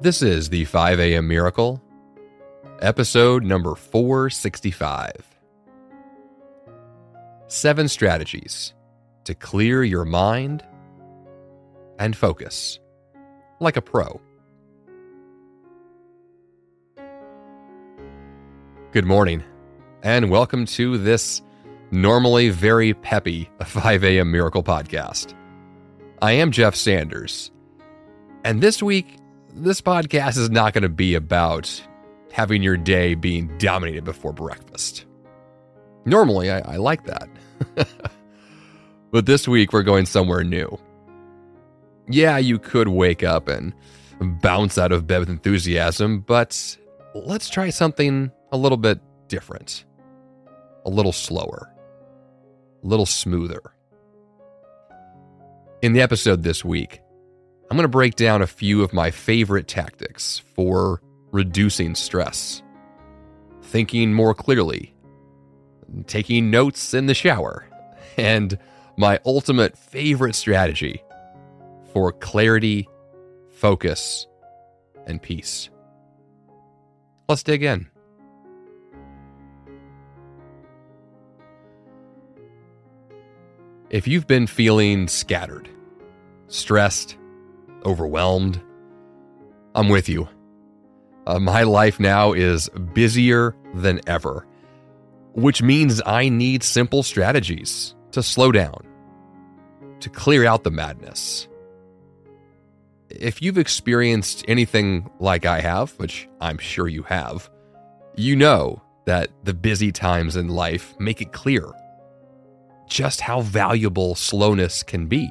This 0.00 0.22
is 0.22 0.48
the 0.48 0.64
5 0.64 1.00
a.m. 1.00 1.26
Miracle, 1.26 1.82
episode 2.80 3.42
number 3.42 3.74
465. 3.74 5.10
Seven 7.48 7.88
strategies 7.88 8.74
to 9.24 9.34
clear 9.34 9.82
your 9.82 10.04
mind 10.04 10.64
and 11.98 12.16
focus 12.16 12.78
like 13.58 13.76
a 13.76 13.82
pro. 13.82 14.20
Good 18.92 19.04
morning, 19.04 19.42
and 20.04 20.30
welcome 20.30 20.64
to 20.66 20.96
this 20.96 21.42
normally 21.90 22.50
very 22.50 22.94
peppy 22.94 23.50
5 23.64 24.04
a.m. 24.04 24.30
Miracle 24.30 24.62
podcast. 24.62 25.34
I 26.22 26.32
am 26.32 26.52
Jeff 26.52 26.76
Sanders, 26.76 27.50
and 28.44 28.60
this 28.60 28.80
week 28.80 29.16
this 29.54 29.80
podcast 29.80 30.38
is 30.38 30.50
not 30.50 30.72
going 30.72 30.82
to 30.82 30.88
be 30.88 31.14
about 31.14 31.82
having 32.32 32.62
your 32.62 32.76
day 32.76 33.14
being 33.14 33.56
dominated 33.58 34.04
before 34.04 34.32
breakfast. 34.32 35.06
Normally, 36.04 36.50
I, 36.50 36.58
I 36.60 36.76
like 36.76 37.04
that. 37.04 37.28
but 39.10 39.26
this 39.26 39.48
week, 39.48 39.72
we're 39.72 39.82
going 39.82 40.06
somewhere 40.06 40.44
new. 40.44 40.78
Yeah, 42.08 42.38
you 42.38 42.58
could 42.58 42.88
wake 42.88 43.22
up 43.22 43.48
and 43.48 43.74
bounce 44.20 44.78
out 44.78 44.92
of 44.92 45.06
bed 45.06 45.20
with 45.20 45.28
enthusiasm, 45.28 46.20
but 46.20 46.76
let's 47.14 47.48
try 47.48 47.70
something 47.70 48.30
a 48.52 48.56
little 48.56 48.78
bit 48.78 49.00
different, 49.28 49.84
a 50.84 50.90
little 50.90 51.12
slower, 51.12 51.70
a 52.82 52.86
little 52.86 53.06
smoother. 53.06 53.60
In 55.82 55.92
the 55.92 56.00
episode 56.00 56.42
this 56.42 56.64
week, 56.64 57.00
I'm 57.70 57.76
going 57.76 57.84
to 57.84 57.88
break 57.88 58.16
down 58.16 58.40
a 58.40 58.46
few 58.46 58.82
of 58.82 58.94
my 58.94 59.10
favorite 59.10 59.68
tactics 59.68 60.38
for 60.54 61.02
reducing 61.32 61.94
stress, 61.94 62.62
thinking 63.62 64.14
more 64.14 64.32
clearly, 64.32 64.94
taking 66.06 66.50
notes 66.50 66.94
in 66.94 67.04
the 67.04 67.14
shower, 67.14 67.68
and 68.16 68.58
my 68.96 69.20
ultimate 69.26 69.76
favorite 69.76 70.34
strategy 70.34 71.02
for 71.92 72.10
clarity, 72.10 72.88
focus, 73.52 74.26
and 75.06 75.20
peace. 75.20 75.68
Let's 77.28 77.42
dig 77.42 77.62
in. 77.62 77.86
If 83.90 84.08
you've 84.08 84.26
been 84.26 84.46
feeling 84.46 85.06
scattered, 85.06 85.68
stressed, 86.46 87.17
overwhelmed. 87.84 88.60
I'm 89.74 89.88
with 89.88 90.08
you. 90.08 90.28
Uh, 91.26 91.38
my 91.38 91.62
life 91.62 92.00
now 92.00 92.32
is 92.32 92.68
busier 92.94 93.54
than 93.74 94.00
ever, 94.06 94.46
which 95.34 95.62
means 95.62 96.00
I 96.06 96.28
need 96.28 96.62
simple 96.62 97.02
strategies 97.02 97.94
to 98.12 98.22
slow 98.22 98.50
down, 98.50 98.82
to 100.00 100.08
clear 100.08 100.46
out 100.46 100.64
the 100.64 100.70
madness. 100.70 101.46
If 103.10 103.42
you've 103.42 103.58
experienced 103.58 104.44
anything 104.48 105.10
like 105.18 105.46
I 105.46 105.60
have, 105.60 105.90
which 105.92 106.28
I'm 106.40 106.58
sure 106.58 106.88
you 106.88 107.02
have, 107.04 107.50
you 108.16 108.36
know 108.36 108.82
that 109.06 109.30
the 109.44 109.54
busy 109.54 109.92
times 109.92 110.36
in 110.36 110.48
life 110.48 110.94
make 110.98 111.20
it 111.20 111.32
clear 111.32 111.72
just 112.88 113.20
how 113.20 113.42
valuable 113.42 114.14
slowness 114.14 114.82
can 114.82 115.06
be 115.06 115.30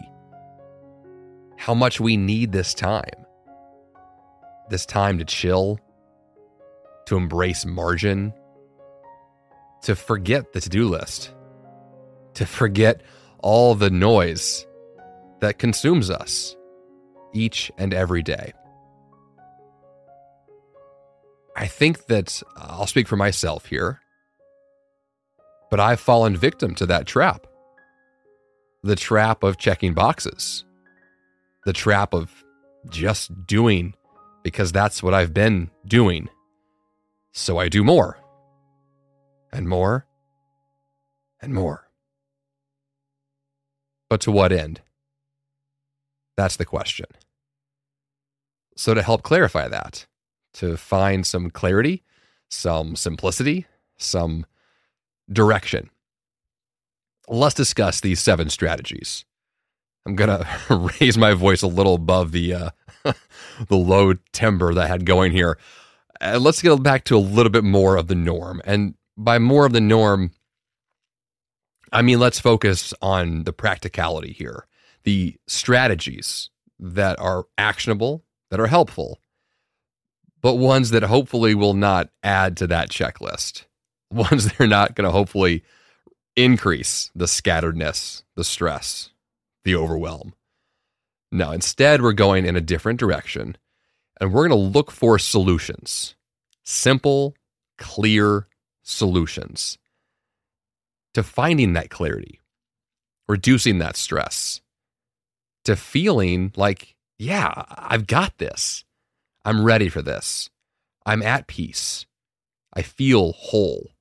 how 1.57 1.73
much 1.73 1.99
we 1.99 2.15
need 2.15 2.51
this 2.51 2.73
time. 2.73 3.25
This 4.69 4.85
time 4.85 5.17
to 5.17 5.25
chill, 5.25 5.79
to 7.07 7.17
embrace 7.17 7.65
margin, 7.65 8.33
to 9.81 9.95
forget 9.95 10.53
the 10.53 10.61
to 10.61 10.69
do 10.69 10.87
list, 10.87 11.33
to 12.35 12.45
forget 12.45 13.01
all 13.39 13.75
the 13.75 13.89
noise 13.89 14.65
that 15.39 15.59
consumes 15.59 16.09
us 16.09 16.55
each 17.33 17.71
and 17.77 17.93
every 17.93 18.23
day. 18.23 18.53
I 21.55 21.65
think 21.65 22.05
that 22.05 22.41
uh, 22.55 22.67
I'll 22.69 22.87
speak 22.87 23.07
for 23.07 23.15
myself 23.15 23.65
here, 23.65 23.99
but 25.71 25.79
I've 25.79 25.99
fallen 25.99 26.37
victim 26.37 26.75
to 26.75 26.85
that 26.85 27.07
trap 27.07 27.47
the 28.83 28.95
trap 28.95 29.43
of 29.43 29.57
checking 29.57 29.93
boxes 29.93 30.63
the 31.67 31.73
trap 31.73 32.13
of 32.13 32.45
just 32.89 33.45
doing 33.45 33.93
because 34.41 34.71
that's 34.71 35.03
what 35.03 35.13
I've 35.13 35.33
been 35.33 35.69
doing. 35.85 36.29
So 37.33 37.57
I 37.57 37.67
do 37.67 37.83
more 37.83 38.17
and 39.51 39.67
more 39.67 40.07
and 41.41 41.53
more. 41.53 41.89
But 44.09 44.21
to 44.21 44.31
what 44.31 44.53
end? 44.53 44.79
That's 46.37 46.55
the 46.55 46.63
question. 46.63 47.07
So, 48.77 48.93
to 48.93 49.01
help 49.01 49.23
clarify 49.23 49.67
that, 49.67 50.05
to 50.53 50.77
find 50.77 51.25
some 51.27 51.49
clarity, 51.49 52.03
some 52.47 52.95
simplicity, 52.95 53.65
some 53.97 54.45
direction, 55.29 55.89
let's 57.27 57.55
discuss 57.55 57.99
these 57.99 58.21
seven 58.21 58.49
strategies 58.49 59.25
I'm 60.07 60.15
gonna 60.15 60.47
raise 61.01 61.17
my 61.17 61.33
voice 61.33 61.61
a 61.61 61.67
little 61.67 61.95
above 61.95 62.31
the 62.31 62.53
uh, 62.53 62.69
the 63.67 63.75
low 63.75 64.13
timbre 64.31 64.73
that 64.73 64.85
I 64.85 64.87
had 64.87 65.05
going 65.05 65.33
here. 65.33 65.57
Uh, 66.21 66.39
let's 66.41 66.61
get 66.61 66.81
back 66.81 67.03
to 67.05 67.17
a 67.17 67.19
little 67.19 67.51
bit 67.51 67.65
more 67.65 67.97
of 67.97 68.07
the 68.07 68.15
norm, 68.15 68.61
and 68.63 68.95
by 69.17 69.37
more 69.37 69.65
of 69.65 69.73
the 69.73 69.81
norm, 69.81 70.31
I 71.91 72.01
mean 72.01 72.19
let's 72.19 72.39
focus 72.39 72.93
on 73.01 73.43
the 73.43 73.51
practicality 73.51 74.31
here, 74.31 74.65
the 75.03 75.35
strategies 75.45 76.51
that 76.79 77.19
are 77.19 77.45
actionable, 77.57 78.23
that 78.49 78.61
are 78.61 78.67
helpful, 78.67 79.19
but 80.41 80.55
ones 80.55 80.91
that 80.91 81.03
hopefully 81.03 81.53
will 81.53 81.73
not 81.73 82.09
add 82.23 82.55
to 82.57 82.67
that 82.67 82.89
checklist, 82.89 83.65
ones 84.09 84.45
that 84.45 84.61
are 84.61 84.67
not 84.67 84.95
going 84.95 85.05
to 85.05 85.11
hopefully 85.11 85.65
increase 86.37 87.11
the 87.13 87.25
scatteredness, 87.25 88.23
the 88.35 88.45
stress, 88.45 89.09
the 89.67 89.75
overwhelm. 89.75 90.33
No, 91.29 91.51
instead, 91.51 92.01
we're 92.01 92.13
going 92.13 92.45
in 92.45 92.55
a 92.55 92.61
different 92.61 93.01
direction 93.01 93.57
and 94.19 94.33
we're 94.33 94.47
going 94.47 94.59
to 94.59 94.67
look 94.79 94.91
for 94.91 95.19
solutions 95.19 96.15
simple, 96.63 97.35
clear 97.77 98.47
solutions 98.81 99.77
to 101.13 101.21
finding 101.21 101.73
that 101.73 101.89
clarity, 101.89 102.39
reducing 103.27 103.79
that 103.79 103.97
stress, 103.97 104.61
to 105.65 105.75
feeling 105.75 106.53
like, 106.55 106.95
yeah, 107.17 107.63
I've 107.69 108.07
got 108.07 108.37
this. 108.37 108.85
I'm 109.43 109.65
ready 109.65 109.89
for 109.89 110.01
this. 110.01 110.49
I'm 111.05 111.21
at 111.21 111.47
peace. 111.47 112.05
I 112.73 112.83
feel 112.83 113.33
whole. 113.33 113.91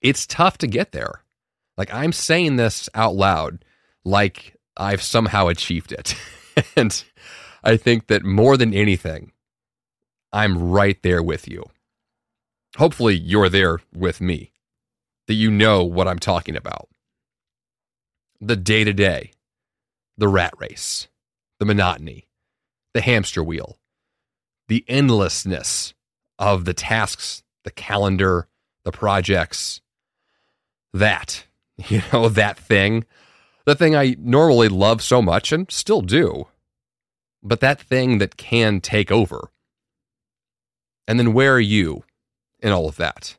It's 0.00 0.26
tough 0.26 0.58
to 0.58 0.66
get 0.66 0.90
there. 0.90 1.22
Like 1.76 1.92
I'm 1.94 2.12
saying 2.12 2.56
this 2.56 2.88
out 2.94 3.14
loud 3.14 3.64
like 4.04 4.56
I've 4.76 5.02
somehow 5.02 5.48
achieved 5.48 5.92
it. 5.92 6.14
and 6.76 7.04
I 7.62 7.76
think 7.76 8.08
that 8.08 8.24
more 8.24 8.56
than 8.56 8.74
anything, 8.74 9.32
I'm 10.32 10.70
right 10.70 11.00
there 11.02 11.22
with 11.22 11.48
you. 11.48 11.64
Hopefully, 12.76 13.14
you're 13.14 13.48
there 13.48 13.78
with 13.94 14.20
me, 14.20 14.52
that 15.28 15.34
you 15.34 15.50
know 15.50 15.84
what 15.84 16.08
I'm 16.08 16.18
talking 16.18 16.56
about. 16.56 16.88
The 18.40 18.56
day 18.56 18.82
to 18.82 18.92
day, 18.92 19.30
the 20.18 20.28
rat 20.28 20.52
race, 20.58 21.06
the 21.60 21.64
monotony, 21.64 22.26
the 22.92 23.00
hamster 23.00 23.44
wheel, 23.44 23.78
the 24.68 24.84
endlessness 24.88 25.94
of 26.38 26.64
the 26.64 26.74
tasks, 26.74 27.44
the 27.62 27.70
calendar, 27.70 28.48
the 28.84 28.92
projects, 28.92 29.80
that, 30.92 31.46
you 31.88 32.02
know, 32.12 32.28
that 32.28 32.58
thing 32.58 33.04
the 33.66 33.74
thing 33.74 33.96
I 33.96 34.16
normally 34.18 34.68
love 34.68 35.02
so 35.02 35.22
much 35.22 35.52
and 35.52 35.70
still 35.70 36.02
do, 36.02 36.48
but 37.42 37.60
that 37.60 37.80
thing 37.80 38.18
that 38.18 38.36
can 38.36 38.80
take 38.80 39.10
over. 39.10 39.50
And 41.06 41.18
then 41.18 41.32
where 41.32 41.54
are 41.54 41.60
you 41.60 42.04
in 42.60 42.72
all 42.72 42.88
of 42.88 42.96
that? 42.96 43.36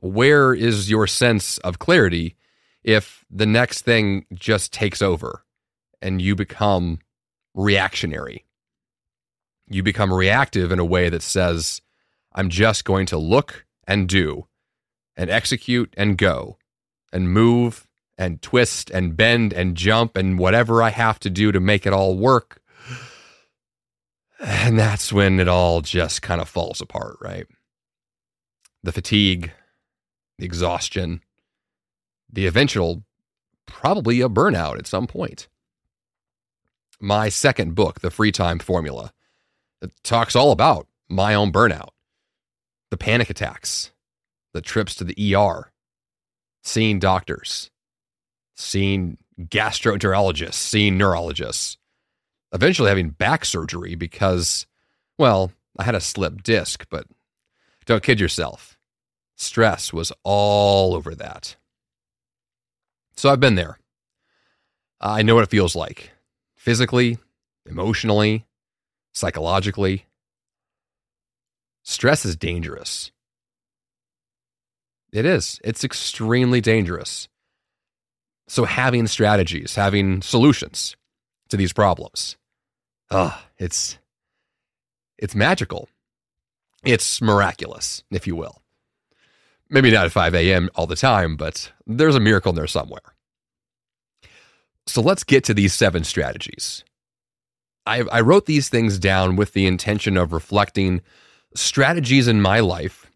Where 0.00 0.52
is 0.52 0.90
your 0.90 1.06
sense 1.06 1.58
of 1.58 1.78
clarity 1.78 2.36
if 2.82 3.24
the 3.30 3.46
next 3.46 3.82
thing 3.82 4.26
just 4.32 4.72
takes 4.72 5.00
over 5.00 5.44
and 6.02 6.20
you 6.20 6.34
become 6.34 6.98
reactionary? 7.54 8.44
You 9.68 9.82
become 9.82 10.12
reactive 10.12 10.70
in 10.70 10.78
a 10.78 10.84
way 10.84 11.08
that 11.08 11.22
says, 11.22 11.80
I'm 12.34 12.50
just 12.50 12.84
going 12.84 13.06
to 13.06 13.16
look 13.16 13.64
and 13.86 14.08
do 14.08 14.46
and 15.16 15.30
execute 15.30 15.94
and 15.96 16.18
go 16.18 16.58
and 17.12 17.32
move 17.32 17.86
and 18.16 18.40
twist 18.42 18.90
and 18.90 19.16
bend 19.16 19.52
and 19.52 19.76
jump 19.76 20.16
and 20.16 20.38
whatever 20.38 20.82
I 20.82 20.90
have 20.90 21.18
to 21.20 21.30
do 21.30 21.52
to 21.52 21.60
make 21.60 21.86
it 21.86 21.92
all 21.92 22.16
work. 22.16 22.60
And 24.40 24.78
that's 24.78 25.12
when 25.12 25.40
it 25.40 25.48
all 25.48 25.80
just 25.80 26.22
kind 26.22 26.40
of 26.40 26.48
falls 26.48 26.80
apart, 26.80 27.16
right? 27.20 27.46
The 28.82 28.92
fatigue, 28.92 29.52
the 30.38 30.44
exhaustion, 30.44 31.22
the 32.30 32.46
eventual, 32.46 33.04
probably 33.66 34.20
a 34.20 34.28
burnout 34.28 34.78
at 34.78 34.86
some 34.86 35.06
point. 35.06 35.48
My 37.00 37.28
second 37.28 37.74
book, 37.74 38.00
The 38.00 38.10
Free 38.10 38.32
Time 38.32 38.58
Formula, 38.58 39.12
talks 40.02 40.36
all 40.36 40.52
about 40.52 40.86
my 41.08 41.34
own 41.34 41.52
burnout, 41.52 41.90
the 42.90 42.96
panic 42.96 43.30
attacks, 43.30 43.92
the 44.52 44.60
trips 44.60 44.94
to 44.96 45.04
the 45.04 45.34
ER, 45.34 45.72
seeing 46.62 46.98
doctors, 46.98 47.70
seeing 48.54 49.18
gastroenterologists, 49.40 50.54
seeing 50.54 50.96
neurologists, 50.96 51.76
eventually 52.52 52.88
having 52.88 53.10
back 53.10 53.44
surgery 53.44 53.94
because, 53.94 54.66
well, 55.18 55.52
I 55.78 55.84
had 55.84 55.94
a 55.94 56.00
slip 56.00 56.42
disc, 56.42 56.86
but 56.88 57.06
don't 57.84 58.02
kid 58.02 58.20
yourself. 58.20 58.78
Stress 59.36 59.92
was 59.92 60.12
all 60.22 60.94
over 60.94 61.14
that. 61.14 61.56
So 63.16 63.30
I've 63.30 63.40
been 63.40 63.56
there. 63.56 63.78
I 65.00 65.22
know 65.22 65.34
what 65.34 65.44
it 65.44 65.50
feels 65.50 65.76
like 65.76 66.12
physically, 66.56 67.18
emotionally, 67.66 68.46
psychologically. 69.12 70.06
Stress 71.82 72.24
is 72.24 72.36
dangerous. 72.36 73.10
It 75.12 75.26
is. 75.26 75.60
It's 75.62 75.84
extremely 75.84 76.60
dangerous. 76.60 77.28
So, 78.46 78.64
having 78.64 79.06
strategies, 79.06 79.74
having 79.74 80.20
solutions 80.22 80.96
to 81.48 81.56
these 81.56 81.72
problems, 81.72 82.36
ah, 83.10 83.42
oh, 83.42 83.48
it's 83.58 83.98
it's 85.18 85.34
magical. 85.34 85.88
It's 86.84 87.22
miraculous, 87.22 88.04
if 88.10 88.26
you 88.26 88.36
will. 88.36 88.60
Maybe 89.70 89.90
not 89.90 90.04
at 90.04 90.12
5 90.12 90.34
a.m. 90.34 90.68
all 90.74 90.86
the 90.86 90.96
time, 90.96 91.36
but 91.36 91.72
there's 91.86 92.14
a 92.14 92.20
miracle 92.20 92.50
in 92.50 92.56
there 92.56 92.66
somewhere. 92.66 93.14
So 94.86 95.00
let's 95.00 95.24
get 95.24 95.44
to 95.44 95.54
these 95.54 95.72
seven 95.72 96.04
strategies. 96.04 96.84
I, 97.86 98.02
I 98.12 98.20
wrote 98.20 98.46
these 98.46 98.68
things 98.68 98.98
down 98.98 99.36
with 99.36 99.52
the 99.52 99.66
intention 99.66 100.16
of 100.16 100.32
reflecting 100.32 101.00
strategies 101.54 102.28
in 102.28 102.42
my 102.42 102.60
life 102.60 103.10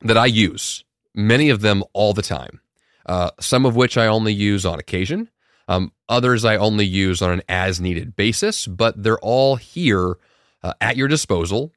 that 0.00 0.18
I 0.18 0.26
use, 0.26 0.84
many 1.14 1.48
of 1.48 1.62
them 1.62 1.82
all 1.92 2.12
the 2.12 2.22
time, 2.22 2.60
uh, 3.06 3.30
some 3.40 3.64
of 3.64 3.76
which 3.76 3.96
I 3.96 4.06
only 4.06 4.32
use 4.32 4.66
on 4.66 4.78
occasion, 4.78 5.30
um, 5.68 5.92
others 6.08 6.44
I 6.44 6.56
only 6.56 6.84
use 6.84 7.22
on 7.22 7.30
an 7.30 7.42
as 7.48 7.80
needed 7.80 8.16
basis, 8.16 8.66
but 8.66 9.00
they're 9.02 9.18
all 9.18 9.56
here 9.56 10.18
uh, 10.62 10.74
at 10.80 10.96
your 10.96 11.08
disposal 11.08 11.72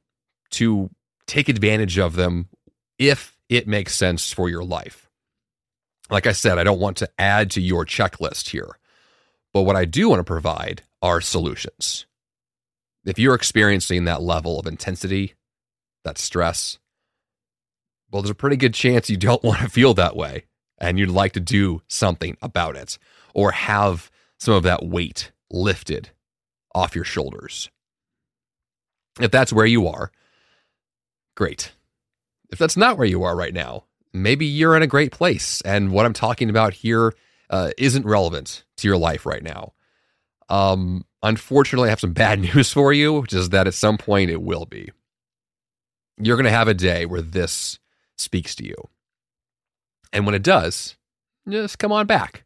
to 0.51 0.89
take 1.27 1.49
advantage 1.49 1.97
of 1.97 2.15
them 2.15 2.49
if 2.97 3.37
it 3.47 3.67
makes 3.67 3.95
sense 3.95 4.33
for 4.33 4.49
your 4.49 4.63
life. 4.63 5.09
Like 6.09 6.25
I 6.25 6.31
said, 6.31 6.57
I 6.57 6.63
don't 6.63 6.79
want 6.79 6.97
to 6.97 7.09
add 7.19 7.51
to 7.51 7.61
your 7.61 7.85
checklist 7.85 8.49
here. 8.49 8.77
But 9.53 9.63
what 9.63 9.75
I 9.75 9.85
do 9.85 10.09
want 10.09 10.19
to 10.19 10.23
provide 10.23 10.83
are 11.01 11.21
solutions. 11.21 12.05
If 13.05 13.17
you're 13.19 13.35
experiencing 13.35 14.05
that 14.05 14.21
level 14.21 14.59
of 14.59 14.67
intensity, 14.67 15.35
that 16.03 16.17
stress, 16.17 16.79
well, 18.11 18.23
there's 18.23 18.31
a 18.31 18.35
pretty 18.35 18.57
good 18.57 18.73
chance 18.73 19.09
you 19.09 19.17
don't 19.17 19.43
want 19.43 19.59
to 19.59 19.69
feel 19.69 19.93
that 19.93 20.15
way 20.15 20.45
and 20.79 20.97
you'd 20.97 21.09
like 21.09 21.33
to 21.33 21.39
do 21.39 21.81
something 21.87 22.37
about 22.41 22.75
it 22.75 22.97
or 23.33 23.51
have 23.51 24.09
some 24.37 24.53
of 24.53 24.63
that 24.63 24.85
weight 24.85 25.31
lifted 25.51 26.09
off 26.73 26.95
your 26.95 27.03
shoulders. 27.03 27.69
If 29.19 29.31
that's 29.31 29.51
where 29.51 29.65
you 29.65 29.87
are, 29.87 30.11
great. 31.35 31.71
If 32.49 32.57
that's 32.57 32.77
not 32.77 32.97
where 32.97 33.07
you 33.07 33.23
are 33.23 33.35
right 33.35 33.53
now, 33.53 33.83
maybe 34.13 34.45
you're 34.45 34.75
in 34.75 34.83
a 34.83 34.87
great 34.87 35.11
place. 35.11 35.61
And 35.61 35.91
what 35.91 36.05
I'm 36.05 36.13
talking 36.13 36.49
about 36.49 36.73
here 36.73 37.13
uh, 37.49 37.71
isn't 37.77 38.05
relevant 38.05 38.63
to 38.77 38.87
your 38.87 38.97
life 38.97 39.25
right 39.25 39.43
now. 39.43 39.73
Um, 40.49 41.05
unfortunately, 41.21 41.89
I 41.89 41.91
have 41.91 41.99
some 41.99 42.13
bad 42.25 42.39
news 42.39 42.71
for 42.71 42.93
you, 42.93 43.13
which 43.21 43.33
is 43.33 43.49
that 43.49 43.67
at 43.67 43.73
some 43.73 43.97
point 43.97 44.31
it 44.31 44.41
will 44.41 44.65
be. 44.65 44.91
You're 46.17 46.37
going 46.37 46.45
to 46.45 46.51
have 46.51 46.67
a 46.67 46.73
day 46.73 47.05
where 47.05 47.21
this 47.21 47.79
speaks 48.17 48.55
to 48.55 48.65
you. 48.65 48.75
And 50.11 50.25
when 50.25 50.35
it 50.35 50.43
does, 50.43 50.95
just 51.47 51.79
come 51.79 51.91
on 51.91 52.07
back. 52.07 52.43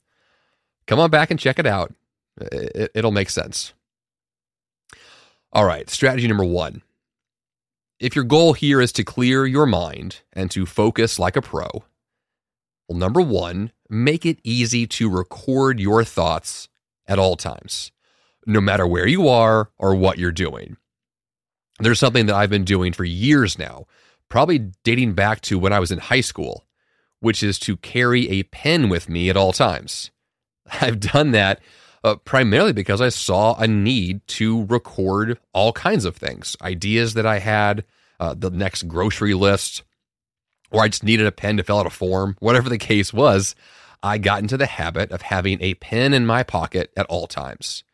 Come 0.88 1.00
on 1.00 1.10
back 1.10 1.32
and 1.32 1.40
check 1.40 1.60
it 1.60 1.66
out. 1.66 1.94
It, 2.40 2.92
it'll 2.94 3.12
make 3.12 3.30
sense. 3.30 3.74
All 5.52 5.66
right, 5.66 5.90
strategy 5.90 6.28
number 6.28 6.44
one. 6.44 6.82
If 8.00 8.16
your 8.16 8.26
goal 8.26 8.54
here 8.54 8.82
is 8.82 8.92
to 8.94 9.04
clear 9.04 9.46
your 9.46 9.66
mind 9.66 10.22
and 10.34 10.52
to 10.52 10.66
focus 10.66 11.20
like 11.20 11.38
a 11.38 11.42
pro, 11.42 11.84
well, 12.88 12.98
number 12.98 13.22
one, 13.22 13.72
make 13.90 14.26
it 14.26 14.40
easy 14.44 14.86
to 14.88 15.10
record 15.10 15.80
your 15.80 16.04
thoughts 16.04 16.68
at 17.08 17.20
all 17.20 17.36
times, 17.36 17.92
no 18.46 18.60
matter 18.60 18.86
where 18.86 19.08
you 19.08 19.28
are 19.28 19.70
or 19.78 19.96
what 19.96 20.18
you're 20.18 20.32
doing. 20.32 20.76
There's 21.80 22.00
something 22.00 22.26
that 22.26 22.36
I've 22.36 22.50
been 22.50 22.66
doing 22.66 22.94
for 22.94 23.06
years 23.06 23.58
now, 23.58 23.86
probably 24.28 24.72
dating 24.84 25.14
back 25.14 25.42
to 25.42 25.60
when 25.60 25.72
I 25.72 25.80
was 25.80 25.92
in 25.92 26.00
high 26.00 26.22
school, 26.22 26.66
which 27.24 27.42
is 27.42 27.58
to 27.58 27.78
carry 27.78 28.30
a 28.30 28.44
pen 28.44 28.90
with 28.90 29.08
me 29.08 29.30
at 29.30 29.38
all 29.38 29.54
times. 29.54 30.12
I've 30.82 31.00
done 31.00 31.32
that 31.32 31.62
uh, 32.04 32.16
primarily 32.18 32.74
because 32.74 33.00
I 33.00 33.08
saw 33.08 33.56
a 33.56 33.66
need 33.66 34.28
to 34.28 34.66
record 34.66 35.40
all 35.54 35.72
kinds 35.72 36.04
of 36.04 36.18
things, 36.18 36.58
ideas 36.62 37.14
that 37.14 37.26
I 37.26 37.40
had, 37.40 37.86
uh, 38.20 38.36
the 38.38 38.50
next 38.50 38.90
grocery 38.90 39.34
list, 39.34 39.84
or 40.70 40.84
I 40.84 40.90
just 40.90 41.06
needed 41.06 41.26
a 41.26 41.32
pen 41.32 41.56
to 41.56 41.64
fill 41.64 41.80
out 41.80 41.86
a 41.86 41.92
form, 41.92 42.36
whatever 42.40 42.68
the 42.68 42.78
case 42.78 43.14
was, 43.14 43.56
I 44.02 44.18
got 44.18 44.42
into 44.42 44.58
the 44.58 44.66
habit 44.66 45.10
of 45.12 45.22
having 45.22 45.62
a 45.62 45.76
pen 45.76 46.14
in 46.14 46.26
my 46.26 46.44
pocket 46.44 46.92
at 46.98 47.06
all 47.06 47.28
times. 47.28 47.86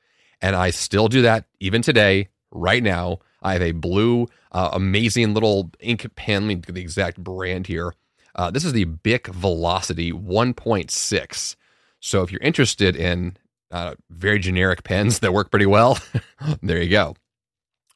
And 0.42 0.56
I 0.56 0.72
still 0.72 1.08
do 1.08 1.22
that 1.22 1.46
even 1.60 1.84
today, 1.84 2.30
right 2.50 2.82
now. 2.82 3.20
I 3.44 3.54
have 3.54 3.62
a 3.62 3.74
blue, 3.74 4.28
uh, 4.52 4.70
amazing 4.74 5.36
little 5.36 5.70
ink 5.80 6.08
pen. 6.16 6.44
Let 6.44 6.48
me 6.48 6.56
get 6.56 6.74
the 6.74 6.82
exact 6.82 7.24
brand 7.24 7.68
here. 7.68 7.94
Uh, 8.40 8.50
this 8.50 8.64
is 8.64 8.72
the 8.72 8.86
Bic 8.86 9.28
Velocity 9.28 10.14
1.6. 10.14 11.56
So 12.00 12.24
if 12.24 12.32
you're 12.32 12.40
interested 12.40 12.96
in 12.96 13.36
uh, 13.70 13.96
very 14.10 14.40
generic 14.40 14.86
pens 14.86 15.20
that 15.20 15.34
work 15.34 15.52
pretty 15.52 15.66
well, 15.66 16.00
there 16.64 16.82
you 16.82 16.90
go. 16.90 17.18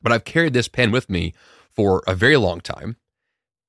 But 0.02 0.12
I've 0.12 0.26
carried 0.26 0.52
this 0.52 0.68
pen 0.68 0.92
with 0.92 1.10
me 1.10 1.34
for 1.72 2.04
a 2.08 2.14
very 2.14 2.36
long 2.36 2.60
time 2.60 2.98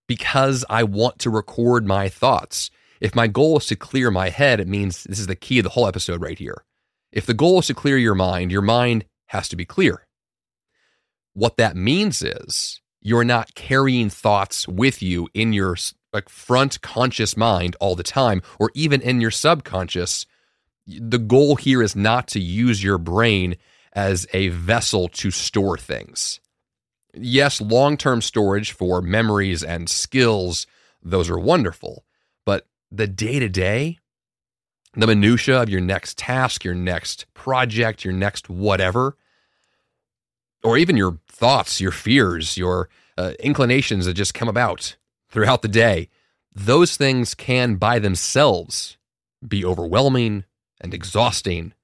because 0.09 0.65
I 0.69 0.83
want 0.83 1.21
to 1.21 1.31
record 1.31 1.87
my 1.87 2.09
thoughts. 2.09 2.73
If 3.01 3.15
my 3.15 3.29
goal 3.29 3.59
is 3.59 3.67
to 3.67 3.77
clear 3.77 4.11
my 4.11 4.31
head, 4.31 4.59
it 4.59 4.67
means 4.67 5.05
this 5.05 5.21
is 5.21 5.29
the 5.29 5.37
key 5.37 5.61
of 5.61 5.63
the 5.63 5.71
whole 5.71 5.87
episode 5.87 6.21
right 6.21 6.41
here. 6.41 6.65
If 7.13 7.25
the 7.25 7.35
goal 7.35 7.61
is 7.61 7.69
to 7.69 7.75
clear 7.75 7.99
your 7.99 8.17
mind, 8.17 8.51
your 8.51 8.63
mind 8.63 9.05
has 9.27 9.49
to 9.51 9.55
be 9.55 9.65
clear. 9.65 10.09
What 11.35 11.57
that 11.57 11.77
means 11.77 12.21
is 12.21 12.81
you're 13.01 13.23
not 13.23 13.55
carrying 13.55 14.11
thoughts 14.11 14.67
with 14.67 15.03
you 15.03 15.29
in 15.35 15.53
your 15.53 15.77
like 16.15 16.29
front 16.29 16.81
conscious 16.81 17.37
mind 17.37 17.77
all 17.81 17.95
the 17.95 18.03
time 18.03 18.41
or 18.59 18.71
even 18.75 19.01
in 19.03 19.21
your 19.21 19.31
subconscious. 19.31 20.25
The 20.87 21.19
goal 21.19 21.57
here 21.57 21.83
is 21.83 21.95
not 21.95 22.29
to 22.29 22.41
use 22.41 22.83
your 22.83 22.99
brain 22.99 23.57
as 23.93 24.27
a 24.33 24.49
vessel 24.49 25.09
to 25.09 25.31
store 25.31 25.77
things 25.77 26.41
yes, 27.17 27.61
long 27.61 27.97
term 27.97 28.21
storage 28.21 28.73
for 28.73 29.01
memories 29.01 29.63
and 29.63 29.89
skills, 29.89 30.67
those 31.03 31.31
are 31.31 31.39
wonderful. 31.39 32.05
But 32.45 32.67
the 32.91 33.07
day 33.07 33.39
to 33.39 33.49
day, 33.49 33.99
the 34.95 35.07
minutia 35.07 35.63
of 35.63 35.69
your 35.69 35.81
next 35.81 36.19
task, 36.19 36.65
your 36.65 36.75
next 36.75 37.27
project, 37.35 38.05
your 38.05 38.15
next 38.15 38.49
whatever, 38.49 39.17
or 40.63 40.79
even 40.79 40.97
your 40.97 41.19
thoughts, 41.29 41.81
your 41.81 41.91
fears, 41.91 42.57
your 42.57 42.89
uh, 43.19 43.33
inclinations 43.41 44.07
that 44.07 44.15
just 44.15 44.35
come 44.35 44.49
about 44.49 44.97
throughout 45.35 45.63
the 45.63 45.69
day, 45.69 46.09
those 46.55 46.97
things 46.97 47.35
can 47.35 47.75
by 47.75 47.99
themselves 47.99 48.97
be 49.47 49.65
overwhelming 49.65 50.45
and 50.81 50.95
exhausting. 50.95 51.75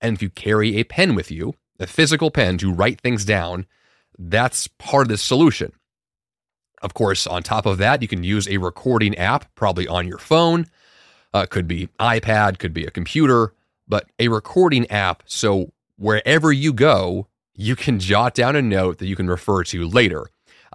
And 0.00 0.14
if 0.14 0.22
you 0.22 0.28
carry 0.28 0.76
a 0.76 0.84
pen 0.84 1.14
with 1.14 1.30
you, 1.30 1.54
a 1.80 1.86
physical 1.86 2.30
pen 2.30 2.58
to 2.58 2.72
write 2.72 3.00
things 3.00 3.24
down, 3.24 3.66
that's 4.18 4.68
part 4.68 5.06
of 5.06 5.08
the 5.08 5.16
solution. 5.18 5.72
Of 6.82 6.92
course, 6.92 7.26
on 7.26 7.42
top 7.42 7.64
of 7.64 7.78
that, 7.78 8.02
you 8.02 8.08
can 8.08 8.22
use 8.22 8.46
a 8.46 8.58
recording 8.58 9.16
app, 9.16 9.52
probably 9.54 9.88
on 9.88 10.06
your 10.06 10.18
phone. 10.18 10.66
Uh, 11.32 11.46
could 11.46 11.66
be 11.66 11.88
iPad, 11.98 12.58
could 12.58 12.74
be 12.74 12.84
a 12.84 12.90
computer, 12.90 13.54
but 13.88 14.08
a 14.18 14.28
recording 14.28 14.88
app. 14.90 15.22
So 15.26 15.72
wherever 15.96 16.52
you 16.52 16.74
go, 16.74 17.26
you 17.54 17.74
can 17.74 17.98
jot 17.98 18.34
down 18.34 18.54
a 18.54 18.62
note 18.62 18.98
that 18.98 19.06
you 19.06 19.16
can 19.16 19.28
refer 19.28 19.64
to 19.64 19.88
later. 19.88 20.26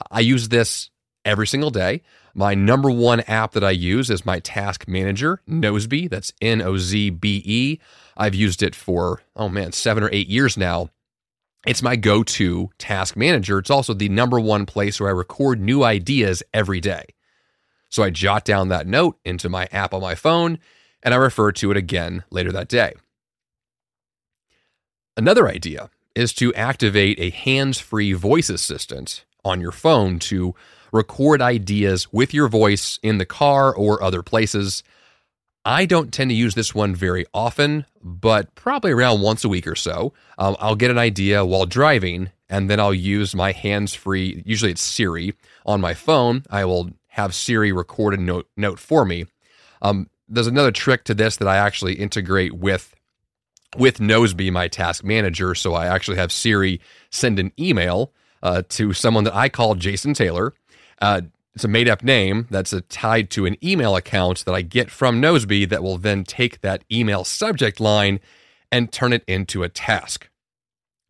I 0.09 0.21
use 0.21 0.49
this 0.49 0.90
every 1.25 1.47
single 1.47 1.69
day. 1.69 2.01
My 2.33 2.55
number 2.55 2.89
one 2.89 3.21
app 3.21 3.51
that 3.53 3.63
I 3.63 3.71
use 3.71 4.09
is 4.09 4.25
my 4.25 4.39
task 4.39 4.87
manager, 4.87 5.41
Nozbe. 5.47 6.09
That's 6.09 6.33
N 6.41 6.61
O 6.61 6.77
Z 6.77 7.09
B 7.11 7.41
E. 7.45 7.79
I've 8.15 8.35
used 8.35 8.63
it 8.63 8.75
for, 8.75 9.21
oh 9.35 9.49
man, 9.49 9.71
seven 9.71 10.03
or 10.03 10.09
eight 10.11 10.27
years 10.27 10.57
now. 10.57 10.89
It's 11.67 11.83
my 11.83 11.95
go 11.95 12.23
to 12.23 12.69
task 12.77 13.15
manager. 13.15 13.59
It's 13.59 13.69
also 13.69 13.93
the 13.93 14.09
number 14.09 14.39
one 14.39 14.65
place 14.65 14.99
where 14.99 15.09
I 15.09 15.13
record 15.13 15.61
new 15.61 15.83
ideas 15.83 16.41
every 16.53 16.79
day. 16.79 17.05
So 17.89 18.03
I 18.03 18.09
jot 18.09 18.45
down 18.45 18.69
that 18.69 18.87
note 18.87 19.19
into 19.25 19.49
my 19.49 19.67
app 19.71 19.93
on 19.93 20.01
my 20.01 20.15
phone 20.15 20.59
and 21.03 21.13
I 21.13 21.17
refer 21.17 21.51
to 21.51 21.71
it 21.71 21.77
again 21.77 22.23
later 22.31 22.51
that 22.51 22.67
day. 22.69 22.93
Another 25.17 25.47
idea 25.47 25.89
is 26.15 26.33
to 26.33 26.53
activate 26.53 27.19
a 27.19 27.29
hands 27.29 27.79
free 27.79 28.13
voice 28.13 28.49
assistant 28.49 29.25
on 29.43 29.61
your 29.61 29.71
phone 29.71 30.19
to 30.19 30.55
record 30.91 31.41
ideas 31.41 32.11
with 32.11 32.33
your 32.33 32.47
voice 32.47 32.99
in 33.01 33.17
the 33.17 33.25
car 33.25 33.73
or 33.73 34.03
other 34.03 34.21
places. 34.21 34.83
I 35.63 35.85
don't 35.85 36.11
tend 36.11 36.31
to 36.31 36.35
use 36.35 36.55
this 36.55 36.73
one 36.73 36.95
very 36.95 37.25
often, 37.33 37.85
but 38.03 38.53
probably 38.55 38.91
around 38.91 39.21
once 39.21 39.43
a 39.43 39.49
week 39.49 39.67
or 39.67 39.75
so. 39.75 40.13
Um, 40.37 40.55
I'll 40.59 40.75
get 40.75 40.91
an 40.91 40.97
idea 40.97 41.45
while 41.45 41.65
driving, 41.65 42.31
and 42.49 42.69
then 42.69 42.79
I'll 42.79 42.93
use 42.93 43.35
my 43.35 43.51
hands 43.51 43.93
free, 43.93 44.41
usually 44.45 44.71
it's 44.71 44.81
Siri, 44.81 45.33
on 45.65 45.79
my 45.79 45.93
phone. 45.93 46.43
I 46.49 46.65
will 46.65 46.89
have 47.09 47.35
Siri 47.35 47.71
record 47.71 48.13
a 48.15 48.17
note, 48.17 48.49
note 48.57 48.79
for 48.79 49.05
me. 49.05 49.27
Um, 49.81 50.09
there's 50.27 50.47
another 50.47 50.71
trick 50.71 51.03
to 51.05 51.13
this 51.13 51.37
that 51.37 51.47
I 51.47 51.57
actually 51.57 51.95
integrate 51.95 52.53
with 52.53 52.95
with 53.77 53.99
Nozbe, 53.99 54.51
my 54.51 54.67
task 54.67 55.03
manager. 55.03 55.55
So 55.55 55.73
I 55.73 55.87
actually 55.87 56.17
have 56.17 56.31
Siri 56.31 56.81
send 57.09 57.39
an 57.39 57.53
email 57.57 58.11
uh, 58.43 58.63
to 58.69 58.93
someone 58.93 59.23
that 59.25 59.35
I 59.35 59.49
call 59.49 59.75
Jason 59.75 60.13
Taylor. 60.13 60.53
Uh, 61.01 61.21
it's 61.53 61.63
a 61.63 61.67
made 61.67 61.89
up 61.89 62.03
name 62.03 62.47
that's 62.49 62.73
tied 62.89 63.29
to 63.31 63.45
an 63.45 63.57
email 63.63 63.95
account 63.95 64.45
that 64.45 64.53
I 64.53 64.61
get 64.61 64.89
from 64.89 65.21
Nozbe 65.21 65.67
that 65.69 65.83
will 65.83 65.97
then 65.97 66.23
take 66.23 66.61
that 66.61 66.83
email 66.91 67.23
subject 67.25 67.79
line 67.79 68.19
and 68.71 68.91
turn 68.91 69.11
it 69.11 69.23
into 69.27 69.63
a 69.63 69.69
task. 69.69 70.29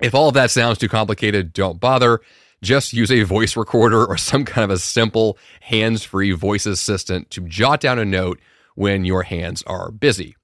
If 0.02 0.16
all 0.16 0.28
of 0.28 0.34
that 0.34 0.50
sounds 0.50 0.80
too 0.80 0.90
complicated, 0.90 1.54
don't 1.54 1.80
bother. 1.80 2.22
Just 2.64 2.92
use 2.92 3.12
a 3.12 3.22
voice 3.22 3.56
recorder 3.56 4.04
or 4.06 4.18
some 4.18 4.46
kind 4.46 4.64
of 4.66 4.72
a 4.72 4.80
simple 4.80 5.38
hands 5.62 6.04
free 6.04 6.32
voice 6.32 6.66
assistant 6.66 7.30
to 7.32 7.42
jot 7.42 7.80
down 7.80 8.00
a 8.00 8.06
note 8.06 8.40
when 8.74 9.06
your 9.06 9.24
hands 9.24 9.62
are 9.68 9.92
busy. 9.92 10.36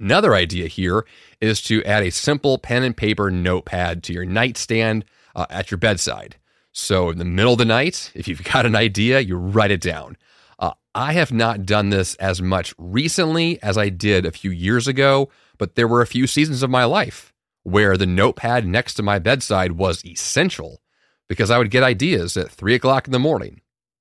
Another 0.00 0.34
idea 0.34 0.68
here 0.68 1.04
is 1.40 1.60
to 1.62 1.82
add 1.84 2.04
a 2.04 2.10
simple 2.10 2.56
pen 2.56 2.84
and 2.84 2.96
paper 2.96 3.30
notepad 3.30 4.02
to 4.04 4.12
your 4.12 4.24
nightstand 4.24 5.04
uh, 5.38 5.46
at 5.50 5.70
your 5.70 5.78
bedside. 5.78 6.36
So, 6.72 7.10
in 7.10 7.18
the 7.18 7.24
middle 7.24 7.52
of 7.52 7.58
the 7.58 7.64
night, 7.64 8.10
if 8.14 8.26
you've 8.26 8.42
got 8.44 8.66
an 8.66 8.74
idea, 8.74 9.20
you 9.20 9.36
write 9.36 9.70
it 9.70 9.80
down. 9.80 10.16
Uh, 10.58 10.72
I 10.94 11.12
have 11.12 11.32
not 11.32 11.64
done 11.64 11.90
this 11.90 12.16
as 12.16 12.42
much 12.42 12.74
recently 12.76 13.62
as 13.62 13.78
I 13.78 13.88
did 13.88 14.26
a 14.26 14.32
few 14.32 14.50
years 14.50 14.88
ago, 14.88 15.30
but 15.56 15.76
there 15.76 15.88
were 15.88 16.02
a 16.02 16.06
few 16.06 16.26
seasons 16.26 16.62
of 16.62 16.70
my 16.70 16.84
life 16.84 17.32
where 17.62 17.96
the 17.96 18.06
notepad 18.06 18.66
next 18.66 18.94
to 18.94 19.02
my 19.02 19.18
bedside 19.18 19.72
was 19.72 20.04
essential 20.04 20.82
because 21.28 21.50
I 21.50 21.58
would 21.58 21.70
get 21.70 21.82
ideas 21.82 22.36
at 22.36 22.50
three 22.50 22.74
o'clock 22.74 23.06
in 23.06 23.12
the 23.12 23.18
morning 23.18 23.60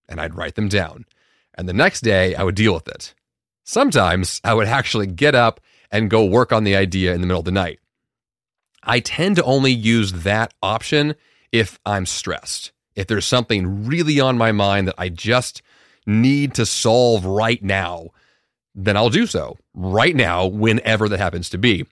and 0.09 0.19
I'd 0.19 0.35
write 0.35 0.55
them 0.55 0.69
down. 0.69 1.05
And 1.53 1.69
the 1.69 1.73
next 1.73 2.01
day, 2.01 2.33
I 2.33 2.43
would 2.43 2.55
deal 2.55 2.73
with 2.73 2.87
it. 2.87 3.13
Sometimes 3.63 4.39
I 4.43 4.53
would 4.53 4.67
actually 4.67 5.07
get 5.07 5.35
up 5.35 5.59
and 5.91 6.09
go 6.09 6.25
work 6.25 6.51
on 6.51 6.63
the 6.63 6.75
idea 6.75 7.13
in 7.13 7.21
the 7.21 7.27
middle 7.27 7.41
of 7.41 7.45
the 7.45 7.51
night. 7.51 7.79
I 8.87 9.01
tend 9.01 9.35
to 9.35 9.43
only 9.43 9.71
use 9.71 10.13
that 10.23 10.53
option 10.63 11.15
if 11.51 11.79
I'm 11.85 12.05
stressed. 12.05 12.71
If 12.95 13.07
there's 13.07 13.25
something 13.25 13.85
really 13.85 14.19
on 14.19 14.37
my 14.37 14.51
mind 14.51 14.87
that 14.87 14.95
I 14.97 15.09
just 15.09 15.61
need 16.05 16.55
to 16.55 16.65
solve 16.65 17.25
right 17.25 17.61
now, 17.61 18.09
then 18.73 18.95
I'll 18.95 19.09
do 19.09 19.27
so 19.27 19.57
right 19.73 20.15
now, 20.15 20.47
whenever 20.47 21.09
that 21.09 21.19
happens 21.19 21.49
to 21.49 21.57
be. 21.57 21.85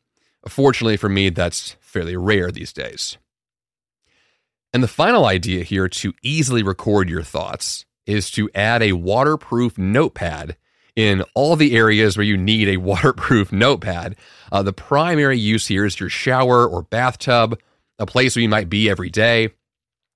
Fortunately 0.48 0.98
for 0.98 1.10
me, 1.10 1.30
that's 1.30 1.76
fairly 1.82 2.16
rare 2.16 2.52
these 2.52 2.72
days. 2.74 3.18
And 4.74 4.84
the 4.84 4.88
final 4.88 5.26
idea 5.26 5.64
here 5.64 5.88
to 5.88 6.14
easily 6.22 6.64
record 6.64 7.10
your 7.10 7.24
thoughts 7.24 7.86
is 8.06 8.30
to 8.32 8.50
add 8.54 8.84
a 8.84 8.94
waterproof 8.94 9.78
notepad 9.78 10.58
in 10.96 11.24
all 11.34 11.56
the 11.56 11.76
areas 11.76 12.18
where 12.18 12.26
you 12.26 12.38
need 12.38 12.70
a 12.70 12.78
waterproof 12.92 13.52
notepad. 13.52 14.16
Uh, 14.52 14.64
the 14.64 14.74
primary 14.74 15.38
use 15.38 15.68
here 15.68 15.86
is 15.86 16.00
your 16.00 16.10
shower 16.10 16.68
or 16.68 16.84
bathtub, 16.84 17.60
a 18.00 18.06
place 18.06 18.36
where 18.36 18.44
you 18.44 18.50
might 18.50 18.70
be 18.70 18.90
every 18.90 19.10
day, 19.10 19.50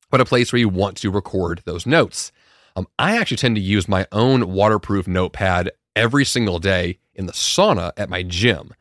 but 0.10 0.22
a 0.22 0.26
place 0.26 0.52
where 0.52 0.60
you 0.60 0.70
want 0.70 0.98
to 0.98 1.12
record 1.12 1.62
those 1.66 1.86
notes. 1.86 2.32
Um, 2.76 2.88
I 2.98 3.18
actually 3.18 3.38
tend 3.38 3.56
to 3.56 3.62
use 3.62 3.88
my 3.88 4.08
own 4.12 4.54
waterproof 4.54 5.08
notepad 5.08 5.72
every 5.96 6.26
single 6.26 6.60
day 6.60 7.00
in 7.14 7.26
the 7.26 7.34
sauna 7.34 7.92
at 7.98 8.10
my 8.10 8.24
gym. 8.24 8.74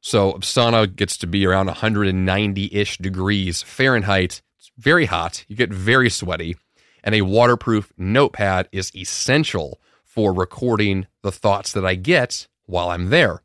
So, 0.00 0.34
sauna 0.34 0.94
gets 0.94 1.16
to 1.18 1.26
be 1.26 1.46
around 1.46 1.66
190 1.66 2.74
ish 2.74 2.98
degrees 2.98 3.62
Fahrenheit. 3.62 4.42
It's 4.58 4.72
very 4.76 5.04
hot. 5.04 5.44
You 5.48 5.54
get 5.54 5.72
very 5.72 6.10
sweaty. 6.10 6.56
And 7.04 7.14
a 7.14 7.22
waterproof 7.22 7.92
notepad 7.96 8.68
is 8.72 8.94
essential 8.96 9.80
for 10.12 10.34
recording 10.34 11.06
the 11.22 11.32
thoughts 11.32 11.72
that 11.72 11.86
I 11.86 11.94
get 11.94 12.46
while 12.66 12.90
I'm 12.90 13.08
there. 13.08 13.42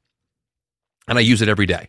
And 1.07 1.17
I 1.17 1.21
use 1.21 1.41
it 1.41 1.47
every 1.47 1.65
day. 1.65 1.87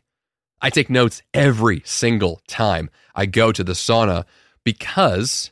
I 0.63 0.71
take 0.71 0.89
notes 0.89 1.21
every 1.35 1.83
single 1.85 2.41
time 2.47 2.89
I 3.13 3.27
go 3.27 3.51
to 3.51 3.65
the 3.65 3.73
sauna 3.73 4.25
because 4.65 5.51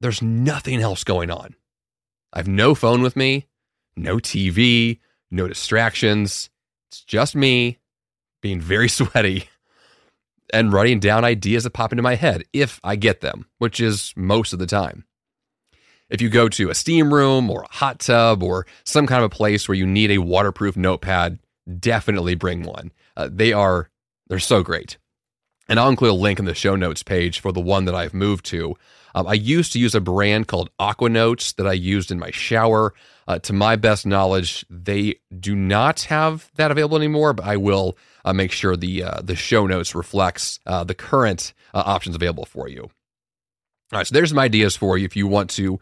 there's 0.00 0.20
nothing 0.20 0.80
else 0.80 1.04
going 1.04 1.30
on. 1.30 1.54
I 2.32 2.40
have 2.40 2.48
no 2.48 2.74
phone 2.74 3.02
with 3.02 3.14
me, 3.14 3.46
no 3.96 4.16
TV, 4.16 4.98
no 5.30 5.46
distractions. 5.46 6.50
It's 6.90 7.04
just 7.04 7.36
me 7.36 7.78
being 8.42 8.60
very 8.60 8.88
sweaty 8.98 9.48
and 10.52 10.72
writing 10.72 10.98
down 10.98 11.24
ideas 11.24 11.62
that 11.62 11.70
pop 11.70 11.92
into 11.92 12.02
my 12.02 12.16
head 12.16 12.42
if 12.52 12.80
I 12.82 12.96
get 12.96 13.20
them, 13.20 13.46
which 13.58 13.78
is 13.78 14.12
most 14.16 14.52
of 14.52 14.58
the 14.58 14.66
time. 14.66 15.04
If 16.10 16.20
you 16.20 16.28
go 16.28 16.48
to 16.50 16.70
a 16.70 16.74
steam 16.74 17.12
room 17.12 17.50
or 17.50 17.62
a 17.62 17.74
hot 17.74 18.00
tub 18.00 18.42
or 18.42 18.66
some 18.84 19.06
kind 19.06 19.24
of 19.24 19.32
a 19.32 19.34
place 19.34 19.68
where 19.68 19.74
you 19.74 19.86
need 19.86 20.10
a 20.10 20.18
waterproof 20.18 20.76
notepad, 20.76 21.38
definitely 21.78 22.34
bring 22.34 22.62
one. 22.62 22.92
Uh, 23.16 23.28
they 23.32 23.52
are 23.52 23.88
they're 24.28 24.38
so 24.38 24.62
great. 24.62 24.98
And 25.68 25.80
I'll 25.80 25.88
include 25.88 26.10
a 26.10 26.14
link 26.14 26.38
in 26.38 26.44
the 26.44 26.54
show 26.54 26.76
notes 26.76 27.02
page 27.02 27.40
for 27.40 27.50
the 27.52 27.60
one 27.60 27.86
that 27.86 27.94
I've 27.94 28.12
moved 28.12 28.44
to. 28.46 28.74
Um, 29.14 29.26
I 29.26 29.34
used 29.34 29.72
to 29.72 29.78
use 29.78 29.94
a 29.94 30.00
brand 30.00 30.48
called 30.48 30.70
Aquanotes 30.78 31.54
that 31.56 31.66
I 31.66 31.72
used 31.72 32.10
in 32.10 32.18
my 32.18 32.30
shower. 32.30 32.92
Uh, 33.26 33.38
to 33.38 33.52
my 33.52 33.76
best 33.76 34.04
knowledge, 34.04 34.66
they 34.68 35.20
do 35.38 35.54
not 35.54 36.02
have 36.02 36.50
that 36.56 36.70
available 36.70 36.98
anymore, 36.98 37.32
but 37.32 37.46
I 37.46 37.56
will 37.56 37.96
uh, 38.24 38.32
make 38.32 38.52
sure 38.52 38.76
the 38.76 39.02
uh, 39.02 39.20
the 39.22 39.36
show 39.36 39.66
notes 39.66 39.94
reflects 39.94 40.58
uh, 40.66 40.84
the 40.84 40.94
current 40.94 41.54
uh, 41.72 41.82
options 41.86 42.16
available 42.16 42.44
for 42.44 42.68
you. 42.68 42.90
All 43.92 43.98
right, 43.98 44.06
so 44.06 44.14
there's 44.14 44.30
some 44.30 44.38
ideas 44.38 44.76
for 44.76 44.98
you 44.98 45.04
if 45.04 45.16
you 45.16 45.26
want 45.26 45.50
to 45.50 45.78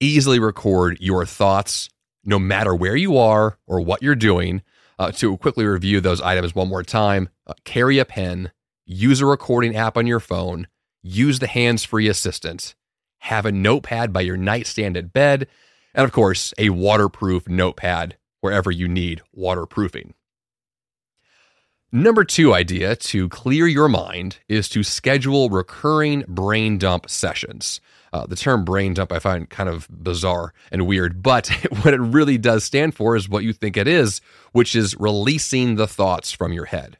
easily 0.00 0.38
record 0.38 0.98
your 1.00 1.24
thoughts, 1.26 1.88
no 2.24 2.38
matter 2.38 2.74
where 2.74 2.96
you 2.96 3.16
are 3.16 3.58
or 3.66 3.80
what 3.80 4.02
you're 4.02 4.14
doing. 4.14 4.62
Uh, 4.98 5.10
to 5.10 5.36
quickly 5.38 5.64
review 5.64 6.00
those 6.00 6.20
items 6.20 6.54
one 6.54 6.68
more 6.68 6.82
time, 6.82 7.28
carry 7.64 7.98
a 7.98 8.04
pen, 8.04 8.52
use 8.84 9.20
a 9.20 9.26
recording 9.26 9.74
app 9.74 9.96
on 9.96 10.06
your 10.06 10.20
phone, 10.20 10.68
use 11.02 11.40
the 11.40 11.46
hands 11.46 11.82
free 11.82 12.08
assistant, 12.08 12.74
have 13.18 13.44
a 13.44 13.50
notepad 13.50 14.12
by 14.12 14.20
your 14.20 14.36
nightstand 14.36 14.96
at 14.96 15.12
bed, 15.12 15.48
and 15.94 16.04
of 16.04 16.12
course, 16.12 16.54
a 16.58 16.70
waterproof 16.70 17.48
notepad 17.48 18.16
wherever 18.42 18.70
you 18.70 18.86
need 18.86 19.22
waterproofing. 19.32 20.14
Number 21.94 22.24
two 22.24 22.54
idea 22.54 22.96
to 22.96 23.28
clear 23.28 23.66
your 23.66 23.88
mind 23.88 24.38
is 24.48 24.68
to 24.70 24.82
schedule 24.82 25.50
recurring 25.50 26.24
brain 26.26 26.78
dump 26.78 27.10
sessions. 27.10 27.80
Uh, 28.14 28.26
the 28.26 28.36
term 28.36 28.64
brain 28.64 28.94
dump 28.94 29.12
I 29.12 29.18
find 29.18 29.48
kind 29.48 29.68
of 29.68 29.86
bizarre 29.90 30.54
and 30.70 30.86
weird, 30.86 31.22
but 31.22 31.48
what 31.82 31.92
it 31.92 32.00
really 32.00 32.38
does 32.38 32.64
stand 32.64 32.94
for 32.94 33.14
is 33.14 33.28
what 33.28 33.44
you 33.44 33.52
think 33.52 33.76
it 33.76 33.86
is, 33.86 34.22
which 34.52 34.74
is 34.74 34.96
releasing 34.98 35.74
the 35.74 35.86
thoughts 35.86 36.32
from 36.32 36.52
your 36.52 36.64
head 36.64 36.96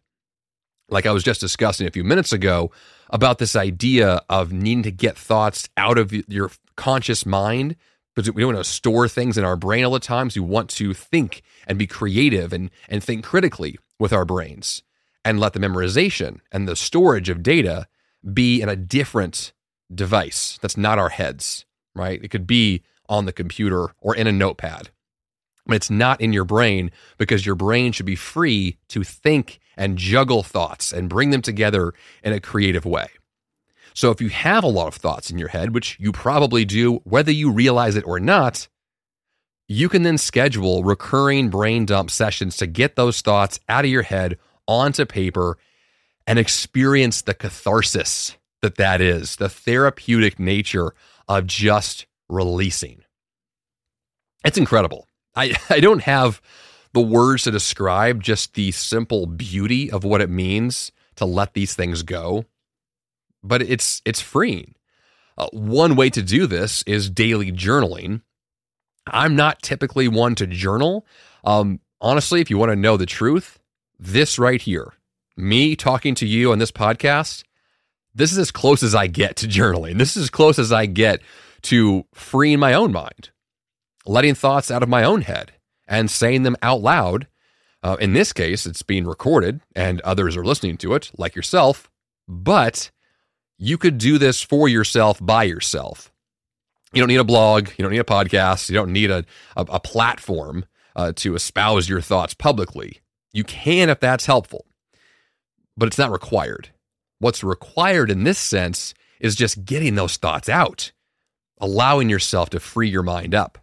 like 0.93 1.07
I 1.07 1.13
was 1.13 1.25
just 1.25 1.41
discussing 1.41 1.87
a 1.87 1.91
few 1.91 2.05
minutes 2.05 2.33
ago 2.33 2.71
about 3.11 3.39
this 3.39 3.57
idea 3.57 4.23
of 4.29 4.53
needing 4.53 4.83
to 4.85 4.91
get 4.91 5.17
thoughts 5.17 5.69
out 5.77 5.99
of 5.99 6.13
your 6.13 6.51
conscious 6.77 7.27
mind 7.27 7.77
because 8.15 8.31
we 8.33 8.43
don't 8.43 8.55
want 8.55 8.65
to 8.65 8.71
store 8.71 9.09
things 9.09 9.39
in 9.39 9.45
our 9.45 9.57
brain 9.57 9.85
all 9.85 9.91
the 9.91 9.99
time. 9.99 10.29
So 10.29 10.43
we 10.43 10.49
want 10.49 10.69
to 10.71 10.93
think 10.93 11.43
and 11.67 11.79
be 11.79 11.87
creative 11.87 12.53
and, 12.53 12.71
and 12.89 13.03
think 13.03 13.25
critically 13.25 13.79
with 14.03 14.13
our 14.13 14.27
brains 14.27 14.83
and 15.25 15.41
let 15.41 15.55
the 15.55 15.61
memorization 15.61 16.41
and 16.51 16.69
the 16.69 16.77
storage 16.77 17.29
of 17.29 17.43
data 17.43 17.87
be 18.35 18.61
in 18.61 18.69
a 18.69 18.77
different 18.77 19.53
device 19.95 20.59
that's 20.61 20.77
not 20.77 20.99
our 20.99 21.09
heads, 21.09 21.65
right? 21.95 22.23
It 22.23 22.29
could 22.29 22.47
be 22.47 22.83
on 23.09 23.25
the 23.25 23.33
computer 23.33 23.95
or 24.01 24.15
in 24.15 24.27
a 24.27 24.33
notepad 24.33 24.91
but 25.67 25.77
it's 25.77 25.91
not 25.91 26.21
in 26.21 26.33
your 26.33 26.45
brain 26.45 26.91
because 27.19 27.47
your 27.47 27.55
brain 27.55 27.93
should 27.93 28.07
be 28.07 28.17
free 28.17 28.79
to 28.89 29.05
think 29.05 29.61
and 29.77 29.97
juggle 29.97 30.43
thoughts 30.43 30.93
and 30.93 31.09
bring 31.09 31.31
them 31.31 31.43
together 31.43 31.93
in 32.23 32.33
a 32.33 32.41
creative 32.41 32.85
way. 32.85 33.09
So 33.95 34.11
if 34.11 34.21
you 34.21 34.29
have 34.29 34.65
a 34.65 34.69
lot 34.69 34.89
of 34.89 34.95
thoughts 34.95 35.31
in 35.31 35.39
your 35.39 35.49
head, 35.49 35.75
which 35.75 35.99
you 36.01 36.13
probably 36.13 36.65
do, 36.65 36.97
whether 37.05 37.31
you 37.31 37.51
realize 37.51 37.95
it 37.95 38.07
or 38.07 38.19
not, 38.19 38.69
you 39.73 39.89
can 39.89 40.03
then 40.03 40.19
schedule 40.19 40.85
recurring 40.85 41.49
brain 41.49 41.87
dump 41.87 42.11
sessions 42.11 42.57
to 42.59 42.67
get 42.67 42.97
those 42.97 43.21
thoughts 43.21 43.59
out 43.69 43.85
of 43.85 43.91
your 43.91 44.03
head 44.03 44.39
onto 44.67 45.05
paper 45.05 45.59
and 46.27 46.39
experience 46.39 47.23
the 47.23 47.35
catharsis 47.35 48.37
that 48.61 48.77
that 48.77 49.01
is, 49.01 49.37
the 49.37 49.49
therapeutic 49.49 50.39
nature 50.39 50.95
of 51.29 51.47
just 51.47 52.07
releasing. 52.29 53.03
It's 54.45 54.59
incredible. 54.59 55.09
I, 55.35 55.55
I 55.71 55.81
don't 55.81 56.03
have 56.03 56.41
the 56.93 57.01
words 57.01 57.45
to 57.45 57.51
describe 57.51 58.23
just 58.23 58.55
the 58.55 58.71
simple 58.73 59.27
beauty 59.27 59.91
of 59.91 60.05
what 60.05 60.21
it 60.21 60.31
means 60.31 60.93
to 61.17 61.25
let 61.25 61.55
these 61.55 61.75
things 61.75 62.03
go, 62.03 62.45
but 63.43 63.63
it's 63.63 64.03
it's 64.05 64.21
freeing. 64.21 64.75
Uh, 65.39 65.49
one 65.53 65.97
way 65.97 66.11
to 66.11 66.23
do 66.23 66.47
this 66.47 66.83
is 66.87 67.09
daily 67.09 67.51
journaling. 67.51 68.21
I'm 69.07 69.35
not 69.37 69.63
typically 69.63 70.09
one 70.09 70.35
to 70.37 70.47
journal. 70.47 71.07
Um, 71.45 71.81
honestly, 72.01 72.41
if 72.41 72.51
you 72.51 72.59
want 72.59 72.71
to 72.71 72.77
know 72.77 72.97
the 72.97 73.07
truth, 73.07 73.59
this 73.99 74.39
right 74.39 74.61
here, 74.61 74.93
me 75.37 75.77
talking 75.77 76.15
to 76.17 76.27
you 76.27 76.53
on 76.53 76.59
this 76.59 76.71
podcast, 76.71 77.45
this 78.15 78.33
is 78.33 78.39
as 78.39 78.51
close 78.51 78.83
as 78.83 78.95
I 78.95 79.07
get 79.07 79.37
to 79.37 79.49
journaling. 79.49 79.99
This 79.99 80.17
is 80.17 80.25
as 80.25 80.31
close 80.31 80.59
as 80.59 80.73
I 80.73 80.87
get 80.87 81.21
to 81.63 82.05
freeing 82.13 82.59
my 82.59 82.75
own 82.75 82.93
mind, 82.93 83.31
letting 84.05 84.35
thoughts 84.35 84.71
out 84.71 84.83
of 84.83 84.89
my 84.89 85.03
own 85.05 85.23
head 85.23 85.53
and 85.89 86.11
saying 86.11 86.43
them 86.43 86.57
out 86.63 86.81
loud. 86.81 87.27
Uh, 87.83 87.97
in 87.99 88.13
this 88.13 88.33
case, 88.33 88.67
it's 88.67 88.83
being 88.83 89.07
recorded 89.07 89.61
and 89.75 90.01
others 90.03 90.37
are 90.37 90.45
listening 90.45 90.77
to 90.79 90.95
it, 90.95 91.11
like 91.17 91.35
yourself, 91.35 91.91
but 92.29 92.91
you 93.59 93.79
could 93.79 93.99
do 93.99 94.19
this 94.19 94.43
for 94.43 94.69
yourself 94.69 95.19
by 95.21 95.45
yourself. 95.45 96.12
You 96.93 97.01
don't 97.01 97.09
need 97.09 97.17
a 97.17 97.25
blog, 97.25 97.69
you 97.77 97.83
don't 97.83 97.93
need 97.93 97.99
a 97.99 98.05
podcast, 98.05 98.69
you 98.69 98.75
don't 98.75 98.93
need 98.93 99.11
a, 99.11 99.25
a, 99.57 99.63
a 99.63 99.81
platform 99.81 100.67
uh, 100.95 101.13
to 101.17 101.35
espouse 101.35 101.89
your 101.89 102.01
thoughts 102.01 102.35
publicly. 102.35 103.01
You 103.33 103.45
can 103.45 103.89
if 103.89 104.01
that's 104.01 104.27
helpful, 104.27 104.67
but 105.77 105.87
it's 105.87 105.99
not 105.99 106.11
required. 106.11 106.71
What's 107.19 107.43
required 107.43 108.11
in 108.11 108.25
this 108.25 108.39
sense 108.39 108.95
is 109.21 109.37
just 109.37 109.65
getting 109.65 109.95
those 109.95 110.17
thoughts 110.17 110.49
out, 110.49 110.93
allowing 111.61 112.11
yourself 112.11 112.51
to 112.51 112.61
free 112.61 112.89
your 112.89 113.03
mind 113.03 113.35
up. 113.35 113.59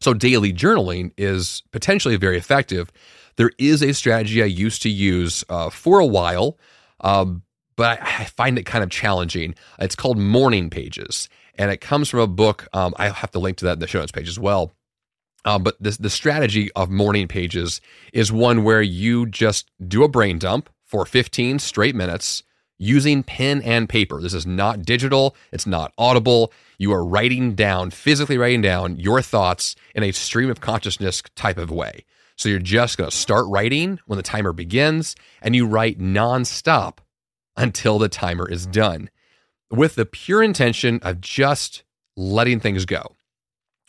So, 0.00 0.14
daily 0.14 0.52
journaling 0.52 1.12
is 1.16 1.62
potentially 1.70 2.16
very 2.16 2.36
effective. 2.36 2.90
There 3.36 3.52
is 3.58 3.82
a 3.82 3.94
strategy 3.94 4.42
I 4.42 4.46
used 4.46 4.82
to 4.82 4.88
use 4.88 5.44
uh, 5.48 5.70
for 5.70 6.00
a 6.00 6.06
while, 6.06 6.58
um, 7.02 7.42
but 7.76 8.00
I, 8.00 8.22
I, 8.22 8.24
find 8.24 8.58
it 8.58 8.66
kind 8.66 8.82
of 8.82 8.90
challenging. 8.90 9.54
It's 9.78 9.94
called 9.94 10.18
Morning 10.18 10.70
Pages, 10.70 11.28
and 11.56 11.70
it 11.70 11.80
comes 11.80 12.08
from 12.08 12.20
a 12.20 12.26
book. 12.26 12.68
Um, 12.72 12.94
I 12.96 13.08
have 13.08 13.30
to 13.32 13.38
link 13.38 13.58
to 13.58 13.64
that 13.66 13.74
in 13.74 13.78
the 13.78 13.86
show 13.86 14.00
notes 14.00 14.12
page 14.12 14.28
as 14.28 14.38
well. 14.38 14.72
Um, 15.44 15.62
but 15.62 15.76
this, 15.80 15.96
the 15.96 16.10
strategy 16.10 16.70
of 16.72 16.90
morning 16.90 17.28
pages 17.28 17.80
is 18.12 18.30
one 18.30 18.64
where 18.64 18.82
you 18.82 19.26
just 19.26 19.70
do 19.86 20.04
a 20.04 20.08
brain 20.08 20.38
dump 20.38 20.70
for 20.84 21.04
15 21.04 21.58
straight 21.58 21.94
minutes 21.94 22.42
using 22.78 23.22
pen 23.22 23.62
and 23.62 23.88
paper. 23.88 24.20
This 24.20 24.34
is 24.34 24.46
not 24.46 24.82
digital, 24.82 25.36
it's 25.52 25.66
not 25.66 25.92
audible. 25.98 26.52
You 26.78 26.92
are 26.92 27.04
writing 27.04 27.54
down, 27.54 27.90
physically 27.90 28.38
writing 28.38 28.60
down 28.60 28.98
your 28.98 29.22
thoughts 29.22 29.76
in 29.94 30.02
a 30.02 30.12
stream 30.12 30.50
of 30.50 30.60
consciousness 30.60 31.22
type 31.36 31.58
of 31.58 31.70
way. 31.70 32.04
So 32.36 32.48
you're 32.48 32.58
just 32.58 32.98
going 32.98 33.08
to 33.08 33.16
start 33.16 33.46
writing 33.48 34.00
when 34.06 34.16
the 34.16 34.22
timer 34.22 34.52
begins, 34.52 35.14
and 35.40 35.54
you 35.54 35.66
write 35.66 36.00
nonstop 36.00 36.98
until 37.56 37.98
the 37.98 38.08
timer 38.08 38.48
is 38.48 38.66
done 38.66 39.10
with 39.72 39.94
the 39.94 40.06
pure 40.06 40.42
intention 40.42 41.00
of 41.02 41.20
just 41.20 41.82
letting 42.16 42.60
things 42.60 42.84
go. 42.84 43.16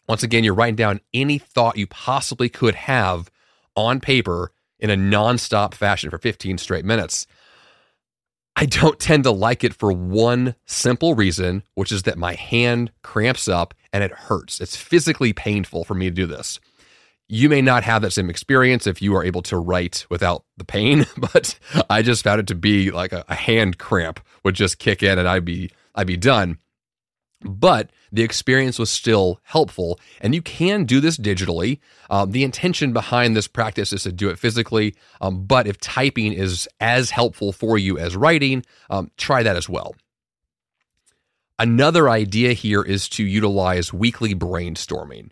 Once 0.08 0.24
again, 0.24 0.44
you're 0.44 0.54
writing 0.54 0.76
down 0.76 1.02
any 1.14 1.38
thought 1.38 1.78
you 1.78 1.86
possibly 1.88 2.50
could 2.50 2.76
have 2.76 3.30
on 3.76 4.00
paper 4.00 4.52
in 4.80 4.90
a 4.90 4.96
nonstop 4.96 5.74
fashion 5.74 6.10
for 6.10 6.18
15 6.18 6.58
straight 6.58 6.86
minutes. 6.86 7.28
I 8.56 8.66
don't 8.66 9.00
tend 9.00 9.24
to 9.24 9.32
like 9.32 9.64
it 9.64 9.74
for 9.74 9.92
one 9.92 10.56
simple 10.66 11.16
reason, 11.16 11.64
which 11.74 11.92
is 11.92 12.04
that 12.04 12.18
my 12.18 12.34
hand 12.34 12.92
cramps 13.02 13.48
up 13.48 13.74
and 13.92 14.04
it 14.04 14.12
hurts. 14.12 14.62
It's 14.62 14.76
physically 14.76 15.34
painful 15.34 15.84
for 15.84 15.96
me 15.96 16.06
to 16.06 16.16
do 16.16 16.26
this. 16.26 16.60
You 17.34 17.50
may 17.50 17.64
not 17.64 17.82
have 17.82 18.04
that 18.04 18.12
same 18.12 18.30
experience 18.30 18.86
if 18.86 19.02
you 19.02 19.16
are 19.16 19.24
able 19.24 19.42
to 19.44 19.58
write 19.58 20.06
without 20.08 20.46
the 20.56 20.64
pain, 20.64 21.08
but 21.18 21.58
I 21.90 22.04
just 22.04 22.24
found 22.24 22.40
it 22.40 22.46
to 22.46 22.56
be 22.56 22.92
like 22.92 23.12
a, 23.12 23.26
a 23.28 23.34
hand 23.34 23.80
cramp 23.80 24.20
would 24.44 24.54
just 24.54 24.78
kick 24.78 25.02
in 25.02 25.18
and 25.18 25.28
I'd 25.28 25.44
be 25.44 25.72
I'd 25.96 26.06
be 26.06 26.16
done. 26.16 26.60
But 27.42 27.90
the 28.12 28.22
experience 28.22 28.78
was 28.78 28.92
still 28.92 29.40
helpful. 29.42 30.00
And 30.22 30.36
you 30.36 30.44
can 30.44 30.86
do 30.86 31.00
this 31.00 31.18
digitally. 31.18 31.80
Um, 32.12 32.30
the 32.30 32.44
intention 32.44 32.94
behind 32.94 33.36
this 33.36 33.48
practice 33.48 33.94
is 33.94 34.04
to 34.04 34.12
do 34.12 34.30
it 34.30 34.38
physically. 34.38 34.94
Um, 35.20 35.48
but 35.48 35.66
if 35.66 35.80
typing 35.80 36.34
is 36.34 36.70
as 36.80 37.10
helpful 37.10 37.52
for 37.52 37.80
you 37.80 37.98
as 37.98 38.16
writing, 38.16 38.64
um, 38.92 39.10
try 39.18 39.42
that 39.42 39.56
as 39.56 39.68
well. 39.68 39.96
Another 41.58 42.12
idea 42.12 42.54
here 42.54 42.84
is 42.84 43.10
to 43.10 43.24
utilize 43.24 43.92
weekly 43.92 44.36
brainstorming. 44.36 45.32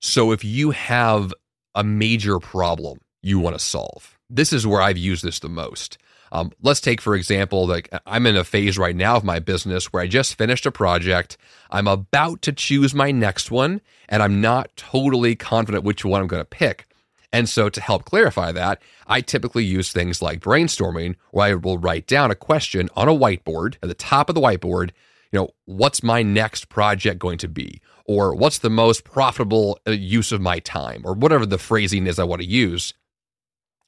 So 0.00 0.32
if 0.32 0.42
you 0.44 0.70
have 0.70 1.32
a 1.74 1.84
major 1.84 2.38
problem 2.38 3.00
you 3.22 3.38
want 3.38 3.54
to 3.54 3.64
solve, 3.64 4.18
this 4.30 4.52
is 4.52 4.66
where 4.66 4.80
I've 4.80 4.98
used 4.98 5.22
this 5.22 5.38
the 5.38 5.48
most. 5.48 5.98
Um, 6.32 6.52
let's 6.62 6.80
take, 6.80 7.00
for 7.00 7.14
example, 7.14 7.66
like 7.66 7.90
I'm 8.06 8.26
in 8.26 8.36
a 8.36 8.44
phase 8.44 8.78
right 8.78 8.94
now 8.94 9.16
of 9.16 9.24
my 9.24 9.40
business 9.40 9.92
where 9.92 10.02
I 10.02 10.06
just 10.06 10.36
finished 10.36 10.64
a 10.64 10.72
project. 10.72 11.36
I'm 11.70 11.88
about 11.88 12.40
to 12.42 12.52
choose 12.52 12.94
my 12.94 13.10
next 13.10 13.50
one, 13.50 13.80
and 14.08 14.22
I'm 14.22 14.40
not 14.40 14.74
totally 14.76 15.36
confident 15.36 15.84
which 15.84 16.04
one 16.04 16.20
I'm 16.20 16.28
going 16.28 16.40
to 16.40 16.44
pick. 16.44 16.86
And 17.32 17.48
so, 17.48 17.68
to 17.68 17.80
help 17.80 18.04
clarify 18.04 18.52
that, 18.52 18.80
I 19.06 19.20
typically 19.20 19.64
use 19.64 19.92
things 19.92 20.20
like 20.22 20.40
brainstorming, 20.40 21.16
where 21.30 21.46
I 21.46 21.54
will 21.54 21.78
write 21.78 22.06
down 22.06 22.30
a 22.30 22.36
question 22.36 22.88
on 22.96 23.08
a 23.08 23.14
whiteboard 23.14 23.76
at 23.82 23.88
the 23.88 23.94
top 23.94 24.28
of 24.28 24.34
the 24.34 24.40
whiteboard. 24.40 24.90
You 25.30 25.40
know, 25.40 25.50
what's 25.64 26.02
my 26.02 26.22
next 26.22 26.68
project 26.68 27.20
going 27.20 27.38
to 27.38 27.48
be? 27.48 27.80
Or 28.10 28.34
what's 28.34 28.58
the 28.58 28.70
most 28.70 29.04
profitable 29.04 29.78
uh, 29.86 29.92
use 29.92 30.32
of 30.32 30.40
my 30.40 30.58
time? 30.58 31.02
Or 31.04 31.14
whatever 31.14 31.46
the 31.46 31.58
phrasing 31.58 32.08
is 32.08 32.18
I 32.18 32.24
want 32.24 32.42
to 32.42 32.48
use. 32.48 32.92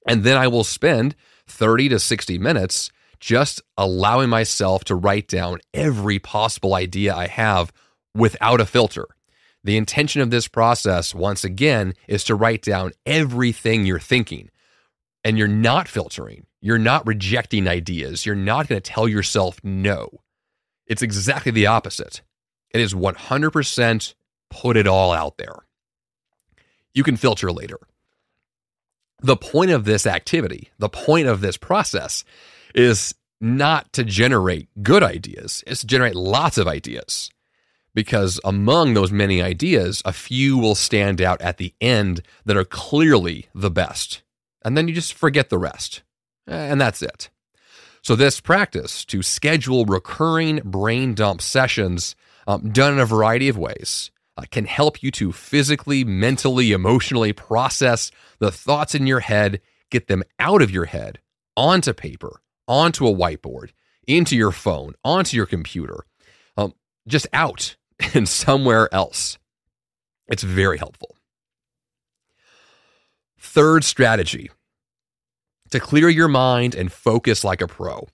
And 0.07 0.23
then 0.23 0.37
I 0.37 0.47
will 0.47 0.63
spend 0.63 1.17
30 1.49 1.89
to 1.89 1.99
60 1.99 2.39
minutes 2.39 2.93
just 3.19 3.61
allowing 3.77 4.31
myself 4.31 4.85
to 4.85 4.95
write 4.95 5.27
down 5.27 5.59
every 5.75 6.21
possible 6.21 6.77
idea 6.77 7.13
I 7.13 7.27
have 7.27 7.73
without 8.15 8.61
a 8.61 8.65
filter. 8.65 9.09
The 9.65 9.77
intention 9.77 10.23
of 10.23 10.31
this 10.31 10.47
process, 10.47 11.13
once 11.17 11.43
again, 11.43 11.95
is 12.07 12.23
to 12.23 12.37
write 12.37 12.63
down 12.63 12.93
everything 13.05 13.85
you're 13.85 13.99
thinking. 13.99 14.51
And 15.25 15.37
you're 15.37 15.49
not 15.49 15.89
filtering, 15.89 16.47
you're 16.61 16.79
not 16.79 17.09
rejecting 17.09 17.67
ideas, 17.67 18.25
you're 18.25 18.37
not 18.37 18.69
going 18.69 18.81
to 18.81 18.89
tell 18.89 19.09
yourself 19.09 19.59
no. 19.65 20.21
It's 20.87 21.03
exactly 21.03 21.51
the 21.51 21.67
opposite. 21.67 22.23
It 22.73 22.81
is 22.81 22.95
100% 22.95 24.15
put 24.51 24.77
it 24.77 24.87
all 24.87 25.13
out 25.13 25.39
there. 25.39 25.57
You 26.95 27.03
can 27.03 27.17
filter 27.17 27.51
later 27.53 27.79
the 29.23 29.37
point 29.37 29.71
of 29.71 29.85
this 29.85 30.07
activity, 30.07 30.71
the 30.79 30.89
point 30.89 31.29
of 31.29 31.41
this 31.41 31.57
process 31.57 32.25
is 32.75 33.15
not 33.41 33.93
to 33.93 34.05
generate 34.05 34.69
good 34.83 35.03
ideas, 35.03 35.65
it's 35.67 35.81
to 35.81 35.87
generate 35.87 36.15
lots 36.15 36.59
of 36.59 36.69
ideas. 36.69 37.31
Because 37.95 38.41
among 38.43 38.95
those 38.95 39.13
many 39.13 39.43
ideas, 39.43 40.01
a 40.07 40.15
few 40.15 40.57
will 40.57 40.75
stand 40.75 41.21
out 41.21 41.43
at 41.43 41.59
the 41.59 41.75
end 41.79 42.23
that 42.47 42.57
are 42.57 42.65
clearly 42.65 43.49
the 43.55 43.71
best. 43.71 44.23
And 44.65 44.79
then 44.79 44.89
you 44.89 44.95
just 44.95 45.13
forget 45.13 45.51
the 45.51 45.59
rest. 45.59 46.03
And 46.47 46.81
that's 46.81 47.03
it. 47.03 47.29
So, 48.01 48.17
this 48.17 48.41
practice 48.41 49.05
to 49.05 49.23
schedule 49.23 49.85
recurring 49.85 50.61
brain 50.65 51.13
dump 51.15 51.43
sessions 51.43 52.17
um, 52.47 52.71
done 52.71 52.95
in 52.95 52.99
a 52.99 53.07
variety 53.07 53.49
of 53.49 53.59
ways 53.59 54.11
uh, 54.37 54.45
can 54.51 54.65
help 54.65 55.03
you 55.03 55.11
to 55.13 55.33
physically, 55.33 56.05
mentally, 56.05 56.73
emotionally 56.73 57.33
process 57.33 58.11
the 58.39 58.51
thoughts 58.51 58.95
in 58.95 59.07
your 59.07 59.21
head, 59.21 59.61
get 59.91 60.09
them 60.09 60.23
out 60.39 60.63
of 60.63 60.71
your 60.71 60.87
head, 60.87 61.19
onto 61.57 61.93
paper, 61.93 62.41
onto 62.67 63.07
a 63.07 63.15
whiteboard, 63.15 63.71
into 64.07 64.37
your 64.37 64.53
phone, 64.53 64.95
onto 65.05 65.37
your 65.37 65.47
computer, 65.47 66.05
um, 66.57 66.75
just 67.07 67.27
out 67.33 67.77
and 68.15 68.29
somewhere 68.29 68.93
else. 68.93 69.39
It's 70.29 70.43
very 70.43 70.79
helpful. 70.79 71.17
Third 73.39 73.85
strategy 73.85 74.51
to 75.71 75.81
clear 75.81 76.09
your 76.09 76.29
mind 76.29 76.75
and 76.75 76.93
focus 76.93 77.45
like 77.45 77.61
a 77.61 77.67
pro. 77.67 78.07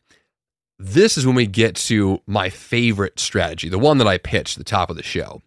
This 0.78 1.18
is 1.18 1.26
when 1.26 1.34
we 1.34 1.46
get 1.46 1.74
to 1.76 2.20
my 2.26 2.50
favorite 2.50 3.18
strategy, 3.18 3.68
the 3.68 3.78
one 3.78 3.98
that 3.98 4.06
I 4.06 4.18
pitched 4.18 4.56
at 4.56 4.58
the 4.64 4.70
top 4.70 4.90
of 4.90 4.96
the 4.96 5.02
show. 5.02 5.42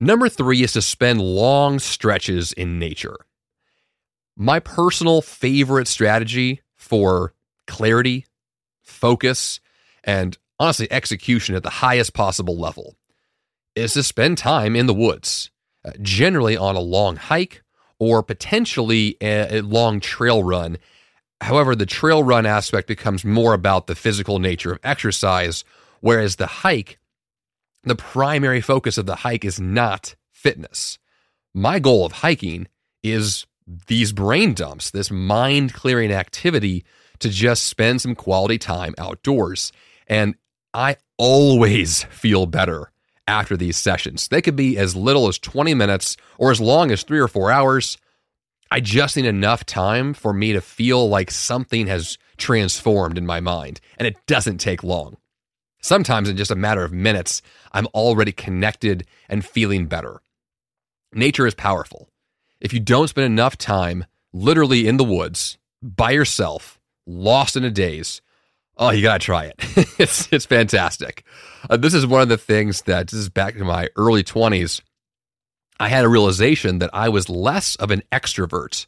Number 0.00 0.28
three 0.28 0.62
is 0.62 0.72
to 0.74 0.82
spend 0.82 1.20
long 1.20 1.80
stretches 1.80 2.52
in 2.52 2.78
nature. 2.78 3.16
My 4.36 4.60
personal 4.60 5.20
favorite 5.20 5.88
strategy 5.88 6.62
for 6.76 7.34
clarity, 7.66 8.26
focus, 8.80 9.58
and 10.04 10.38
honestly 10.60 10.90
execution 10.92 11.56
at 11.56 11.64
the 11.64 11.70
highest 11.70 12.14
possible 12.14 12.56
level 12.56 12.96
is 13.74 13.94
to 13.94 14.04
spend 14.04 14.38
time 14.38 14.76
in 14.76 14.86
the 14.86 14.94
woods, 14.94 15.50
uh, 15.84 15.90
generally 16.00 16.56
on 16.56 16.76
a 16.76 16.80
long 16.80 17.16
hike 17.16 17.62
or 17.98 18.22
potentially 18.22 19.16
a 19.20 19.60
long 19.62 19.98
trail 19.98 20.44
run 20.44 20.78
However, 21.40 21.74
the 21.74 21.86
trail 21.86 22.22
run 22.22 22.46
aspect 22.46 22.88
becomes 22.88 23.24
more 23.24 23.54
about 23.54 23.86
the 23.86 23.94
physical 23.94 24.38
nature 24.38 24.72
of 24.72 24.80
exercise, 24.82 25.64
whereas 26.00 26.36
the 26.36 26.46
hike, 26.46 26.98
the 27.84 27.94
primary 27.94 28.60
focus 28.60 28.98
of 28.98 29.06
the 29.06 29.16
hike 29.16 29.44
is 29.44 29.60
not 29.60 30.16
fitness. 30.32 30.98
My 31.54 31.78
goal 31.78 32.04
of 32.04 32.12
hiking 32.12 32.66
is 33.02 33.46
these 33.86 34.12
brain 34.12 34.54
dumps, 34.54 34.90
this 34.90 35.10
mind 35.10 35.74
clearing 35.74 36.12
activity 36.12 36.84
to 37.20 37.28
just 37.28 37.64
spend 37.64 38.00
some 38.00 38.14
quality 38.14 38.58
time 38.58 38.94
outdoors. 38.98 39.72
And 40.06 40.34
I 40.72 40.96
always 41.16 42.02
feel 42.10 42.46
better 42.46 42.90
after 43.26 43.56
these 43.56 43.76
sessions. 43.76 44.28
They 44.28 44.40
could 44.40 44.56
be 44.56 44.78
as 44.78 44.96
little 44.96 45.28
as 45.28 45.38
20 45.38 45.74
minutes 45.74 46.16
or 46.38 46.50
as 46.50 46.60
long 46.60 46.90
as 46.90 47.02
three 47.02 47.18
or 47.18 47.28
four 47.28 47.50
hours. 47.50 47.98
I 48.70 48.80
just 48.80 49.16
need 49.16 49.24
enough 49.24 49.64
time 49.64 50.14
for 50.14 50.32
me 50.32 50.52
to 50.52 50.60
feel 50.60 51.08
like 51.08 51.30
something 51.30 51.86
has 51.86 52.18
transformed 52.36 53.16
in 53.16 53.26
my 53.26 53.40
mind, 53.40 53.80
and 53.98 54.06
it 54.06 54.16
doesn't 54.26 54.58
take 54.58 54.84
long. 54.84 55.16
Sometimes, 55.80 56.28
in 56.28 56.36
just 56.36 56.50
a 56.50 56.56
matter 56.56 56.84
of 56.84 56.92
minutes, 56.92 57.40
I'm 57.72 57.86
already 57.88 58.32
connected 58.32 59.06
and 59.28 59.44
feeling 59.44 59.86
better. 59.86 60.20
Nature 61.12 61.46
is 61.46 61.54
powerful. 61.54 62.08
If 62.60 62.72
you 62.72 62.80
don't 62.80 63.08
spend 63.08 63.26
enough 63.26 63.56
time 63.56 64.04
literally 64.32 64.86
in 64.86 64.96
the 64.96 65.04
woods 65.04 65.56
by 65.80 66.10
yourself, 66.10 66.78
lost 67.06 67.56
in 67.56 67.64
a 67.64 67.70
daze, 67.70 68.20
oh, 68.76 68.90
you 68.90 69.02
gotta 69.02 69.20
try 69.20 69.44
it. 69.44 69.54
it's 69.98 70.30
it's 70.32 70.46
fantastic. 70.46 71.24
Uh, 71.70 71.76
this 71.76 71.94
is 71.94 72.06
one 72.06 72.22
of 72.22 72.28
the 72.28 72.36
things 72.36 72.82
that 72.82 73.08
this 73.08 73.20
is 73.20 73.28
back 73.28 73.54
in 73.54 73.64
my 73.64 73.88
early 73.96 74.22
twenties. 74.22 74.82
I 75.80 75.88
had 75.88 76.04
a 76.04 76.08
realization 76.08 76.78
that 76.80 76.90
I 76.92 77.08
was 77.08 77.28
less 77.28 77.76
of 77.76 77.90
an 77.90 78.02
extrovert 78.10 78.86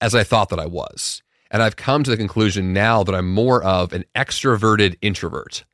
as 0.00 0.14
I 0.14 0.24
thought 0.24 0.48
that 0.50 0.60
I 0.60 0.66
was. 0.66 1.22
And 1.50 1.62
I've 1.62 1.76
come 1.76 2.04
to 2.04 2.10
the 2.10 2.16
conclusion 2.16 2.72
now 2.72 3.02
that 3.04 3.14
I'm 3.14 3.32
more 3.32 3.62
of 3.62 3.92
an 3.92 4.04
extroverted 4.14 4.96
introvert. 5.00 5.64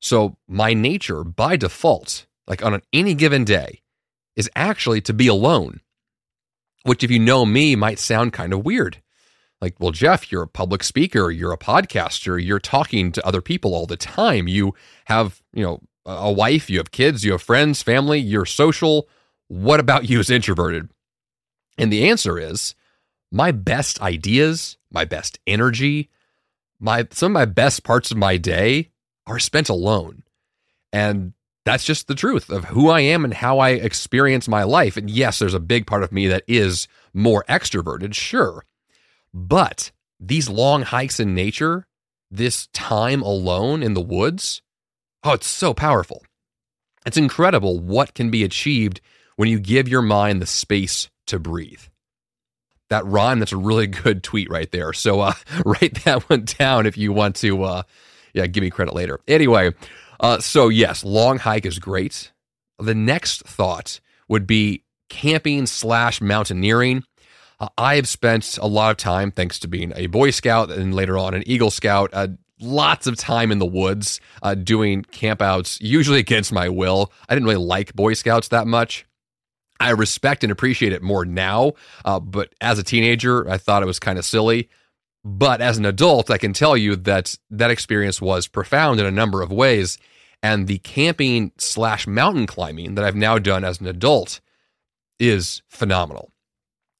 So 0.00 0.36
my 0.46 0.74
nature 0.74 1.24
by 1.24 1.56
default, 1.56 2.26
like 2.46 2.64
on 2.64 2.82
any 2.92 3.14
given 3.14 3.44
day, 3.44 3.80
is 4.36 4.50
actually 4.54 5.00
to 5.02 5.14
be 5.14 5.28
alone, 5.28 5.80
which 6.82 7.02
if 7.02 7.10
you 7.10 7.18
know 7.18 7.46
me 7.46 7.74
might 7.74 7.98
sound 7.98 8.32
kind 8.32 8.52
of 8.52 8.64
weird. 8.64 9.00
Like, 9.60 9.76
well, 9.78 9.92
Jeff, 9.92 10.30
you're 10.30 10.42
a 10.42 10.48
public 10.48 10.82
speaker, 10.82 11.30
you're 11.30 11.52
a 11.52 11.58
podcaster, 11.58 12.44
you're 12.44 12.58
talking 12.58 13.12
to 13.12 13.26
other 13.26 13.40
people 13.40 13.74
all 13.74 13.86
the 13.86 13.96
time. 13.96 14.46
You 14.46 14.74
have, 15.06 15.40
you 15.54 15.64
know, 15.64 15.80
a 16.04 16.30
wife, 16.30 16.68
you 16.68 16.76
have 16.76 16.90
kids, 16.90 17.24
you 17.24 17.32
have 17.32 17.40
friends, 17.40 17.82
family, 17.82 18.18
you're 18.18 18.44
social. 18.44 19.08
What 19.48 19.80
about 19.80 20.08
you 20.08 20.20
as 20.20 20.30
introverted? 20.30 20.88
And 21.78 21.92
the 21.92 22.08
answer 22.08 22.38
is 22.38 22.74
my 23.30 23.50
best 23.50 24.00
ideas, 24.00 24.76
my 24.90 25.04
best 25.04 25.38
energy, 25.46 26.10
my 26.80 27.06
some 27.10 27.32
of 27.32 27.34
my 27.34 27.44
best 27.44 27.84
parts 27.84 28.10
of 28.10 28.16
my 28.16 28.36
day 28.36 28.90
are 29.26 29.38
spent 29.38 29.68
alone. 29.68 30.22
And 30.92 31.32
that's 31.64 31.84
just 31.84 32.06
the 32.06 32.14
truth 32.14 32.50
of 32.50 32.66
who 32.66 32.90
I 32.90 33.00
am 33.00 33.24
and 33.24 33.32
how 33.34 33.58
I 33.58 33.70
experience 33.70 34.46
my 34.46 34.62
life. 34.64 34.96
And 34.96 35.10
yes, 35.10 35.38
there's 35.38 35.54
a 35.54 35.60
big 35.60 35.86
part 35.86 36.02
of 36.02 36.12
me 36.12 36.26
that 36.28 36.44
is 36.46 36.86
more 37.14 37.44
extroverted, 37.48 38.14
sure. 38.14 38.64
But 39.32 39.90
these 40.20 40.48
long 40.48 40.82
hikes 40.82 41.18
in 41.18 41.34
nature, 41.34 41.86
this 42.30 42.68
time 42.68 43.22
alone 43.22 43.82
in 43.82 43.94
the 43.94 44.00
woods, 44.00 44.62
oh, 45.24 45.32
it's 45.32 45.48
so 45.48 45.72
powerful. 45.72 46.22
It's 47.06 47.16
incredible 47.16 47.80
what 47.80 48.14
can 48.14 48.30
be 48.30 48.44
achieved 48.44 49.00
when 49.36 49.48
you 49.48 49.58
give 49.58 49.88
your 49.88 50.02
mind 50.02 50.40
the 50.40 50.46
space 50.46 51.08
to 51.26 51.38
breathe. 51.38 51.80
That 52.90 53.06
rhyme, 53.06 53.38
that's 53.38 53.52
a 53.52 53.56
really 53.56 53.86
good 53.86 54.22
tweet 54.22 54.50
right 54.50 54.70
there. 54.70 54.92
So 54.92 55.20
uh, 55.20 55.32
write 55.64 56.04
that 56.04 56.28
one 56.28 56.44
down 56.44 56.86
if 56.86 56.96
you 56.96 57.12
want 57.12 57.36
to, 57.36 57.62
uh, 57.62 57.82
yeah, 58.32 58.46
give 58.46 58.62
me 58.62 58.70
credit 58.70 58.94
later. 58.94 59.20
Anyway, 59.26 59.72
uh, 60.20 60.38
so 60.38 60.68
yes, 60.68 61.04
long 61.04 61.38
hike 61.38 61.66
is 61.66 61.78
great. 61.78 62.32
The 62.78 62.94
next 62.94 63.44
thought 63.44 64.00
would 64.28 64.46
be 64.46 64.84
camping 65.08 65.66
slash 65.66 66.20
mountaineering. 66.20 67.04
Uh, 67.60 67.68
I 67.78 67.96
have 67.96 68.08
spent 68.08 68.58
a 68.60 68.66
lot 68.66 68.90
of 68.90 68.96
time, 68.96 69.30
thanks 69.30 69.60
to 69.60 69.68
being 69.68 69.92
a 69.94 70.06
Boy 70.06 70.30
Scout 70.30 70.70
and 70.70 70.94
later 70.94 71.16
on 71.16 71.34
an 71.34 71.44
Eagle 71.46 71.70
Scout, 71.70 72.10
uh, 72.12 72.28
lots 72.60 73.06
of 73.06 73.16
time 73.16 73.52
in 73.52 73.58
the 73.58 73.66
woods 73.66 74.20
uh, 74.42 74.54
doing 74.54 75.02
campouts, 75.04 75.78
usually 75.80 76.18
against 76.20 76.52
my 76.52 76.68
will. 76.68 77.12
I 77.28 77.34
didn't 77.34 77.48
really 77.48 77.64
like 77.64 77.94
Boy 77.94 78.14
Scouts 78.14 78.48
that 78.48 78.66
much. 78.66 79.06
I 79.84 79.90
respect 79.90 80.42
and 80.42 80.50
appreciate 80.50 80.94
it 80.94 81.02
more 81.02 81.26
now, 81.26 81.74
uh, 82.06 82.18
but 82.18 82.54
as 82.62 82.78
a 82.78 82.82
teenager, 82.82 83.46
I 83.50 83.58
thought 83.58 83.82
it 83.82 83.86
was 83.86 84.00
kind 84.00 84.18
of 84.18 84.24
silly. 84.24 84.70
But 85.22 85.60
as 85.60 85.76
an 85.76 85.84
adult, 85.84 86.30
I 86.30 86.38
can 86.38 86.54
tell 86.54 86.74
you 86.74 86.96
that 86.96 87.36
that 87.50 87.70
experience 87.70 88.18
was 88.18 88.48
profound 88.48 88.98
in 88.98 89.04
a 89.04 89.10
number 89.10 89.42
of 89.42 89.52
ways. 89.52 89.98
And 90.42 90.68
the 90.68 90.78
camping 90.78 91.52
slash 91.58 92.06
mountain 92.06 92.46
climbing 92.46 92.94
that 92.94 93.04
I've 93.04 93.14
now 93.14 93.38
done 93.38 93.62
as 93.62 93.78
an 93.78 93.86
adult 93.86 94.40
is 95.18 95.60
phenomenal. 95.68 96.32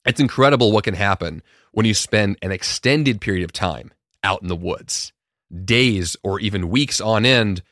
It's 0.05 0.19
incredible 0.19 0.71
what 0.71 0.83
can 0.83 0.93
happen 0.93 1.41
when 1.71 1.87
you 1.87 1.95
spend 1.95 2.37
an 2.43 2.51
extended 2.51 3.19
period 3.19 3.43
of 3.43 3.51
time 3.51 3.91
out 4.23 4.43
in 4.43 4.47
the 4.47 4.55
woods, 4.55 5.11
days 5.63 6.15
or 6.21 6.39
even 6.39 6.69
weeks 6.69 7.01
on 7.01 7.25
end, 7.25 7.63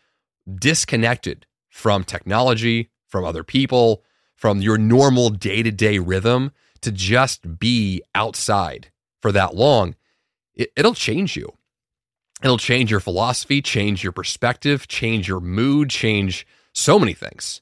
disconnected 0.56 1.46
from 1.70 2.04
technology, 2.04 2.90
from 3.08 3.26
other 3.26 3.44
people, 3.44 4.04
from 4.44 4.60
your 4.60 4.78
normal 4.78 5.30
day 5.30 5.64
to 5.64 5.72
day 5.72 6.00
rhythm 6.00 6.52
to 6.82 6.92
just 6.92 7.60
be 7.60 8.04
outside 8.14 8.92
for 9.22 9.32
that 9.32 9.56
long 9.56 9.96
it, 10.54 10.70
it'll 10.76 10.94
change 10.94 11.38
you. 11.38 11.54
It'll 12.44 12.58
change 12.58 12.92
your 12.92 13.00
philosophy, 13.00 13.62
change 13.62 14.04
your 14.04 14.12
perspective, 14.12 14.90
change 14.90 15.30
your 15.30 15.40
mood, 15.40 15.90
change 15.90 16.46
so 16.74 17.00
many 17.00 17.14
things. 17.14 17.62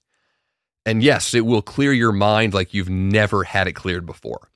And 0.84 1.04
yes, 1.04 1.36
it 1.36 1.46
will 1.46 1.62
clear 1.62 1.94
your 1.94 2.12
mind 2.12 2.56
like 2.56 2.74
you've 2.74 2.90
never 2.90 3.44
had 3.44 3.68
it 3.68 3.74
cleared 3.74 4.08
before. 4.08 4.50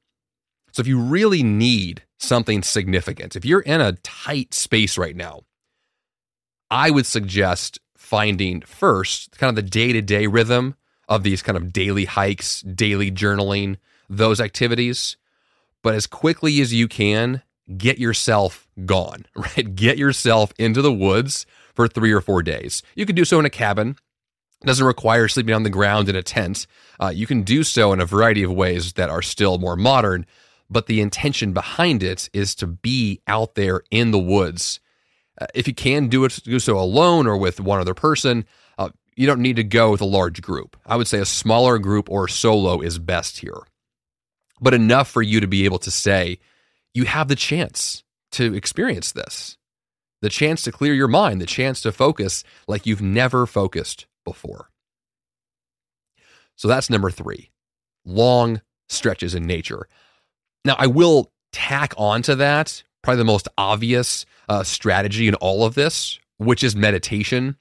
So 0.71 0.81
if 0.81 0.87
you 0.87 0.99
really 0.99 1.43
need 1.43 2.05
something 2.17 2.63
significant, 2.63 3.35
if 3.35 3.45
you're 3.45 3.61
in 3.61 3.81
a 3.81 3.99
tight 4.01 4.55
space 4.55 4.97
right 4.97 5.15
now, 5.15 5.41
I 6.71 6.89
would 6.89 7.05
suggest 7.05 7.79
finding 7.95 8.61
first 8.61 9.37
kind 9.37 9.49
of 9.49 9.55
the 9.63 9.69
day 9.69 9.93
to 9.93 10.01
day 10.01 10.25
rhythm 10.25 10.75
of 11.07 11.23
these 11.23 11.41
kind 11.41 11.57
of 11.57 11.71
daily 11.71 12.05
hikes, 12.05 12.61
daily 12.61 13.11
journaling, 13.11 13.77
those 14.09 14.39
activities. 14.39 15.17
But 15.81 15.95
as 15.95 16.07
quickly 16.07 16.61
as 16.61 16.73
you 16.73 16.87
can, 16.87 17.43
get 17.77 17.99
yourself 17.99 18.67
gone, 18.85 19.25
right? 19.35 19.75
Get 19.75 19.97
yourself 19.97 20.51
into 20.57 20.81
the 20.81 20.93
woods 20.93 21.45
for 21.73 21.87
three 21.87 22.11
or 22.11 22.21
four 22.21 22.41
days. 22.41 22.81
You 22.95 23.05
can 23.05 23.15
do 23.15 23.25
so 23.25 23.39
in 23.39 23.45
a 23.45 23.49
cabin. 23.49 23.97
It 24.61 24.67
doesn't 24.67 24.85
require 24.85 25.27
sleeping 25.27 25.53
on 25.53 25.63
the 25.63 25.69
ground 25.69 26.09
in 26.09 26.15
a 26.15 26.23
tent. 26.23 26.65
Uh, 26.99 27.11
you 27.13 27.27
can 27.27 27.43
do 27.43 27.63
so 27.63 27.93
in 27.93 27.99
a 27.99 28.05
variety 28.05 28.43
of 28.43 28.51
ways 28.51 28.93
that 28.93 29.09
are 29.09 29.21
still 29.21 29.57
more 29.57 29.75
modern, 29.75 30.25
but 30.69 30.87
the 30.87 31.01
intention 31.01 31.53
behind 31.53 32.01
it 32.01 32.29
is 32.33 32.55
to 32.55 32.67
be 32.67 33.21
out 33.27 33.55
there 33.55 33.83
in 33.91 34.11
the 34.11 34.19
woods. 34.19 34.79
Uh, 35.39 35.45
if 35.53 35.67
you 35.67 35.73
can 35.73 36.07
do 36.07 36.23
it, 36.23 36.39
do 36.43 36.59
so 36.59 36.79
alone 36.79 37.27
or 37.27 37.37
with 37.37 37.59
one 37.59 37.79
other 37.79 37.93
person. 37.93 38.45
You 39.15 39.27
don't 39.27 39.41
need 39.41 39.55
to 39.55 39.63
go 39.63 39.91
with 39.91 40.01
a 40.01 40.05
large 40.05 40.41
group. 40.41 40.75
I 40.85 40.97
would 40.97 41.07
say 41.07 41.19
a 41.19 41.25
smaller 41.25 41.79
group 41.79 42.09
or 42.09 42.27
solo 42.27 42.81
is 42.81 42.99
best 42.99 43.39
here, 43.39 43.61
but 44.59 44.73
enough 44.73 45.09
for 45.09 45.21
you 45.21 45.39
to 45.39 45.47
be 45.47 45.65
able 45.65 45.79
to 45.79 45.91
say, 45.91 46.39
you 46.93 47.05
have 47.05 47.27
the 47.27 47.35
chance 47.35 48.03
to 48.31 48.53
experience 48.53 49.11
this 49.11 49.57
the 50.21 50.29
chance 50.29 50.63
to 50.63 50.71
clear 50.71 50.93
your 50.93 51.07
mind, 51.07 51.39
the 51.39 51.45
chance 51.45 51.81
to 51.81 51.91
focus 51.91 52.43
like 52.67 52.87
you've 52.87 53.01
never 53.01 53.45
focused 53.45 54.07
before. 54.23 54.71
So 56.55 56.67
that's 56.67 56.89
number 56.89 57.11
three 57.11 57.51
long 58.05 58.61
stretches 58.89 59.35
in 59.35 59.45
nature. 59.45 59.87
Now, 60.63 60.75
I 60.79 60.87
will 60.87 61.31
tack 61.51 61.93
onto 61.97 62.33
that 62.35 62.83
probably 63.03 63.19
the 63.19 63.25
most 63.25 63.47
obvious 63.57 64.25
uh, 64.49 64.63
strategy 64.63 65.27
in 65.27 65.35
all 65.35 65.63
of 65.63 65.75
this, 65.75 66.19
which 66.37 66.63
is 66.63 66.75
meditation. 66.75 67.55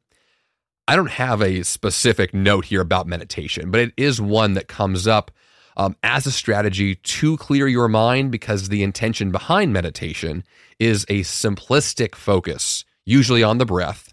I 0.86 0.96
don't 0.96 1.10
have 1.10 1.40
a 1.40 1.62
specific 1.62 2.34
note 2.34 2.66
here 2.66 2.82
about 2.82 3.06
meditation, 3.06 3.70
but 3.70 3.80
it 3.80 3.92
is 3.96 4.20
one 4.20 4.54
that 4.54 4.68
comes 4.68 5.06
up 5.06 5.30
um, 5.76 5.96
as 6.02 6.26
a 6.26 6.32
strategy 6.32 6.96
to 6.96 7.36
clear 7.38 7.66
your 7.66 7.88
mind 7.88 8.30
because 8.30 8.68
the 8.68 8.82
intention 8.82 9.32
behind 9.32 9.72
meditation 9.72 10.44
is 10.78 11.04
a 11.04 11.20
simplistic 11.20 12.14
focus, 12.14 12.84
usually 13.04 13.42
on 13.42 13.58
the 13.58 13.66
breath, 13.66 14.12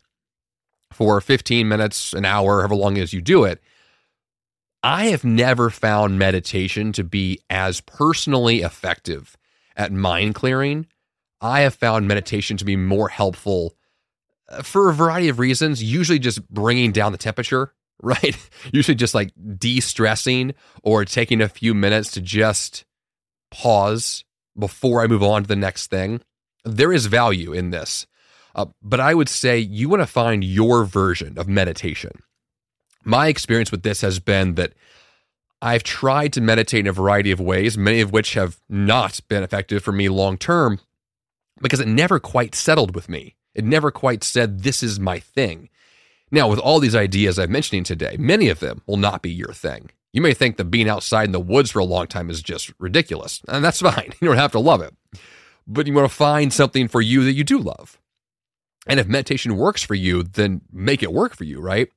for 0.91 1.19
15 1.19 1.67
minutes, 1.67 2.13
an 2.13 2.25
hour, 2.25 2.59
however 2.59 2.75
long 2.75 2.97
as 2.97 3.13
you 3.13 3.21
do 3.21 3.43
it. 3.43 3.61
I 4.81 5.07
have 5.07 5.23
never 5.23 5.69
found 5.69 6.17
meditation 6.17 6.91
to 6.93 7.03
be 7.03 7.39
as 7.49 7.81
personally 7.81 8.61
effective 8.61 9.37
at 9.75 9.91
mind 9.91 10.35
clearing. 10.35 10.87
I 11.39 11.61
have 11.61 11.75
found 11.75 12.07
meditation 12.07 12.57
to 12.57 12.65
be 12.65 12.75
more 12.75 13.09
helpful 13.09 13.75
for 14.63 14.89
a 14.89 14.93
variety 14.93 15.29
of 15.29 15.39
reasons, 15.39 15.83
usually 15.83 16.19
just 16.19 16.47
bringing 16.49 16.91
down 16.91 17.11
the 17.11 17.17
temperature 17.17 17.73
right? 18.03 18.35
Usually 18.73 18.95
just 18.95 19.13
like 19.13 19.31
de 19.57 19.79
stressing 19.79 20.55
or 20.83 21.05
taking 21.05 21.39
a 21.39 21.47
few 21.49 21.73
minutes 21.75 22.11
to 22.11 22.21
just 22.21 22.83
pause 23.51 24.23
before 24.57 25.03
I 25.03 25.07
move 25.07 25.21
on 25.21 25.43
to 25.43 25.47
the 25.47 25.55
next 25.55 25.87
thing. 25.87 26.21
There 26.65 26.91
is 26.91 27.05
value 27.05 27.53
in 27.53 27.69
this. 27.69 28.07
Uh, 28.55 28.65
but 28.81 28.99
I 28.99 29.13
would 29.13 29.29
say 29.29 29.59
you 29.59 29.87
want 29.87 30.01
to 30.01 30.07
find 30.07 30.43
your 30.43 30.83
version 30.83 31.37
of 31.37 31.47
meditation. 31.47 32.11
My 33.05 33.27
experience 33.27 33.71
with 33.71 33.83
this 33.83 34.01
has 34.01 34.19
been 34.19 34.55
that 34.55 34.73
I've 35.61 35.83
tried 35.83 36.33
to 36.33 36.41
meditate 36.41 36.81
in 36.81 36.87
a 36.87 36.91
variety 36.91 37.31
of 37.31 37.39
ways, 37.39 37.77
many 37.77 38.01
of 38.01 38.11
which 38.11 38.33
have 38.33 38.59
not 38.67 39.19
been 39.29 39.43
effective 39.43 39.83
for 39.83 39.91
me 39.91 40.09
long 40.09 40.37
term 40.37 40.79
because 41.61 41.79
it 41.79 41.87
never 41.87 42.19
quite 42.19 42.55
settled 42.55 42.95
with 42.95 43.07
me. 43.07 43.35
It 43.53 43.65
never 43.65 43.91
quite 43.91 44.23
said, 44.23 44.63
This 44.63 44.83
is 44.83 44.99
my 44.99 45.19
thing. 45.19 45.69
Now, 46.31 46.47
with 46.47 46.59
all 46.59 46.79
these 46.79 46.95
ideas 46.95 47.37
I'm 47.37 47.51
mentioning 47.51 47.83
today, 47.83 48.15
many 48.17 48.47
of 48.47 48.59
them 48.59 48.81
will 48.87 48.97
not 48.97 49.21
be 49.21 49.31
your 49.31 49.53
thing. 49.53 49.89
You 50.13 50.21
may 50.21 50.33
think 50.33 50.57
that 50.57 50.65
being 50.65 50.89
outside 50.89 51.25
in 51.25 51.31
the 51.31 51.39
woods 51.39 51.71
for 51.71 51.79
a 51.79 51.85
long 51.85 52.07
time 52.07 52.29
is 52.29 52.41
just 52.41 52.71
ridiculous, 52.79 53.41
and 53.47 53.63
that's 53.63 53.81
fine. 53.81 54.13
You 54.19 54.27
don't 54.27 54.37
have 54.37 54.53
to 54.53 54.59
love 54.59 54.81
it. 54.81 54.95
But 55.67 55.87
you 55.87 55.93
want 55.93 56.09
to 56.09 56.15
find 56.15 56.51
something 56.51 56.87
for 56.87 57.01
you 57.01 57.23
that 57.23 57.33
you 57.33 57.43
do 57.43 57.59
love. 57.59 57.99
And 58.87 58.99
if 58.99 59.07
meditation 59.07 59.57
works 59.57 59.83
for 59.83 59.93
you, 59.93 60.23
then 60.23 60.61
make 60.71 61.03
it 61.03 61.13
work 61.13 61.35
for 61.35 61.43
you, 61.43 61.61
right? 61.61 61.89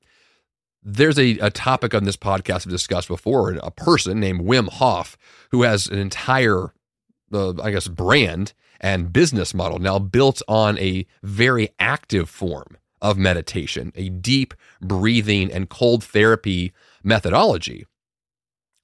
There's 0.83 1.17
a, 1.17 1.39
a 1.39 1.49
topic 1.49 1.95
on 1.95 2.03
this 2.03 2.15
podcast 2.15 2.67
I've 2.67 2.69
discussed 2.69 3.07
before, 3.07 3.51
a 3.53 3.71
person 3.71 4.19
named 4.19 4.41
Wim 4.41 4.69
Hof 4.69 5.17
who 5.49 5.63
has 5.63 5.87
an 5.87 5.97
entire, 5.97 6.73
uh, 7.33 7.59
I 7.59 7.71
guess, 7.71 7.87
brand 7.87 8.53
and 8.81 9.13
business 9.13 9.53
model 9.53 9.79
now 9.79 9.99
built 9.99 10.41
on 10.47 10.77
a 10.79 11.05
very 11.23 11.69
active 11.79 12.29
form 12.29 12.77
of 13.01 13.17
meditation, 13.17 13.91
a 13.95 14.09
deep 14.09 14.53
breathing 14.81 15.51
and 15.51 15.69
cold 15.69 16.03
therapy 16.03 16.73
methodology 17.03 17.85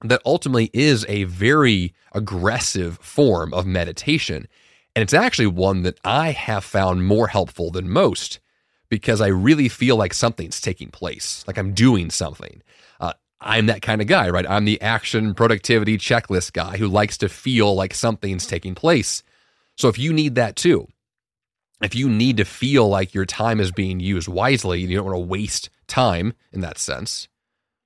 that 0.04 0.22
ultimately 0.24 0.70
is 0.72 1.06
a 1.08 1.24
very 1.24 1.94
aggressive 2.12 2.98
form 2.98 3.54
of 3.54 3.66
meditation. 3.66 4.48
And 4.94 5.02
it's 5.02 5.14
actually 5.14 5.46
one 5.46 5.82
that 5.82 5.98
I 6.04 6.32
have 6.32 6.64
found 6.64 7.06
more 7.06 7.28
helpful 7.28 7.70
than 7.70 7.88
most 7.88 8.40
because 8.88 9.20
I 9.20 9.28
really 9.28 9.68
feel 9.68 9.96
like 9.96 10.12
something's 10.12 10.60
taking 10.60 10.90
place, 10.90 11.44
like 11.46 11.56
I'm 11.56 11.72
doing 11.72 12.10
something. 12.10 12.62
Uh, 13.00 13.14
I'm 13.40 13.66
that 13.66 13.80
kind 13.80 14.02
of 14.02 14.06
guy, 14.06 14.28
right? 14.28 14.48
I'm 14.48 14.66
the 14.66 14.80
action 14.82 15.34
productivity 15.34 15.96
checklist 15.96 16.52
guy 16.52 16.76
who 16.76 16.88
likes 16.88 17.16
to 17.18 17.28
feel 17.28 17.74
like 17.74 17.94
something's 17.94 18.46
taking 18.46 18.74
place. 18.74 19.22
So 19.76 19.88
if 19.88 19.98
you 19.98 20.12
need 20.12 20.34
that 20.34 20.56
too, 20.56 20.88
if 21.82 21.94
you 21.94 22.08
need 22.08 22.36
to 22.36 22.44
feel 22.44 22.88
like 22.88 23.14
your 23.14 23.26
time 23.26 23.60
is 23.60 23.72
being 23.72 24.00
used 24.00 24.28
wisely 24.28 24.82
and 24.82 24.90
you 24.90 24.96
don't 24.96 25.06
want 25.06 25.16
to 25.16 25.26
waste 25.26 25.68
time 25.88 26.34
in 26.52 26.60
that 26.60 26.78
sense, 26.78 27.28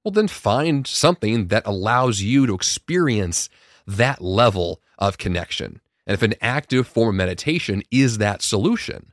well, 0.05 0.13
then 0.13 0.29
find 0.29 0.87
something 0.87 1.49
that 1.49 1.67
allows 1.67 2.21
you 2.21 2.47
to 2.47 2.55
experience 2.55 3.49
that 3.87 4.21
level 4.21 4.81
of 4.99 5.19
connection. 5.19 5.81
And 6.07 6.15
if 6.15 6.23
an 6.23 6.35
active 6.41 6.87
form 6.87 7.09
of 7.11 7.15
meditation 7.15 7.83
is 7.91 8.19
that 8.19 8.43
solution, 8.43 9.13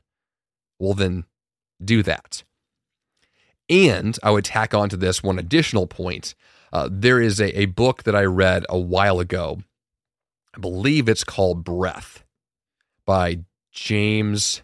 well, 0.78 0.94
then 0.94 1.24
do 1.82 2.02
that. 2.02 2.44
And 3.68 4.16
I 4.22 4.30
would 4.30 4.44
tack 4.44 4.74
onto 4.74 4.96
this 4.96 5.22
one 5.22 5.38
additional 5.38 5.86
point. 5.86 6.34
Uh, 6.72 6.88
there 6.90 7.20
is 7.20 7.40
a, 7.40 7.58
a 7.58 7.66
book 7.66 8.02
that 8.02 8.14
I 8.14 8.24
read 8.24 8.66
a 8.68 8.78
while 8.78 9.18
ago. 9.18 9.62
I 10.54 10.60
believe 10.60 11.08
it's 11.08 11.24
called 11.24 11.64
Breath 11.64 12.23
by 13.06 13.40
James 13.72 14.62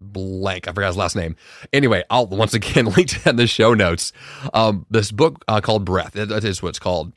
blank. 0.00 0.68
I 0.68 0.72
forgot 0.72 0.88
his 0.88 0.96
last 0.96 1.16
name. 1.16 1.36
Anyway, 1.72 2.04
I'll 2.10 2.26
once 2.26 2.54
again 2.54 2.86
link 2.96 3.08
to 3.08 3.24
that 3.24 3.30
in 3.30 3.36
the 3.36 3.46
show 3.46 3.74
notes. 3.74 4.12
Um, 4.54 4.86
this 4.90 5.10
book 5.10 5.44
uh, 5.48 5.60
called 5.60 5.84
Breath, 5.84 6.12
that 6.12 6.44
is 6.44 6.62
what 6.62 6.70
it's 6.70 6.78
called, 6.78 7.12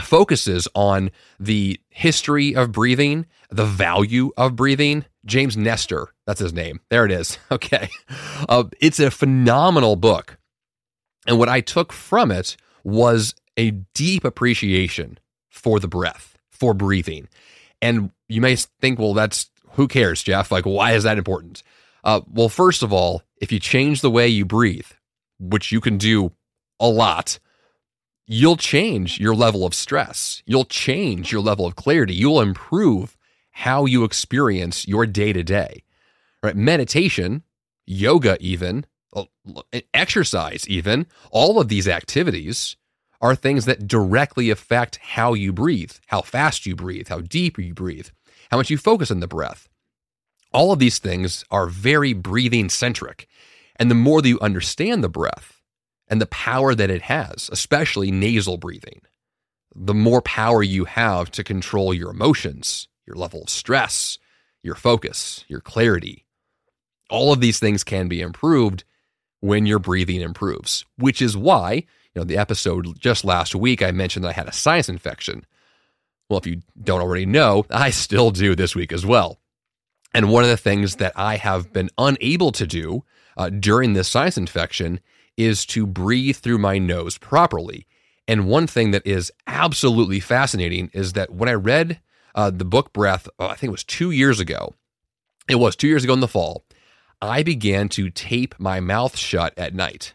focuses 0.00 0.68
on 0.74 1.10
the 1.40 1.80
history 1.88 2.54
of 2.54 2.72
breathing, 2.72 3.26
the 3.50 3.64
value 3.64 4.30
of 4.36 4.56
breathing. 4.56 5.04
James 5.24 5.56
Nestor, 5.56 6.08
that's 6.26 6.40
his 6.40 6.52
name. 6.52 6.80
There 6.90 7.04
it 7.04 7.12
is. 7.12 7.38
Okay. 7.50 7.88
Uh, 8.48 8.64
it's 8.80 9.00
a 9.00 9.10
phenomenal 9.10 9.96
book. 9.96 10.38
And 11.26 11.38
what 11.38 11.48
I 11.48 11.60
took 11.60 11.92
from 11.92 12.30
it 12.30 12.56
was 12.84 13.34
a 13.56 13.70
deep 13.70 14.24
appreciation 14.24 15.18
for 15.48 15.80
the 15.80 15.88
breath, 15.88 16.36
for 16.50 16.74
breathing. 16.74 17.28
And 17.82 18.10
you 18.28 18.40
may 18.40 18.56
think, 18.56 18.98
well, 18.98 19.14
that's 19.14 19.50
who 19.72 19.88
cares, 19.88 20.22
Jeff? 20.22 20.50
Like, 20.50 20.64
why 20.64 20.92
is 20.92 21.04
that 21.04 21.18
important? 21.18 21.62
Uh, 22.02 22.20
well, 22.28 22.48
first 22.48 22.82
of 22.82 22.92
all, 22.92 23.22
if 23.40 23.52
you 23.52 23.60
change 23.60 24.00
the 24.00 24.10
way 24.10 24.28
you 24.28 24.44
breathe, 24.44 24.86
which 25.38 25.72
you 25.72 25.80
can 25.80 25.98
do 25.98 26.32
a 26.80 26.88
lot, 26.88 27.38
you'll 28.26 28.56
change 28.56 29.20
your 29.20 29.34
level 29.34 29.64
of 29.64 29.74
stress. 29.74 30.42
You'll 30.46 30.64
change 30.64 31.30
your 31.30 31.40
level 31.40 31.66
of 31.66 31.76
clarity. 31.76 32.14
You'll 32.14 32.40
improve 32.40 33.16
how 33.50 33.84
you 33.84 34.04
experience 34.04 34.86
your 34.86 35.06
day 35.06 35.32
to 35.32 35.42
day. 35.42 35.82
Right? 36.42 36.56
Meditation, 36.56 37.42
yoga, 37.86 38.36
even 38.40 38.86
uh, 39.14 39.24
exercise, 39.94 40.68
even 40.68 41.06
all 41.30 41.60
of 41.60 41.68
these 41.68 41.88
activities 41.88 42.76
are 43.20 43.34
things 43.34 43.64
that 43.64 43.86
directly 43.88 44.50
affect 44.50 44.96
how 44.96 45.34
you 45.34 45.52
breathe, 45.52 45.92
how 46.06 46.20
fast 46.20 46.66
you 46.66 46.76
breathe, 46.76 47.08
how 47.08 47.20
deep 47.20 47.58
you 47.58 47.74
breathe, 47.74 48.08
how 48.50 48.56
much 48.56 48.70
you 48.70 48.78
focus 48.78 49.10
on 49.10 49.20
the 49.20 49.26
breath. 49.26 49.68
All 50.52 50.72
of 50.72 50.78
these 50.78 50.98
things 50.98 51.44
are 51.50 51.66
very 51.66 52.12
breathing 52.12 52.68
centric. 52.68 53.28
And 53.76 53.90
the 53.90 53.94
more 53.94 54.22
that 54.22 54.28
you 54.28 54.40
understand 54.40 55.02
the 55.04 55.08
breath 55.08 55.60
and 56.08 56.20
the 56.20 56.26
power 56.26 56.74
that 56.74 56.90
it 56.90 57.02
has, 57.02 57.50
especially 57.52 58.10
nasal 58.10 58.56
breathing, 58.56 59.02
the 59.74 59.94
more 59.94 60.22
power 60.22 60.62
you 60.62 60.86
have 60.86 61.30
to 61.32 61.44
control 61.44 61.92
your 61.92 62.10
emotions, 62.10 62.88
your 63.06 63.16
level 63.16 63.42
of 63.42 63.50
stress, 63.50 64.18
your 64.62 64.74
focus, 64.74 65.44
your 65.48 65.60
clarity. 65.60 66.24
All 67.10 67.32
of 67.32 67.40
these 67.40 67.58
things 67.58 67.84
can 67.84 68.08
be 68.08 68.20
improved 68.20 68.84
when 69.40 69.66
your 69.66 69.78
breathing 69.78 70.22
improves, 70.22 70.84
which 70.96 71.20
is 71.20 71.36
why, 71.36 71.84
you 72.16 72.20
know, 72.22 72.24
the 72.24 72.38
episode 72.38 72.98
just 72.98 73.26
last 73.26 73.54
week, 73.54 73.82
I 73.82 73.90
mentioned 73.90 74.24
that 74.24 74.30
I 74.30 74.32
had 74.32 74.48
a 74.48 74.52
sinus 74.52 74.88
infection. 74.88 75.44
Well, 76.30 76.38
if 76.38 76.46
you 76.46 76.62
don't 76.82 77.02
already 77.02 77.26
know, 77.26 77.66
I 77.70 77.90
still 77.90 78.30
do 78.30 78.54
this 78.54 78.74
week 78.74 78.90
as 78.90 79.04
well. 79.04 79.38
And 80.14 80.30
one 80.30 80.42
of 80.42 80.48
the 80.48 80.56
things 80.56 80.96
that 80.96 81.12
I 81.14 81.36
have 81.36 81.74
been 81.74 81.90
unable 81.98 82.52
to 82.52 82.66
do 82.66 83.04
uh, 83.36 83.50
during 83.50 83.92
this 83.92 84.08
sinus 84.08 84.38
infection 84.38 85.00
is 85.36 85.66
to 85.66 85.86
breathe 85.86 86.36
through 86.38 86.56
my 86.56 86.78
nose 86.78 87.18
properly. 87.18 87.86
And 88.26 88.48
one 88.48 88.66
thing 88.66 88.92
that 88.92 89.06
is 89.06 89.30
absolutely 89.46 90.20
fascinating 90.20 90.90
is 90.94 91.12
that 91.12 91.34
when 91.34 91.50
I 91.50 91.54
read 91.54 92.00
uh, 92.34 92.48
the 92.48 92.64
book 92.64 92.94
Breath, 92.94 93.28
uh, 93.38 93.48
I 93.48 93.56
think 93.56 93.68
it 93.68 93.72
was 93.72 93.84
two 93.84 94.10
years 94.10 94.40
ago, 94.40 94.72
it 95.50 95.56
was 95.56 95.76
two 95.76 95.88
years 95.88 96.02
ago 96.02 96.14
in 96.14 96.20
the 96.20 96.28
fall, 96.28 96.64
I 97.20 97.42
began 97.42 97.90
to 97.90 98.08
tape 98.08 98.54
my 98.58 98.80
mouth 98.80 99.18
shut 99.18 99.52
at 99.58 99.74
night. 99.74 100.14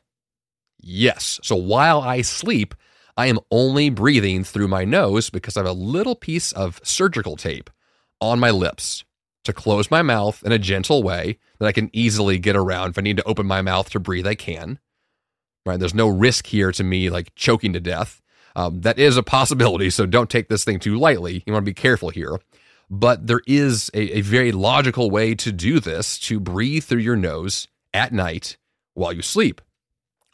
Yes. 0.82 1.40
So 1.44 1.56
while 1.56 2.02
I 2.02 2.22
sleep, 2.22 2.76
I 3.18 3.28
am 3.28 3.40
only 3.52 3.90
breathing 3.90 4.44
through 4.44 4.68
my 4.68 4.84
nose 4.84 5.30
because 5.30 5.56
I 5.56 5.62
have 5.62 5.70
a 5.70 5.74
little 5.74 6.16
piece 6.16 6.52
of 6.52 6.80
surgical 6.84 7.36
tape 7.36 7.70
on 8.20 8.40
my 8.40 8.52
lips 8.52 9.04
to 9.44 9.54
close 9.54 9.90
my 9.92 10.02
mouth 10.02 10.44
in 10.44 10.52
a 10.52 10.60
gentle 10.60 11.04
way 11.04 11.38
that 11.60 11.66
I 11.66 11.72
can 11.72 11.90
easily 11.94 12.40
get 12.40 12.56
around. 12.56 12.92
If 12.92 12.98
I 12.98 13.02
need 13.02 13.18
to 13.18 13.28
open 13.28 13.46
my 13.48 13.62
mouth 13.62 13.90
to 13.92 14.00
breathe, 14.00 14.28
I 14.28 14.36
can. 14.36 14.80
Right? 15.66 15.80
There's 15.80 15.94
no 15.94 16.08
risk 16.08 16.48
here 16.48 16.72
to 16.72 16.84
me 16.84 17.10
like 17.10 17.34
choking 17.36 17.74
to 17.74 17.80
death. 17.80 18.22
Um, 18.56 18.82
that 18.82 19.00
is 19.00 19.18
a 19.18 19.24
possibility, 19.24 19.90
so 19.90 20.06
don't 20.06 20.30
take 20.30 20.50
this 20.50 20.64
thing 20.64 20.80
too 20.80 20.98
lightly. 20.98 21.44
You 21.46 21.54
want 21.54 21.66
to 21.66 21.70
be 21.70 21.74
careful 21.74 22.10
here. 22.10 22.38
But 22.90 23.28
there 23.28 23.42
is 23.48 23.90
a, 23.94 24.18
a 24.18 24.22
very 24.22 24.52
logical 24.52 25.10
way 25.10 25.34
to 25.36 25.52
do 25.52 25.80
this 25.80 26.20
to 26.20 26.40
breathe 26.40 26.84
through 26.84 27.00
your 27.00 27.16
nose 27.16 27.68
at 27.94 28.12
night 28.12 28.58
while 28.94 29.14
you 29.14 29.22
sleep, 29.22 29.62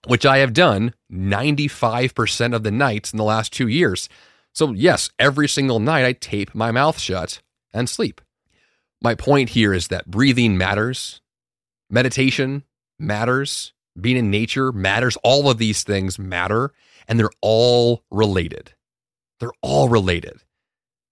which 0.08 0.26
I 0.26 0.40
have 0.40 0.54
done 0.54 0.94
95% 1.12 2.56
of 2.56 2.64
the 2.64 2.72
nights 2.72 3.12
in 3.12 3.18
the 3.18 3.24
last 3.24 3.54
two 3.54 3.68
years. 3.68 4.10
So, 4.54 4.72
yes, 4.72 5.10
every 5.20 5.48
single 5.48 5.80
night 5.80 6.06
I 6.06 6.14
tape 6.14 6.56
my 6.56 6.72
mouth 6.72 6.98
shut 6.98 7.42
and 7.74 7.90
sleep. 7.90 8.22
My 9.02 9.14
point 9.14 9.50
here 9.50 9.74
is 9.74 9.90
that 9.90 10.10
breathing 10.10 10.58
matters, 10.58 11.22
meditation 11.90 12.64
matters, 12.98 13.74
being 14.00 14.18
in 14.18 14.32
nature 14.32 14.72
matters. 14.72 15.18
All 15.24 15.50
of 15.50 15.58
these 15.58 15.84
things 15.84 16.18
matter, 16.18 16.74
and 17.08 17.20
they're 17.20 17.30
all 17.42 18.04
related. 18.10 18.74
They're 19.40 19.52
all 19.62 19.90
related. 19.90 20.44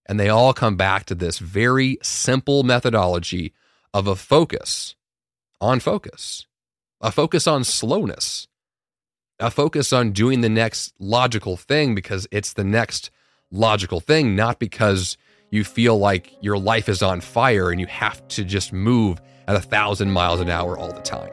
And 0.08 0.19
they 0.19 0.29
all 0.29 0.53
come 0.53 0.75
back 0.75 1.05
to 1.05 1.15
this 1.15 1.39
very 1.39 1.97
simple 2.01 2.63
methodology 2.63 3.53
of 3.93 4.08
a 4.08 4.15
focus 4.15 4.95
on 5.62 5.79
focus, 5.79 6.45
a 7.01 7.12
focus 7.12 7.47
on 7.47 7.63
slowness, 7.63 8.47
a 9.39 9.52
focus 9.52 9.91
on 9.91 10.12
doing 10.12 10.41
the 10.41 10.50
next 10.50 10.93
logical 11.00 11.58
thing 11.58 11.93
because 11.93 12.28
it's 12.32 12.54
the 12.54 12.63
next 12.63 13.12
logical 13.52 14.00
thing, 14.00 14.36
not 14.36 14.60
because 14.60 15.17
you 15.52 15.63
feel 15.63 15.98
like 15.98 16.32
your 16.41 16.58
life 16.58 16.89
is 16.89 17.02
on 17.02 17.21
fire 17.21 17.69
and 17.69 17.80
you 17.80 17.88
have 17.88 18.26
to 18.30 18.43
just 18.43 18.71
move 18.71 19.21
at 19.48 19.56
a 19.56 19.62
thousand 19.62 20.12
miles 20.12 20.39
an 20.39 20.50
hour 20.50 20.78
all 20.78 20.91
the 20.91 21.02
time. 21.02 21.32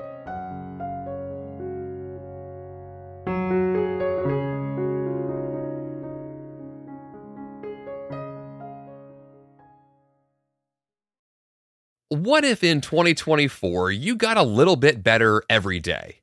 What 12.09 12.45
if 12.45 12.63
in 12.63 12.83
2024 12.83 13.91
you 13.91 14.17
got 14.17 14.37
a 14.37 14.43
little 14.43 14.77
bit 14.77 15.03
better 15.03 15.43
every 15.49 15.81
day? 15.81 16.23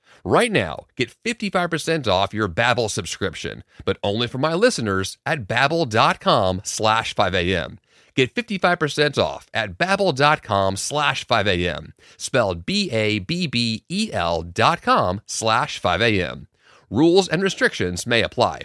Right 0.23 0.51
now, 0.51 0.85
get 0.95 1.15
55% 1.23 2.07
off 2.07 2.33
your 2.33 2.47
Babbel 2.47 2.89
subscription, 2.89 3.63
but 3.85 3.97
only 4.03 4.27
for 4.27 4.37
my 4.37 4.53
listeners 4.53 5.17
at 5.25 5.47
babbel.com 5.47 6.61
slash 6.63 7.15
5am. 7.15 7.77
Get 8.13 8.35
55% 8.35 9.17
off 9.17 9.47
at 9.53 9.77
babbel.com 9.77 10.75
slash 10.75 11.25
5am, 11.25 11.93
spelled 12.17 12.65
B-A-B-B-E-L 12.65 14.43
dot 14.43 14.81
com 14.81 15.21
slash 15.25 15.81
5am. 15.81 16.47
Rules 16.89 17.27
and 17.29 17.41
restrictions 17.41 18.05
may 18.05 18.21
apply. 18.21 18.63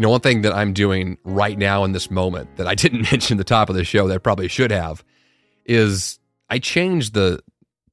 You 0.00 0.06
know, 0.06 0.12
one 0.12 0.22
thing 0.22 0.40
that 0.40 0.54
I'm 0.54 0.72
doing 0.72 1.18
right 1.24 1.58
now 1.58 1.84
in 1.84 1.92
this 1.92 2.10
moment 2.10 2.56
that 2.56 2.66
I 2.66 2.74
didn't 2.74 3.02
mention 3.12 3.36
at 3.36 3.38
the 3.38 3.44
top 3.44 3.68
of 3.68 3.76
the 3.76 3.84
show 3.84 4.08
that 4.08 4.14
I 4.14 4.16
probably 4.16 4.48
should 4.48 4.70
have 4.70 5.04
is 5.66 6.18
I 6.48 6.58
changed 6.58 7.12
the 7.12 7.40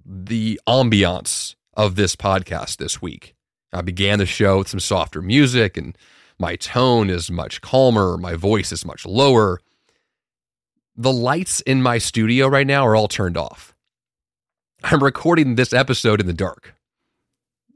the 0.06 0.58
ambiance 0.66 1.56
of 1.74 1.96
this 1.96 2.16
podcast 2.16 2.78
this 2.78 3.02
week. 3.02 3.36
I 3.74 3.82
began 3.82 4.20
the 4.20 4.26
show 4.26 4.60
with 4.60 4.70
some 4.70 4.80
softer 4.80 5.22
music 5.22 5.76
and 5.76 5.98
my 6.40 6.56
tone 6.56 7.10
is 7.10 7.30
much 7.30 7.60
calmer, 7.60 8.16
my 8.16 8.36
voice 8.36 8.72
is 8.72 8.86
much 8.86 9.06
lower. 9.06 9.60
The 10.96 11.12
lights 11.12 11.60
in 11.60 11.84
my 11.84 11.98
studio 11.98 12.48
right 12.48 12.66
now 12.66 12.88
are 12.88 12.96
all 12.96 13.10
turned 13.10 13.36
off. 13.36 13.76
I'm 14.82 15.04
recording 15.04 15.56
this 15.56 15.74
episode 15.74 16.22
in 16.22 16.26
the 16.26 16.32
dark. 16.32 16.74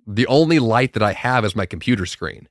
The 0.07 0.27
only 0.27 0.59
light 0.59 0.93
that 0.93 1.03
I 1.03 1.11
have 1.11 1.43
is 1.43 1.53
my 1.53 1.65
computer 1.65 2.05
screen. 2.05 2.47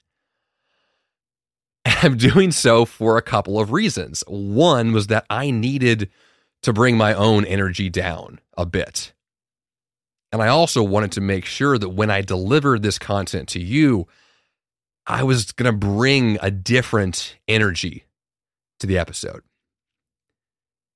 I'm 2.03 2.17
doing 2.17 2.53
so 2.53 2.85
for 2.85 3.17
a 3.17 3.23
couple 3.23 3.59
of 3.59 3.73
reasons. 3.73 4.23
One 4.27 4.93
was 4.93 5.09
that 5.09 5.27
I 5.31 5.51
needed 5.51 6.11
to 6.63 6.73
bring 6.73 6.97
my 6.97 7.15
own 7.15 7.45
energy 7.45 7.89
down 7.89 8.41
a 8.57 8.67
bit. 8.67 9.13
And 10.33 10.43
I 10.43 10.49
also 10.49 10.83
wanted 10.83 11.13
to 11.13 11.21
make 11.21 11.45
sure 11.45 11.79
that 11.79 11.89
when 11.89 12.11
I 12.11 12.23
delivered 12.23 12.83
this 12.83 12.99
content 12.99 13.49
to 13.51 13.61
you, 13.61 14.07
I 15.07 15.23
was 15.25 15.53
going 15.53 15.73
to 15.73 15.77
bring 15.77 16.39
a 16.41 16.51
different 16.51 17.37
energy 17.49 18.05
to 18.79 18.87
the 18.87 18.99
episode. 18.99 19.43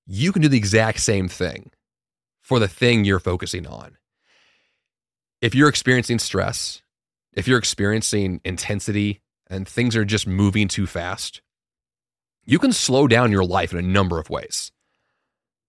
You 0.06 0.32
can 0.32 0.42
do 0.42 0.48
the 0.48 0.58
exact 0.58 1.00
same 1.00 1.28
thing 1.28 1.70
for 2.42 2.58
the 2.58 2.68
thing 2.68 3.04
you're 3.04 3.18
focusing 3.18 3.66
on. 3.66 3.96
If 5.40 5.54
you're 5.54 5.68
experiencing 5.68 6.18
stress, 6.18 6.82
if 7.32 7.48
you're 7.48 7.58
experiencing 7.58 8.40
intensity 8.44 9.20
and 9.48 9.68
things 9.68 9.96
are 9.96 10.04
just 10.04 10.26
moving 10.26 10.68
too 10.68 10.86
fast, 10.86 11.42
you 12.44 12.58
can 12.58 12.72
slow 12.72 13.06
down 13.06 13.32
your 13.32 13.44
life 13.44 13.72
in 13.72 13.78
a 13.78 13.82
number 13.82 14.18
of 14.18 14.30
ways. 14.30 14.72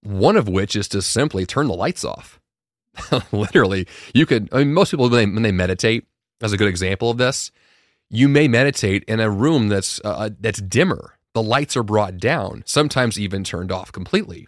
One 0.02 0.38
of 0.38 0.48
which 0.48 0.76
is 0.76 0.88
to 0.90 1.02
simply 1.02 1.46
turn 1.46 1.68
the 1.68 1.74
lights 1.74 2.04
off. 2.04 2.40
Literally, 3.32 3.88
you 4.14 4.26
could, 4.26 4.50
I 4.52 4.60
mean, 4.60 4.74
most 4.74 4.92
people, 4.92 5.10
when 5.10 5.30
they, 5.30 5.34
when 5.34 5.44
they 5.44 5.52
meditate, 5.52 6.06
as 6.42 6.54
a 6.54 6.58
good 6.58 6.68
example 6.68 7.10
of 7.10 7.18
this, 7.18 7.52
you 8.10 8.28
may 8.28 8.48
meditate 8.48 9.04
in 9.06 9.20
a 9.20 9.30
room 9.30 9.70
that's, 9.70 10.00
uh, 10.04 10.10
uh, 10.10 10.30
that's 10.40 10.62
dimmer. 10.62 11.18
The 11.34 11.44
lights 11.44 11.76
are 11.76 11.84
brought 11.84 12.18
down, 12.18 12.64
sometimes 12.66 13.20
even 13.20 13.44
turned 13.44 13.72
off 13.72 13.92
completely, 13.92 14.48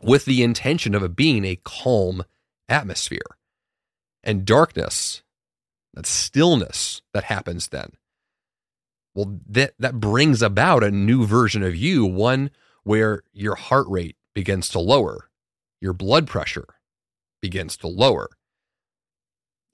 with 0.00 0.24
the 0.26 0.42
intention 0.42 0.94
of 0.94 1.02
it 1.02 1.16
being 1.16 1.44
a 1.44 1.58
calm 1.64 2.24
atmosphere. 2.68 3.36
And 4.22 4.44
darkness, 4.44 5.22
that 5.94 6.06
stillness 6.06 7.02
that 7.12 7.24
happens 7.24 7.68
then, 7.68 7.92
well, 9.14 9.38
that, 9.46 9.74
that 9.78 10.00
brings 10.00 10.42
about 10.42 10.82
a 10.82 10.90
new 10.90 11.26
version 11.26 11.62
of 11.62 11.76
you, 11.76 12.04
one 12.04 12.50
where 12.82 13.22
your 13.32 13.54
heart 13.54 13.86
rate 13.88 14.16
begins 14.34 14.68
to 14.70 14.78
lower, 14.78 15.28
your 15.80 15.92
blood 15.92 16.26
pressure 16.26 16.66
begins 17.40 17.76
to 17.78 17.88
lower, 17.88 18.30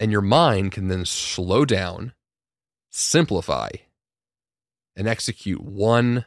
and 0.01 0.11
your 0.11 0.23
mind 0.23 0.73
can 0.73 0.89
then 0.89 1.05
slow 1.05 1.65
down, 1.65 2.13
simplify, 2.91 3.69
and 4.97 5.07
execute 5.07 5.63
one 5.63 6.25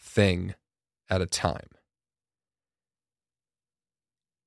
thing 0.00 0.54
at 1.10 1.20
a 1.20 1.26
time. 1.26 1.68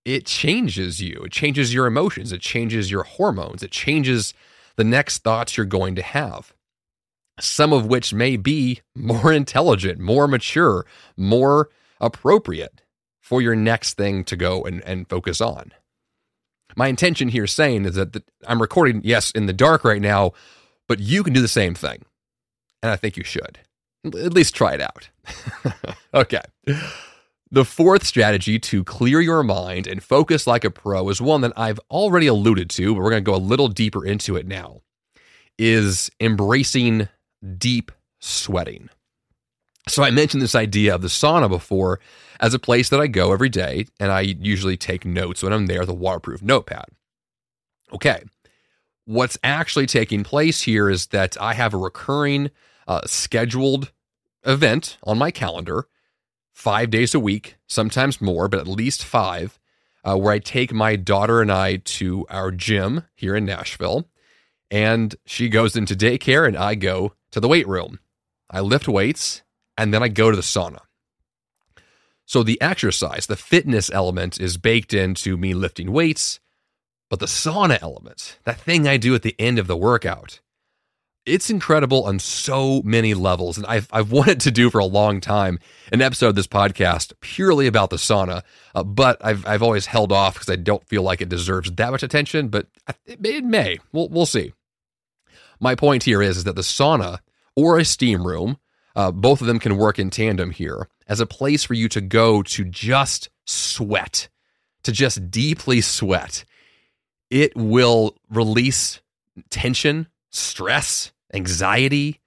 It 0.03 0.25
changes 0.25 1.01
you. 1.01 1.23
It 1.25 1.31
changes 1.33 1.73
your 1.73 1.85
emotions. 1.85 2.31
It 2.31 2.41
changes 2.41 2.89
your 2.89 3.03
hormones. 3.03 3.61
It 3.61 3.71
changes 3.71 4.33
the 4.77 4.85
next 4.85 5.19
thoughts 5.19 5.57
you're 5.57 5.65
going 5.65 5.95
to 5.95 6.01
have 6.01 6.53
some 7.39 7.73
of 7.73 7.85
which 7.85 8.13
may 8.13 8.37
be 8.37 8.81
more 8.95 9.31
intelligent, 9.41 9.99
more 9.99 10.27
mature, 10.27 10.85
more 11.15 11.69
appropriate 11.99 12.81
for 13.21 13.41
your 13.41 13.55
next 13.55 13.95
thing 13.95 14.23
to 14.23 14.35
go 14.35 14.63
and, 14.63 14.81
and 14.85 15.09
focus 15.09 15.41
on. 15.41 15.73
My 16.75 16.87
intention 16.87 17.29
here 17.29 17.47
saying 17.47 17.85
is 17.85 17.95
that 17.95 18.13
the, 18.13 18.23
I'm 18.47 18.61
recording, 18.61 19.01
yes, 19.03 19.31
in 19.31 19.47
the 19.47 19.53
dark 19.53 19.83
right 19.83 20.01
now, 20.01 20.33
but 20.87 20.99
you 20.99 21.23
can 21.23 21.33
do 21.33 21.41
the 21.41 21.47
same 21.47 21.73
thing. 21.73 22.03
And 22.81 22.91
I 22.91 22.95
think 22.95 23.17
you 23.17 23.23
should. 23.23 23.59
At 24.05 24.33
least 24.33 24.55
try 24.55 24.73
it 24.73 24.81
out. 24.81 25.09
okay. 26.13 26.41
The 27.49 27.65
fourth 27.65 28.05
strategy 28.05 28.59
to 28.59 28.83
clear 28.83 29.21
your 29.21 29.43
mind 29.43 29.87
and 29.87 30.03
focus 30.03 30.47
like 30.47 30.63
a 30.63 30.69
pro 30.69 31.09
is 31.09 31.19
one 31.19 31.41
that 31.41 31.53
I've 31.57 31.79
already 31.89 32.27
alluded 32.27 32.69
to, 32.71 32.93
but 32.93 33.01
we're 33.01 33.09
going 33.09 33.23
to 33.23 33.31
go 33.31 33.35
a 33.35 33.37
little 33.37 33.67
deeper 33.67 34.05
into 34.05 34.35
it 34.35 34.45
now. 34.45 34.81
Is 35.57 36.11
embracing 36.19 37.09
deep 37.57 37.91
sweating. 38.19 38.89
So 39.87 40.03
I 40.03 40.11
mentioned 40.11 40.41
this 40.41 40.55
idea 40.55 40.93
of 40.93 41.01
the 41.01 41.07
sauna 41.07 41.49
before 41.49 41.99
as 42.39 42.53
a 42.53 42.59
place 42.59 42.89
that 42.89 42.99
I 42.99 43.07
go 43.07 43.31
every 43.31 43.49
day, 43.49 43.85
and 43.99 44.11
I 44.11 44.21
usually 44.21 44.77
take 44.77 45.05
notes 45.05 45.41
when 45.41 45.53
I'm 45.53 45.67
there 45.67 45.79
with 45.79 45.89
a 45.89 45.93
waterproof 45.93 46.41
notepad. 46.41 46.85
Okay. 47.93 48.23
What's 49.05 49.37
actually 49.43 49.85
taking 49.85 50.23
place 50.23 50.63
here 50.63 50.89
is 50.89 51.07
that 51.07 51.39
I 51.41 51.53
have 51.53 51.73
a 51.73 51.77
recurring 51.77 52.51
uh, 52.87 53.01
scheduled 53.05 53.93
event 54.45 54.97
on 55.03 55.17
my 55.17 55.31
calendar, 55.31 55.87
five 56.51 56.89
days 56.89 57.15
a 57.15 57.19
week, 57.19 57.55
sometimes 57.67 58.19
more, 58.19 58.49
but 58.49 58.59
at 58.59 58.67
least 58.67 59.05
five, 59.05 59.57
uh, 60.03 60.17
where 60.17 60.33
I 60.33 60.39
take 60.39 60.73
my 60.73 60.97
daughter 60.97 61.41
and 61.41 61.51
I 61.51 61.77
to 61.77 62.25
our 62.29 62.51
gym 62.51 63.03
here 63.15 63.35
in 63.35 63.45
Nashville. 63.45 64.09
And 64.69 65.15
she 65.25 65.47
goes 65.47 65.77
into 65.77 65.95
daycare, 65.95 66.45
and 66.45 66.57
I 66.57 66.75
go 66.75 67.13
to 67.31 67.39
the 67.39 67.47
weight 67.47 67.67
room. 67.67 67.99
I 68.49 68.61
lift 68.61 68.87
weights 68.87 69.43
and 69.77 69.93
then 69.93 70.01
I 70.01 70.07
go 70.07 70.29
to 70.31 70.35
the 70.35 70.41
sauna. 70.41 70.79
So 72.25 72.43
the 72.43 72.61
exercise, 72.61 73.27
the 73.27 73.37
fitness 73.37 73.89
element 73.89 74.39
is 74.39 74.57
baked 74.57 74.93
into 74.93 75.37
me 75.37 75.53
lifting 75.53 75.91
weights, 75.91 76.39
but 77.09 77.19
the 77.19 77.25
sauna 77.25 77.81
element, 77.81 78.37
that 78.43 78.59
thing 78.59 78.85
I 78.87 78.97
do 78.97 79.15
at 79.15 79.21
the 79.21 79.35
end 79.39 79.59
of 79.59 79.67
the 79.67 79.77
workout, 79.77 80.41
it's 81.25 81.49
incredible 81.49 82.05
on 82.05 82.19
so 82.19 82.81
many 82.83 83.13
levels. 83.13 83.57
And 83.57 83.65
I've, 83.67 83.87
I've 83.91 84.11
wanted 84.11 84.39
to 84.41 84.51
do 84.51 84.69
for 84.69 84.79
a 84.79 84.85
long 84.85 85.21
time 85.21 85.59
an 85.91 86.01
episode 86.01 86.29
of 86.29 86.35
this 86.35 86.47
podcast 86.47 87.13
purely 87.21 87.67
about 87.67 87.91
the 87.91 87.97
sauna, 87.97 88.43
uh, 88.73 88.83
but 88.83 89.23
I've, 89.23 89.45
I've 89.45 89.63
always 89.63 89.85
held 89.85 90.11
off 90.11 90.33
because 90.33 90.49
I 90.49 90.55
don't 90.55 90.85
feel 90.87 91.03
like 91.03 91.21
it 91.21 91.29
deserves 91.29 91.71
that 91.71 91.91
much 91.91 92.03
attention, 92.03 92.49
but 92.49 92.67
it, 93.05 93.43
may. 93.43 93.79
We'll, 93.91 94.09
we'll 94.09 94.25
see. 94.25 94.53
My 95.59 95.75
point 95.75 96.03
here 96.03 96.21
is, 96.21 96.37
is 96.37 96.43
that 96.45 96.55
the 96.55 96.61
sauna 96.61 97.19
or 97.55 97.77
a 97.77 97.85
steam 97.85 98.25
room, 98.25 98.57
uh, 98.95 99.11
both 99.11 99.41
of 99.41 99.47
them 99.47 99.59
can 99.59 99.77
work 99.77 99.99
in 99.99 100.09
tandem 100.09 100.51
here, 100.51 100.87
as 101.07 101.19
a 101.19 101.25
place 101.25 101.63
for 101.63 101.73
you 101.73 101.89
to 101.89 102.01
go 102.01 102.43
to 102.43 102.63
just 102.63 103.29
sweat, 103.45 104.27
to 104.83 104.91
just 104.91 105.31
deeply 105.31 105.81
sweat, 105.81 106.43
it 107.29 107.55
will 107.55 108.15
release 108.29 109.01
tension, 109.49 110.07
stress, 110.29 111.11
anxiety. 111.33 112.19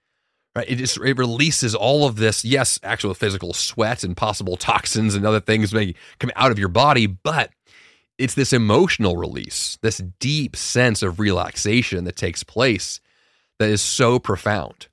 Right? 0.55 0.69
It 0.69 0.75
just 0.75 0.97
it 0.97 1.17
releases 1.17 1.73
all 1.73 2.05
of 2.05 2.17
this, 2.17 2.43
yes, 2.43 2.79
actual 2.83 3.13
physical 3.13 3.53
sweat 3.53 4.03
and 4.03 4.17
possible 4.17 4.57
toxins 4.57 5.15
and 5.15 5.25
other 5.25 5.39
things 5.39 5.73
may 5.73 5.95
come 6.19 6.31
out 6.35 6.51
of 6.51 6.59
your 6.59 6.67
body, 6.67 7.07
but 7.07 7.51
it's 8.17 8.35
this 8.35 8.51
emotional 8.51 9.15
release, 9.15 9.77
this 9.81 9.99
deep 10.19 10.55
sense 10.55 11.01
of 11.01 11.19
relaxation 11.19 12.03
that 12.03 12.17
takes 12.17 12.43
place 12.43 12.99
that 13.61 13.69
is 13.69 13.81
so 13.83 14.17
profound. 14.17 14.87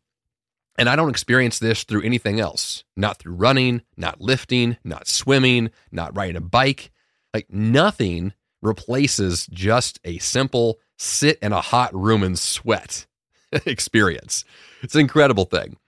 And 0.76 0.90
I 0.90 0.94
don't 0.94 1.08
experience 1.08 1.58
this 1.58 1.84
through 1.84 2.02
anything 2.02 2.38
else, 2.38 2.84
not 2.98 3.16
through 3.16 3.32
running, 3.32 3.80
not 3.96 4.20
lifting, 4.20 4.76
not 4.84 5.08
swimming, 5.08 5.70
not 5.90 6.14
riding 6.14 6.36
a 6.36 6.42
bike. 6.42 6.90
Like 7.32 7.50
nothing 7.50 8.34
replaces 8.60 9.46
just 9.46 9.98
a 10.04 10.18
simple 10.18 10.80
sit 10.98 11.38
in 11.40 11.54
a 11.54 11.62
hot 11.62 11.94
room 11.94 12.22
and 12.22 12.38
sweat 12.38 13.06
experience. 13.64 14.44
It's 14.82 14.94
an 14.94 15.00
incredible 15.00 15.46
thing. 15.46 15.78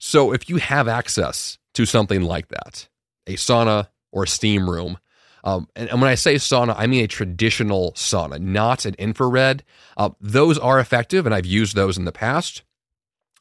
So 0.00 0.32
if 0.32 0.48
you 0.48 0.56
have 0.56 0.88
access 0.88 1.58
to 1.74 1.86
something 1.86 2.22
like 2.22 2.48
that, 2.48 2.88
a 3.28 3.34
sauna 3.34 3.90
or 4.10 4.24
a 4.24 4.28
steam 4.28 4.68
room, 4.68 4.98
um, 5.44 5.68
and, 5.76 5.90
and, 5.90 6.00
when 6.00 6.10
I 6.10 6.14
say 6.14 6.36
sauna, 6.36 6.74
I 6.76 6.86
mean 6.86 7.04
a 7.04 7.08
traditional 7.08 7.92
sauna, 7.92 8.40
not 8.40 8.86
an 8.86 8.94
infrared. 8.98 9.62
Uh, 9.96 10.10
those 10.18 10.58
are 10.58 10.80
effective, 10.80 11.26
and 11.26 11.34
I've 11.34 11.46
used 11.46 11.76
those 11.76 11.98
in 11.98 12.06
the 12.06 12.12
past. 12.12 12.62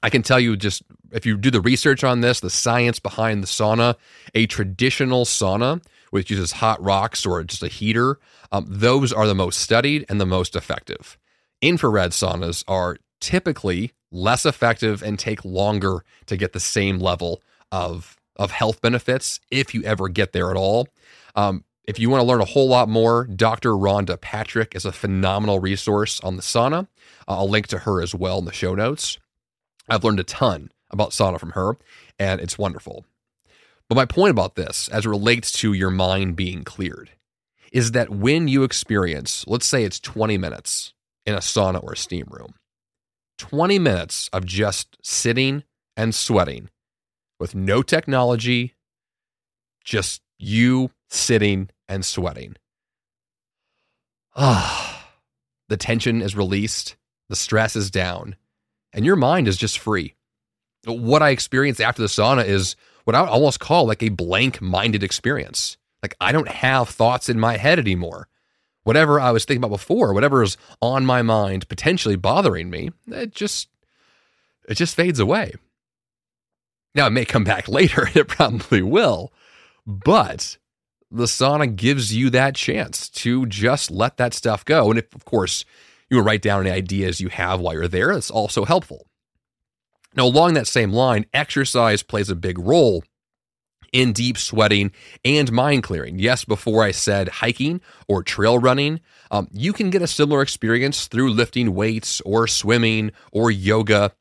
I 0.04 0.10
can 0.10 0.22
tell 0.22 0.40
you 0.40 0.58
just 0.58 0.84
if 1.14 1.26
you 1.26 1.38
do 1.38 1.50
the 1.50 1.62
research 1.62 2.04
on 2.04 2.20
this, 2.20 2.42
the 2.42 2.50
science 2.50 3.00
behind 3.00 3.42
the 3.42 3.48
sauna, 3.48 3.96
a 4.36 4.48
traditional 4.48 5.24
sauna, 5.24 5.82
which 6.12 6.30
uses 6.30 6.52
hot 6.52 6.84
rocks 6.84 7.26
or 7.26 7.42
just 7.44 7.64
a 7.64 7.70
heater, 7.70 8.20
um, 8.52 8.66
those 8.68 9.14
are 9.14 9.26
the 9.26 9.34
most 9.34 9.62
studied 9.62 10.06
and 10.10 10.20
the 10.20 10.26
most 10.26 10.58
effective. 10.58 11.18
Infrared 11.62 12.12
saunas 12.12 12.66
are 12.68 12.98
typically 13.22 13.94
less 14.12 14.46
effective 14.46 15.02
and 15.02 15.18
take 15.18 15.46
longer 15.46 16.04
to 16.26 16.36
get 16.36 16.52
the 16.52 16.60
same 16.60 17.00
level 17.00 17.42
of 17.72 18.18
of 18.36 18.52
health 18.52 18.82
benefits 18.82 19.40
if 19.52 19.74
you 19.74 19.84
ever 19.84 20.10
get 20.10 20.34
there 20.34 20.50
at 20.50 20.58
all. 20.58 20.88
Um, 21.36 21.64
if 21.86 22.00
you 22.00 22.10
want 22.10 22.22
to 22.22 22.26
learn 22.26 22.42
a 22.42 22.46
whole 22.46 22.68
lot 22.68 22.88
more, 22.88 23.26
Dr. 23.26 23.72
Rhonda 23.72 24.20
Patrick 24.20 24.76
is 24.76 24.86
a 24.86 24.92
phenomenal 24.92 25.60
resource 25.60 26.20
on 26.22 26.38
the 26.38 26.42
sauna. 26.42 26.88
Uh, 27.28 27.38
I'll 27.38 27.50
link 27.50 27.68
to 27.68 27.80
her 27.80 28.02
as 28.02 28.16
well 28.16 28.40
in 28.40 28.46
the 28.46 28.54
show 28.54 28.74
notes. 28.74 29.20
I've 29.90 30.04
learned 30.04 30.22
a 30.22 30.24
ton 30.24 30.72
about 30.92 31.10
sauna 31.10 31.40
from 31.40 31.52
her, 31.52 31.78
and 32.18 32.40
it's 32.40 32.58
wonderful. 32.58 33.06
But 33.90 33.96
my 33.96 34.06
point 34.06 34.32
about 34.32 34.56
this, 34.56 34.88
as 34.90 35.06
it 35.06 35.10
relates 35.10 35.52
to 35.60 35.74
your 35.74 35.90
mind 35.90 36.36
being 36.36 36.64
cleared, 36.64 37.12
is 37.74 37.92
that 37.92 38.10
when 38.10 38.48
you 38.48 38.64
experience, 38.64 39.44
let's 39.48 39.66
say 39.66 39.84
it's 39.84 40.00
20 40.00 40.38
minutes 40.38 40.94
in 41.26 41.34
a 41.34 41.40
sauna 41.40 41.84
or 41.84 41.94
a 41.94 41.98
steam 41.98 42.28
room, 42.30 42.54
20 43.40 43.80
minutes 43.80 44.30
of 44.32 44.46
just 44.46 44.96
sitting 45.02 45.64
and 45.98 46.16
sweating 46.16 46.70
with 47.40 47.56
no 47.56 47.82
technology, 47.82 48.74
just 49.84 50.22
you 50.38 50.92
sitting 51.10 51.70
and 51.88 52.06
sweating. 52.06 52.56
Ah, 54.36 55.10
the 55.70 55.78
tension 55.78 56.22
is 56.22 56.36
released, 56.36 56.96
the 57.30 57.36
stress 57.36 57.76
is 57.76 57.92
down, 57.92 58.36
and 58.92 59.06
your 59.06 59.16
mind 59.16 59.48
is 59.48 59.58
just 59.58 59.80
free. 59.80 60.16
What 60.86 61.22
I 61.22 61.30
experienced 61.30 61.82
after 61.82 62.02
the 62.02 62.08
sauna 62.08 62.46
is 62.46 62.76
what 63.06 63.16
I 63.16 63.22
would 63.22 63.30
almost 63.30 63.60
call 63.60 63.86
like 63.86 64.04
a 64.04 64.10
blank 64.10 64.62
minded 64.62 65.04
experience. 65.04 65.78
Like 66.02 66.16
I 66.20 66.32
don't 66.32 66.50
have 66.50 66.90
thoughts 66.90 67.30
in 67.30 67.40
my 67.40 67.58
head 67.58 67.80
anymore. 67.80 68.28
Whatever 68.84 69.20
I 69.20 69.32
was 69.32 69.46
thinking 69.46 69.64
about 69.64 69.78
before, 69.78 70.14
whatever 70.14 70.44
is 70.44 70.58
on 70.82 71.06
my 71.06 71.22
mind 71.22 71.70
potentially 71.70 72.18
bothering 72.18 72.70
me, 72.70 72.92
it 73.08 73.34
just 73.34 73.70
it 74.68 74.76
just 74.76 74.96
fades 74.96 75.20
away. 75.20 75.54
Now 76.94 77.08
it 77.08 77.12
may 77.12 77.26
come 77.26 77.46
back 77.46 77.68
later, 77.70 78.10
it 78.14 78.28
probably 78.28 78.82
will, 78.82 79.32
but 79.86 80.58
the 81.14 81.26
sauna 81.26 81.74
gives 81.74 82.16
you 82.16 82.32
that 82.32 82.56
chance 82.56 83.08
to 83.08 83.46
just 83.46 83.92
let 83.92 84.18
that 84.18 84.34
stuff 84.34 84.66
go. 84.66 84.90
And 84.90 84.98
if, 84.98 85.14
of 85.14 85.26
course, 85.26 85.64
you 86.10 86.20
write 86.20 86.42
down 86.42 86.62
any 86.62 86.72
ideas 86.72 87.22
you 87.22 87.30
have 87.30 87.60
while 87.60 87.74
you're 87.74 87.88
there, 87.88 88.14
that's 88.14 88.32
also 88.32 88.66
helpful. 88.66 89.06
Now, 90.16 90.26
along 90.26 90.56
that 90.56 90.68
same 90.68 90.92
line, 90.92 91.26
exercise 91.34 92.04
plays 92.04 92.30
a 92.30 92.36
big 92.36 92.58
role 92.58 93.04
in 93.92 94.12
deep 94.12 94.40
sweating 94.40 94.92
and 95.24 95.52
mind 95.52 95.84
clearing. 95.84 96.18
Yes, 96.18 96.46
before 96.46 96.84
I 96.84 96.92
said 96.92 97.30
hiking 97.30 97.80
or 98.08 98.24
trail 98.24 98.58
running, 98.58 99.00
um, 99.30 99.48
you 99.52 99.72
can 99.72 99.92
get 99.92 100.02
a 100.02 100.08
similar 100.08 100.42
experience 100.42 101.06
through 101.06 101.30
lifting 101.30 101.76
weights 101.76 102.22
or 102.22 102.48
swimming 102.48 103.12
or 103.32 103.52
yoga 103.52 104.14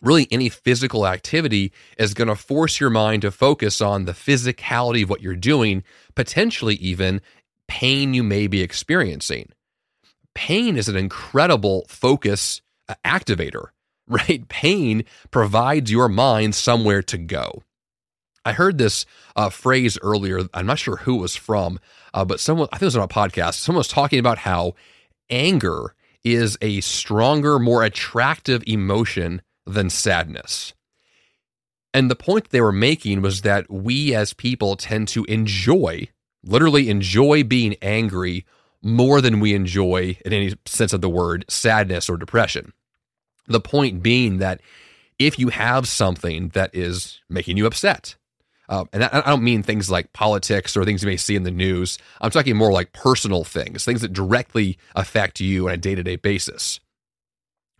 really 0.00 0.28
any 0.30 0.48
physical 0.48 1.06
activity 1.06 1.72
is 1.98 2.14
going 2.14 2.28
to 2.28 2.36
force 2.36 2.80
your 2.80 2.90
mind 2.90 3.22
to 3.22 3.30
focus 3.30 3.80
on 3.80 4.04
the 4.04 4.12
physicality 4.12 5.02
of 5.02 5.10
what 5.10 5.22
you're 5.22 5.36
doing, 5.36 5.82
potentially 6.14 6.76
even 6.76 7.20
pain 7.66 8.14
you 8.14 8.22
may 8.22 8.46
be 8.46 8.62
experiencing. 8.62 9.50
Pain 10.34 10.76
is 10.76 10.88
an 10.88 10.96
incredible 10.96 11.84
focus 11.88 12.62
uh, 12.88 12.94
activator, 13.04 13.68
right? 14.08 14.48
Pain 14.48 15.04
provides 15.30 15.90
your 15.90 16.08
mind 16.08 16.54
somewhere 16.54 17.02
to 17.02 17.18
go. 17.18 17.62
I 18.44 18.52
heard 18.52 18.78
this 18.78 19.04
uh, 19.36 19.50
phrase 19.50 19.98
earlier. 20.00 20.40
I'm 20.54 20.66
not 20.66 20.78
sure 20.78 20.96
who 20.96 21.16
it 21.16 21.22
was 21.22 21.36
from, 21.36 21.80
uh, 22.14 22.24
but 22.24 22.40
someone, 22.40 22.68
I 22.72 22.76
think 22.76 22.82
it 22.82 22.86
was 22.86 22.96
on 22.96 23.02
a 23.02 23.08
podcast, 23.08 23.54
someone 23.54 23.80
was 23.80 23.88
talking 23.88 24.18
about 24.18 24.38
how 24.38 24.74
anger 25.28 25.94
is 26.24 26.56
a 26.62 26.80
stronger, 26.80 27.58
more 27.58 27.82
attractive 27.82 28.62
emotion 28.66 29.42
than 29.68 29.90
sadness. 29.90 30.72
And 31.94 32.10
the 32.10 32.16
point 32.16 32.50
they 32.50 32.60
were 32.60 32.72
making 32.72 33.22
was 33.22 33.42
that 33.42 33.70
we 33.70 34.14
as 34.14 34.32
people 34.32 34.76
tend 34.76 35.08
to 35.08 35.24
enjoy, 35.24 36.08
literally 36.44 36.90
enjoy 36.90 37.44
being 37.44 37.76
angry 37.80 38.44
more 38.82 39.20
than 39.20 39.40
we 39.40 39.54
enjoy, 39.54 40.16
in 40.24 40.32
any 40.32 40.54
sense 40.66 40.92
of 40.92 41.00
the 41.00 41.08
word, 41.08 41.44
sadness 41.48 42.08
or 42.08 42.16
depression. 42.16 42.72
The 43.46 43.60
point 43.60 44.02
being 44.02 44.38
that 44.38 44.60
if 45.18 45.38
you 45.38 45.48
have 45.48 45.88
something 45.88 46.50
that 46.50 46.70
is 46.74 47.20
making 47.28 47.56
you 47.56 47.66
upset, 47.66 48.14
uh, 48.68 48.84
and 48.92 49.02
I 49.02 49.22
don't 49.22 49.42
mean 49.42 49.62
things 49.62 49.90
like 49.90 50.12
politics 50.12 50.76
or 50.76 50.84
things 50.84 51.02
you 51.02 51.08
may 51.08 51.16
see 51.16 51.34
in 51.34 51.42
the 51.42 51.50
news. 51.50 51.98
I'm 52.20 52.30
talking 52.30 52.54
more 52.54 52.70
like 52.70 52.92
personal 52.92 53.42
things, 53.42 53.84
things 53.84 54.02
that 54.02 54.12
directly 54.12 54.78
affect 54.94 55.40
you 55.40 55.68
on 55.68 55.74
a 55.74 55.78
day 55.78 55.94
to 55.94 56.02
day 56.02 56.16
basis 56.16 56.78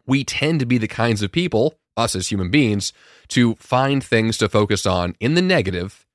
we 0.09 0.25
tend 0.25 0.59
to 0.59 0.67
be 0.67 0.79
the 0.79 0.89
kinds 0.89 1.23
of 1.23 1.31
people, 1.31 1.78
us 1.99 2.17
as 2.17 2.29
human 2.29 2.51
beings, 2.51 2.93
to 3.29 3.57
find 3.57 4.03
things 4.03 4.39
to 4.39 4.49
focus 4.49 4.87
on 4.87 5.15
in 5.21 5.35
the 5.35 5.43
negative 5.43 6.07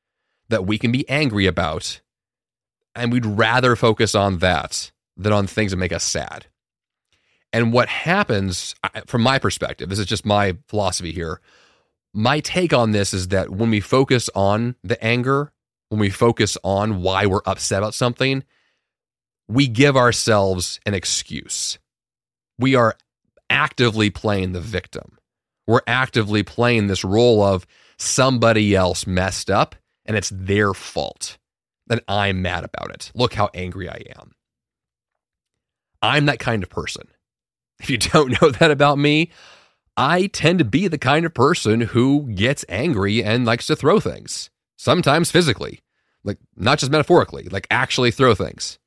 that 0.50 0.66
we 0.66 0.78
can 0.78 0.92
be 0.92 1.08
angry 1.10 1.46
about. 1.46 2.02
And 2.96 3.12
we'd 3.12 3.26
rather 3.26 3.76
focus 3.76 4.16
on 4.16 4.40
that 4.40 4.92
than 5.18 5.34
on 5.34 5.48
things 5.48 5.72
that 5.72 5.78
make 5.78 5.92
us 5.94 6.04
sad. 6.04 6.48
And 7.52 7.72
what 7.72 7.88
happens, 7.88 8.74
from 9.06 9.22
my 9.22 9.38
perspective, 9.38 9.90
this 9.90 10.00
is 10.00 10.08
just 10.08 10.26
my 10.26 10.58
philosophy 10.68 11.12
here. 11.12 11.40
My 12.14 12.40
take 12.40 12.74
on 12.74 12.92
this 12.92 13.14
is 13.14 13.28
that 13.28 13.52
when 13.52 13.70
we 13.70 13.80
focus 13.80 14.30
on 14.34 14.76
the 14.84 15.04
anger, 15.04 15.52
when 15.90 16.00
we 16.00 16.10
focus 16.10 16.58
on 16.64 17.02
why 17.04 17.28
we're 17.28 17.42
upset 17.46 17.80
about 17.80 17.94
something, 17.94 18.44
we 19.48 19.68
give 19.68 19.96
ourselves 19.96 20.80
an 20.86 20.94
excuse. 20.94 21.78
We 22.58 22.74
are 22.76 22.96
actively 23.50 24.10
playing 24.10 24.54
the 24.54 24.62
victim. 24.62 25.18
We're 25.68 25.82
actively 25.88 26.44
playing 26.44 26.88
this 26.88 27.04
role 27.04 27.42
of 27.42 27.66
somebody 27.98 28.76
else 28.76 29.08
messed 29.08 29.50
up 29.50 29.76
and 30.06 30.18
it's 30.18 30.32
their 30.34 30.74
fault. 30.74 31.38
And 31.90 32.02
I'm 32.08 32.42
mad 32.42 32.64
about 32.64 32.92
it. 32.92 33.12
Look 33.14 33.34
how 33.34 33.50
angry 33.54 33.90
I 33.90 34.02
am. 34.18 34.32
I'm 36.02 36.26
that 36.26 36.40
kind 36.40 36.64
of 36.64 36.70
person. 36.70 37.08
If 37.80 37.90
you 37.90 37.98
don't 38.14 38.42
know 38.42 38.50
that 38.52 38.72
about 38.72 38.98
me, 38.98 39.32
I 39.96 40.28
tend 40.28 40.60
to 40.60 40.66
be 40.66 40.88
the 40.88 40.98
kind 40.98 41.26
of 41.26 41.34
person 41.34 41.82
who 41.82 42.32
gets 42.34 42.66
angry 42.68 43.24
and 43.24 43.46
likes 43.46 43.68
to 43.68 43.76
throw 43.76 44.00
things, 44.00 44.50
sometimes 44.76 45.32
physically, 45.32 45.82
like 46.24 46.40
not 46.56 46.80
just 46.80 46.92
metaphorically, 46.92 47.44
like 47.46 47.68
actually 47.70 48.12
throw 48.12 48.34
things. 48.34 48.80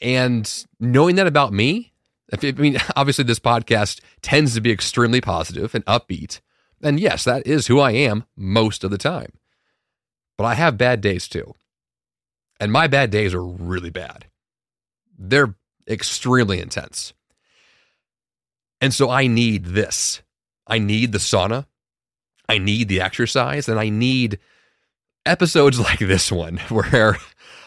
And 0.00 0.66
knowing 0.78 1.16
that 1.16 1.26
about 1.26 1.52
me, 1.52 1.91
I 2.32 2.52
mean, 2.52 2.78
obviously, 2.96 3.24
this 3.24 3.40
podcast 3.40 4.00
tends 4.22 4.54
to 4.54 4.60
be 4.60 4.70
extremely 4.70 5.20
positive 5.20 5.74
and 5.74 5.84
upbeat. 5.86 6.40
And 6.82 6.98
yes, 6.98 7.24
that 7.24 7.46
is 7.46 7.66
who 7.68 7.78
I 7.78 7.92
am 7.92 8.24
most 8.36 8.82
of 8.84 8.90
the 8.90 8.98
time. 8.98 9.32
But 10.36 10.44
I 10.44 10.54
have 10.54 10.78
bad 10.78 11.00
days 11.00 11.28
too. 11.28 11.54
And 12.58 12.72
my 12.72 12.86
bad 12.86 13.10
days 13.10 13.34
are 13.34 13.44
really 13.44 13.90
bad. 13.90 14.26
They're 15.18 15.54
extremely 15.88 16.60
intense. 16.60 17.12
And 18.80 18.92
so 18.92 19.10
I 19.10 19.26
need 19.26 19.66
this. 19.66 20.22
I 20.66 20.78
need 20.78 21.12
the 21.12 21.18
sauna. 21.18 21.66
I 22.48 22.58
need 22.58 22.88
the 22.88 23.00
exercise. 23.00 23.68
And 23.68 23.78
I 23.78 23.88
need 23.88 24.38
episodes 25.24 25.78
like 25.80 26.00
this 26.00 26.32
one 26.32 26.56
where 26.68 27.18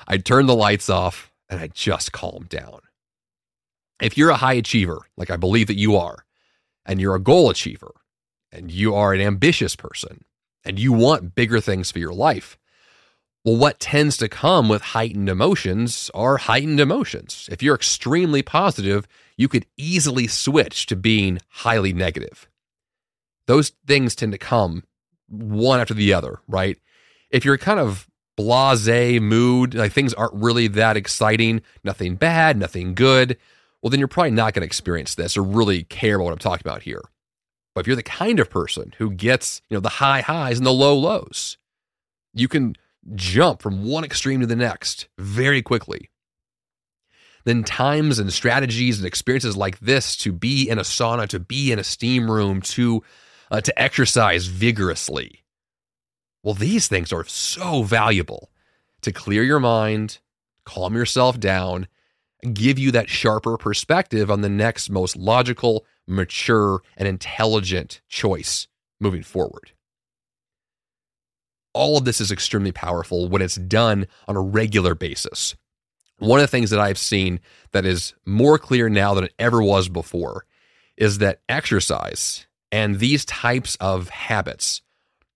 I 0.07 0.17
turn 0.17 0.45
the 0.45 0.55
lights 0.55 0.89
off 0.89 1.31
and 1.49 1.59
I 1.59 1.67
just 1.67 2.11
calm 2.11 2.47
down. 2.49 2.79
If 4.01 4.17
you're 4.17 4.29
a 4.29 4.37
high 4.37 4.53
achiever, 4.53 5.01
like 5.17 5.29
I 5.29 5.37
believe 5.37 5.67
that 5.67 5.77
you 5.77 5.95
are, 5.95 6.25
and 6.85 6.99
you're 6.99 7.15
a 7.15 7.19
goal 7.19 7.49
achiever, 7.49 7.93
and 8.51 8.71
you 8.71 8.93
are 8.93 9.13
an 9.13 9.21
ambitious 9.21 9.75
person, 9.75 10.25
and 10.63 10.79
you 10.79 10.91
want 10.91 11.35
bigger 11.35 11.61
things 11.61 11.91
for 11.91 11.99
your 11.99 12.13
life, 12.13 12.57
well, 13.45 13.57
what 13.57 13.79
tends 13.79 14.17
to 14.17 14.27
come 14.27 14.69
with 14.69 14.81
heightened 14.81 15.29
emotions 15.29 16.09
are 16.15 16.37
heightened 16.37 16.79
emotions. 16.79 17.47
If 17.51 17.61
you're 17.61 17.75
extremely 17.75 18.41
positive, 18.41 19.07
you 19.37 19.47
could 19.47 19.67
easily 19.77 20.25
switch 20.25 20.87
to 20.87 20.95
being 20.95 21.39
highly 21.49 21.93
negative. 21.93 22.49
Those 23.45 23.71
things 23.85 24.15
tend 24.15 24.31
to 24.31 24.39
come 24.39 24.83
one 25.27 25.79
after 25.79 25.93
the 25.93 26.11
other, 26.11 26.39
right? 26.47 26.79
If 27.29 27.45
you're 27.45 27.59
kind 27.59 27.79
of 27.79 28.09
blase 28.35 29.21
mood, 29.21 29.75
like 29.75 29.91
things 29.91 30.15
aren't 30.15 30.33
really 30.33 30.67
that 30.69 30.97
exciting, 30.97 31.61
nothing 31.83 32.15
bad, 32.15 32.57
nothing 32.57 32.95
good, 32.95 33.37
well, 33.81 33.89
then 33.89 33.99
you're 33.99 34.07
probably 34.07 34.31
not 34.31 34.53
going 34.53 34.61
to 34.61 34.67
experience 34.67 35.15
this 35.15 35.37
or 35.37 35.43
really 35.43 35.83
care 35.83 36.15
about 36.15 36.25
what 36.25 36.33
I'm 36.33 36.39
talking 36.39 36.65
about 36.65 36.83
here. 36.83 37.03
But 37.73 37.81
if 37.81 37.87
you're 37.87 37.95
the 37.95 38.03
kind 38.03 38.39
of 38.39 38.49
person 38.49 38.93
who 38.97 39.11
gets, 39.11 39.61
you 39.69 39.75
know, 39.75 39.81
the 39.81 39.89
high 39.89 40.21
highs 40.21 40.57
and 40.57 40.65
the 40.65 40.71
low 40.71 40.97
lows, 40.97 41.57
you 42.33 42.47
can 42.47 42.75
jump 43.13 43.61
from 43.61 43.85
one 43.85 44.03
extreme 44.03 44.39
to 44.41 44.47
the 44.47 44.55
next 44.55 45.07
very 45.17 45.61
quickly. 45.61 46.09
Then 47.43 47.63
times 47.63 48.17
and 48.17 48.33
strategies 48.33 48.97
and 48.97 49.05
experiences 49.05 49.55
like 49.55 49.79
this 49.79 50.15
to 50.17 50.31
be 50.31 50.67
in 50.67 50.79
a 50.79 50.83
sauna, 50.83 51.27
to 51.27 51.39
be 51.39 51.71
in 51.71 51.77
a 51.77 51.83
steam 51.83 52.31
room, 52.31 52.61
to 52.61 53.03
uh, 53.51 53.61
to 53.61 53.79
exercise 53.79 54.47
vigorously. 54.47 55.43
Well, 56.43 56.55
these 56.55 56.87
things 56.87 57.13
are 57.13 57.23
so 57.25 57.83
valuable 57.83 58.49
to 59.01 59.11
clear 59.11 59.43
your 59.43 59.59
mind, 59.59 60.19
calm 60.65 60.95
yourself 60.95 61.39
down, 61.39 61.87
give 62.53 62.79
you 62.79 62.91
that 62.91 63.09
sharper 63.09 63.57
perspective 63.57 64.31
on 64.31 64.41
the 64.41 64.49
next 64.49 64.89
most 64.89 65.15
logical, 65.15 65.85
mature, 66.07 66.81
and 66.97 67.07
intelligent 67.07 68.01
choice 68.07 68.67
moving 68.99 69.23
forward 69.23 69.71
all 71.75 71.97
of 71.97 72.05
this 72.05 72.21
is 72.21 72.31
extremely 72.31 72.71
powerful 72.71 73.27
when 73.27 73.41
it's 73.41 73.57
done 73.57 74.07
on 74.27 74.37
a 74.37 74.41
regular 74.41 74.95
basis. 74.95 75.55
One 76.17 76.39
of 76.39 76.43
the 76.43 76.47
things 76.47 76.69
that 76.69 76.79
I've 76.79 76.97
seen 76.97 77.41
that 77.73 77.85
is 77.85 78.13
more 78.25 78.57
clear 78.57 78.87
now 78.87 79.13
than 79.13 79.25
it 79.25 79.33
ever 79.37 79.61
was 79.61 79.89
before 79.89 80.45
is 80.95 81.17
that 81.17 81.41
exercise 81.49 82.47
and 82.71 82.99
these 82.99 83.25
types 83.25 83.75
of 83.81 84.07
habits 84.07 84.81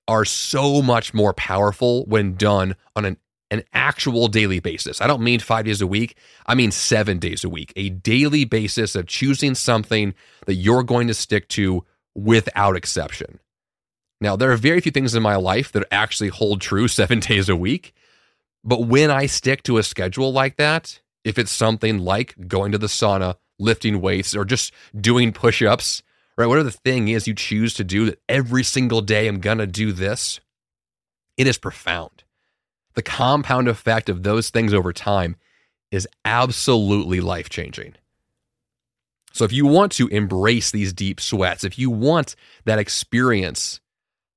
are 0.07 0.23
so 0.23 0.81
much 0.81 1.13
more 1.13 1.33
powerful 1.33 2.05
when 2.05 2.35
done 2.35 2.75
on 2.95 3.03
an, 3.03 3.17
an 3.51 3.63
actual 3.73 4.27
daily 4.27 4.59
basis. 4.59 5.01
I 5.01 5.07
don't 5.07 5.23
mean 5.23 5.39
five 5.39 5.65
days 5.65 5.81
a 5.81 5.87
week, 5.87 6.15
I 6.45 6.55
mean 6.55 6.71
seven 6.71 7.19
days 7.19 7.43
a 7.43 7.49
week. 7.49 7.73
A 7.75 7.89
daily 7.89 8.45
basis 8.45 8.95
of 8.95 9.07
choosing 9.07 9.55
something 9.55 10.13
that 10.45 10.55
you're 10.55 10.83
going 10.83 11.07
to 11.07 11.13
stick 11.13 11.47
to 11.49 11.85
without 12.15 12.75
exception. 12.75 13.39
Now, 14.21 14.35
there 14.35 14.51
are 14.51 14.57
very 14.57 14.81
few 14.81 14.91
things 14.91 15.15
in 15.15 15.23
my 15.23 15.37
life 15.37 15.71
that 15.71 15.87
actually 15.91 16.29
hold 16.29 16.61
true 16.61 16.87
seven 16.89 17.19
days 17.19 17.49
a 17.49 17.55
week. 17.55 17.93
But 18.63 18.83
when 18.83 19.09
I 19.09 19.25
stick 19.25 19.63
to 19.63 19.77
a 19.77 19.83
schedule 19.83 20.33
like 20.33 20.57
that, 20.57 20.99
if 21.23 21.37
it's 21.37 21.51
something 21.51 21.99
like 21.99 22.35
going 22.47 22.71
to 22.71 22.77
the 22.77 22.87
sauna, 22.87 23.35
lifting 23.57 24.01
weights, 24.01 24.35
or 24.35 24.45
just 24.45 24.73
doing 24.99 25.31
push 25.31 25.61
ups, 25.61 26.03
right? 26.37 26.47
Whatever 26.47 26.69
the 26.69 26.71
thing 26.71 27.07
is 27.07 27.27
you 27.27 27.33
choose 27.33 27.73
to 27.75 27.83
do 27.83 28.05
that 28.05 28.19
every 28.27 28.63
single 28.63 29.01
day 29.01 29.27
I'm 29.27 29.39
going 29.39 29.57
to 29.57 29.67
do 29.67 29.91
this, 29.91 30.39
it 31.37 31.47
is 31.47 31.57
profound. 31.57 32.23
The 32.99 33.03
compound 33.03 33.69
effect 33.69 34.09
of 34.09 34.23
those 34.23 34.49
things 34.49 34.73
over 34.73 34.91
time 34.91 35.37
is 35.89 36.05
absolutely 36.25 37.21
life 37.21 37.47
changing. 37.47 37.95
So, 39.31 39.45
if 39.45 39.53
you 39.53 39.65
want 39.65 39.93
to 39.93 40.09
embrace 40.09 40.69
these 40.69 40.91
deep 40.91 41.21
sweats, 41.21 41.63
if 41.63 41.79
you 41.79 41.89
want 41.89 42.35
that 42.65 42.77
experience 42.77 43.79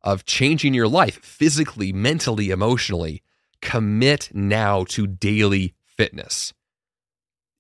of 0.03 0.27
changing 0.27 0.75
your 0.75 0.87
life 0.87 1.19
physically, 1.25 1.93
mentally, 1.93 2.51
emotionally, 2.51 3.25
commit 3.61 4.31
now 4.33 4.85
to 4.91 5.09
daily 5.09 5.75
fitness. 5.85 6.53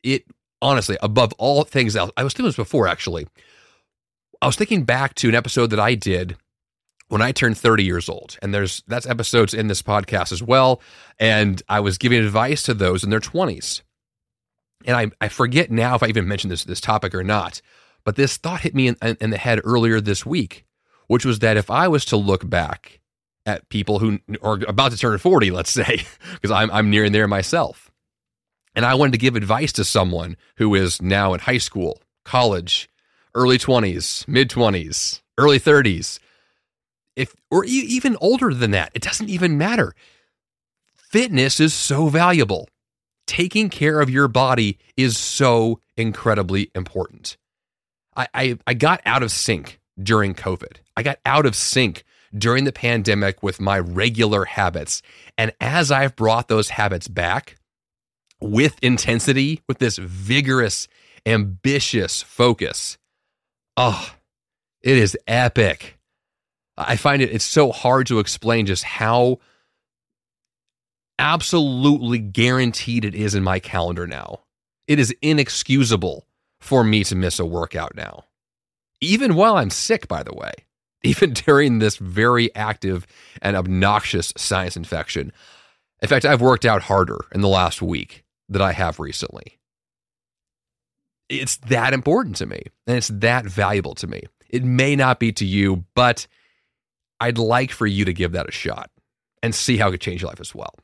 It 0.05 0.22
honestly, 0.61 0.98
above 1.03 1.32
all 1.32 1.64
things 1.64 1.96
else, 1.96 2.12
I 2.16 2.22
was 2.22 2.32
doing 2.32 2.46
this 2.46 2.55
before 2.55 2.86
actually. 2.86 3.26
I 4.40 4.46
was 4.46 4.55
thinking 4.55 4.84
back 4.84 5.16
to 5.16 5.28
an 5.28 5.34
episode 5.34 5.70
that 5.70 5.80
I 5.80 5.96
did 5.96 6.36
when 7.12 7.22
I 7.22 7.32
turned 7.32 7.58
30 7.58 7.84
years 7.84 8.08
old. 8.08 8.38
And 8.42 8.54
there's 8.54 8.82
that's 8.86 9.06
episodes 9.06 9.54
in 9.54 9.68
this 9.68 9.82
podcast 9.82 10.32
as 10.32 10.42
well. 10.42 10.80
And 11.18 11.62
I 11.68 11.80
was 11.80 11.98
giving 11.98 12.24
advice 12.24 12.62
to 12.64 12.74
those 12.74 13.04
in 13.04 13.10
their 13.10 13.20
20s. 13.20 13.82
And 14.84 14.96
I, 14.96 15.10
I 15.20 15.28
forget 15.28 15.70
now 15.70 15.94
if 15.94 16.02
I 16.02 16.08
even 16.08 16.26
mentioned 16.26 16.50
this 16.50 16.64
this 16.64 16.80
topic 16.80 17.14
or 17.14 17.22
not, 17.22 17.60
but 18.04 18.16
this 18.16 18.36
thought 18.36 18.60
hit 18.60 18.74
me 18.74 18.88
in, 18.88 18.96
in 19.20 19.30
the 19.30 19.38
head 19.38 19.60
earlier 19.64 20.00
this 20.00 20.26
week 20.26 20.64
which 21.12 21.26
was 21.26 21.40
that 21.40 21.58
if 21.58 21.70
I 21.70 21.88
was 21.88 22.06
to 22.06 22.16
look 22.16 22.48
back 22.48 22.98
at 23.44 23.68
people 23.68 23.98
who 23.98 24.18
are 24.40 24.58
about 24.66 24.92
to 24.92 24.96
turn 24.96 25.18
40, 25.18 25.50
let's 25.50 25.70
say, 25.70 26.06
because 26.32 26.50
I'm, 26.50 26.70
I'm 26.70 26.88
nearing 26.88 27.12
there 27.12 27.28
myself, 27.28 27.90
and 28.74 28.86
I 28.86 28.94
wanted 28.94 29.12
to 29.12 29.18
give 29.18 29.36
advice 29.36 29.72
to 29.72 29.84
someone 29.84 30.38
who 30.56 30.74
is 30.74 31.02
now 31.02 31.34
in 31.34 31.40
high 31.40 31.58
school, 31.58 32.00
college, 32.24 32.88
early 33.34 33.58
20s, 33.58 34.26
mid 34.26 34.48
20s, 34.48 35.20
early 35.36 35.60
30s, 35.60 36.18
if 37.16 37.34
or 37.50 37.64
even 37.64 38.16
older 38.20 38.54
than 38.54 38.70
that, 38.72 38.92
it 38.94 39.02
doesn't 39.02 39.28
even 39.28 39.58
matter. 39.58 39.94
Fitness 40.94 41.60
is 41.60 41.74
so 41.74 42.08
valuable. 42.08 42.68
Taking 43.26 43.68
care 43.68 44.00
of 44.00 44.10
your 44.10 44.28
body 44.28 44.78
is 44.96 45.16
so 45.16 45.80
incredibly 45.96 46.70
important. 46.74 47.36
I, 48.16 48.28
I, 48.34 48.58
I 48.66 48.74
got 48.74 49.00
out 49.06 49.22
of 49.22 49.30
sync 49.30 49.80
during 50.02 50.34
COVID. 50.34 50.78
I 50.96 51.02
got 51.02 51.18
out 51.24 51.46
of 51.46 51.54
sync 51.54 52.04
during 52.36 52.64
the 52.64 52.72
pandemic 52.72 53.42
with 53.42 53.60
my 53.60 53.78
regular 53.78 54.44
habits. 54.44 55.02
And 55.36 55.52
as 55.60 55.90
I've 55.90 56.16
brought 56.16 56.48
those 56.48 56.70
habits 56.70 57.08
back 57.08 57.56
with 58.40 58.76
intensity, 58.82 59.62
with 59.68 59.78
this 59.78 59.98
vigorous, 59.98 60.88
ambitious 61.26 62.22
focus, 62.22 62.98
oh, 63.76 64.14
it 64.82 64.96
is 64.96 65.16
epic. 65.26 65.98
I 66.87 66.97
find 66.97 67.22
it 67.22 67.33
it's 67.33 67.45
so 67.45 67.72
hard 67.72 68.07
to 68.09 68.18
explain 68.18 68.66
just 68.66 68.85
how 68.85 69.39
absolutely 71.18 72.18
guaranteed 72.18 73.05
it 73.05 73.14
is 73.14 73.35
in 73.35 73.43
my 73.43 73.59
calendar 73.59 74.07
now. 74.07 74.41
It 74.87 74.99
is 74.99 75.14
inexcusable 75.22 76.26
for 76.61 76.85
me 76.85 77.05
to 77.05 77.14
miss 77.14 77.39
a 77.39 77.47
workout 77.47 77.95
now 77.95 78.24
even 79.03 79.35
while 79.35 79.57
I'm 79.57 79.68
sick, 79.68 80.09
by 80.09 80.22
the 80.22 80.33
way, 80.33 80.53
even 81.03 81.35
during 81.35 81.78
this 81.78 81.97
very 81.97 82.55
active 82.55 83.07
and 83.43 83.57
obnoxious 83.57 84.33
sinus 84.37 84.76
infection. 84.76 85.33
In 86.01 86.09
fact, 86.09 86.24
I've 86.24 86.41
worked 86.41 86.64
out 86.64 86.83
harder 86.83 87.26
in 87.33 87.43
the 87.43 87.49
last 87.49 87.83
week 87.83 88.24
than 88.49 88.62
I 88.62 88.72
have 88.72 88.99
recently. 88.99 89.59
It's 91.28 91.57
that 91.57 91.93
important 91.93 92.37
to 92.37 92.47
me 92.47 92.62
and 92.87 92.97
it's 92.97 93.09
that 93.09 93.45
valuable 93.45 93.95
to 93.97 94.07
me. 94.07 94.22
It 94.49 94.64
may 94.64 94.97
not 94.97 95.18
be 95.18 95.33
to 95.33 95.47
you, 95.47 95.85
but 95.95 96.26
I'd 97.22 97.38
like 97.38 97.70
for 97.70 97.86
you 97.86 98.04
to 98.04 98.12
give 98.12 98.32
that 98.32 98.48
a 98.48 98.52
shot 98.52 98.90
and 99.44 99.54
see 99.54 99.76
how 99.76 99.86
it 99.88 99.90
could 99.92 100.00
change 100.00 100.22
your 100.22 100.28
life 100.28 100.40
as 100.40 100.52
well. 100.52 100.74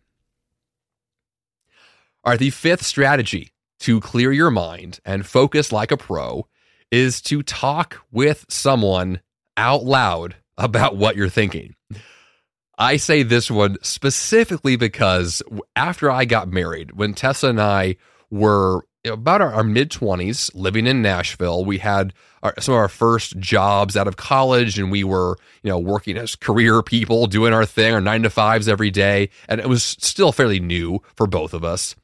All 2.24 2.30
right, 2.30 2.38
the 2.38 2.50
fifth 2.50 2.86
strategy 2.86 3.50
to 3.80 4.00
clear 4.00 4.30
your 4.30 4.52
mind 4.52 5.00
and 5.04 5.26
focus 5.26 5.72
like 5.72 5.90
a 5.90 5.96
pro 5.96 6.46
is 6.92 7.20
to 7.22 7.42
talk 7.42 8.02
with 8.12 8.46
someone 8.48 9.20
out 9.56 9.82
loud 9.82 10.36
about 10.56 10.96
what 10.96 11.16
you're 11.16 11.28
thinking. 11.28 11.74
I 12.78 12.98
say 12.98 13.24
this 13.24 13.50
one 13.50 13.76
specifically 13.82 14.76
because 14.76 15.42
after 15.74 16.08
I 16.08 16.24
got 16.24 16.46
married, 16.46 16.92
when 16.92 17.14
Tessa 17.14 17.48
and 17.48 17.60
I 17.60 17.96
were 18.30 18.86
about 19.04 19.40
our, 19.40 19.52
our 19.52 19.64
mid 19.64 19.90
20s 19.90 20.50
living 20.54 20.86
in 20.86 21.02
Nashville, 21.02 21.64
we 21.64 21.78
had 21.78 22.12
our, 22.42 22.54
some 22.58 22.74
of 22.74 22.78
our 22.78 22.88
first 22.88 23.38
jobs 23.38 23.96
out 23.96 24.08
of 24.08 24.16
college 24.16 24.78
and 24.78 24.90
we 24.90 25.04
were, 25.04 25.36
you 25.62 25.70
know, 25.70 25.78
working 25.78 26.16
as 26.16 26.36
career 26.36 26.82
people, 26.82 27.26
doing 27.26 27.52
our 27.52 27.66
thing, 27.66 27.94
our 27.94 28.00
nine 28.00 28.22
to 28.22 28.30
fives 28.30 28.68
every 28.68 28.90
day. 28.90 29.30
And 29.48 29.60
it 29.60 29.68
was 29.68 29.82
still 29.82 30.32
fairly 30.32 30.60
new 30.60 31.00
for 31.16 31.26
both 31.26 31.54
of 31.54 31.64
us. 31.64 31.94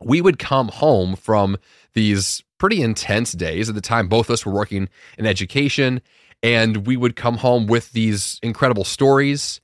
We 0.00 0.20
would 0.20 0.38
come 0.38 0.68
home 0.68 1.16
from 1.16 1.56
these 1.94 2.42
pretty 2.58 2.82
intense 2.82 3.32
days. 3.32 3.68
At 3.68 3.74
the 3.74 3.80
time, 3.80 4.08
both 4.08 4.28
of 4.28 4.34
us 4.34 4.46
were 4.46 4.52
working 4.52 4.88
in 5.16 5.26
education, 5.26 6.00
and 6.42 6.86
we 6.86 6.96
would 6.96 7.16
come 7.16 7.38
home 7.38 7.66
with 7.66 7.92
these 7.92 8.38
incredible 8.42 8.84
stories. 8.84 9.60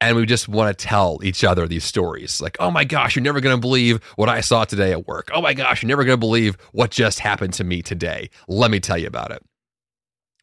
And 0.00 0.16
we 0.16 0.26
just 0.26 0.48
want 0.48 0.76
to 0.76 0.86
tell 0.86 1.20
each 1.22 1.42
other 1.42 1.66
these 1.66 1.84
stories. 1.84 2.40
Like, 2.40 2.56
oh 2.60 2.70
my 2.70 2.84
gosh, 2.84 3.16
you're 3.16 3.22
never 3.22 3.40
going 3.40 3.56
to 3.56 3.60
believe 3.60 4.02
what 4.16 4.28
I 4.28 4.40
saw 4.42 4.64
today 4.64 4.92
at 4.92 5.06
work. 5.06 5.30
Oh 5.32 5.40
my 5.40 5.54
gosh, 5.54 5.82
you're 5.82 5.88
never 5.88 6.04
going 6.04 6.16
to 6.16 6.20
believe 6.20 6.56
what 6.72 6.90
just 6.90 7.18
happened 7.20 7.54
to 7.54 7.64
me 7.64 7.80
today. 7.82 8.28
Let 8.46 8.70
me 8.70 8.78
tell 8.78 8.98
you 8.98 9.06
about 9.06 9.30
it. 9.30 9.42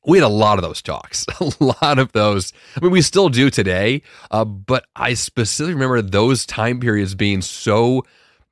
we 0.06 0.18
had 0.18 0.26
a 0.26 0.28
lot 0.28 0.58
of 0.58 0.64
those 0.64 0.82
talks, 0.82 1.26
a 1.40 1.52
lot 1.64 2.00
of 2.00 2.12
those. 2.14 2.52
I 2.76 2.82
mean, 2.82 2.92
we 2.92 3.02
still 3.02 3.30
do 3.30 3.50
today, 3.50 4.02
uh, 4.32 4.44
but 4.46 4.86
I 4.96 5.14
specifically 5.14 5.76
remember 5.76 6.02
those 6.02 6.46
time 6.46 6.80
periods 6.80 7.16
being 7.16 7.42
so 7.42 8.04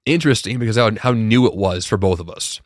interesting 0.05 0.59
because 0.59 0.77
how, 0.77 0.91
how 0.97 1.11
new 1.11 1.47
it 1.47 1.55
was 1.55 1.85
for 1.85 1.97
both 1.97 2.19
of 2.19 2.29
us 2.29 2.61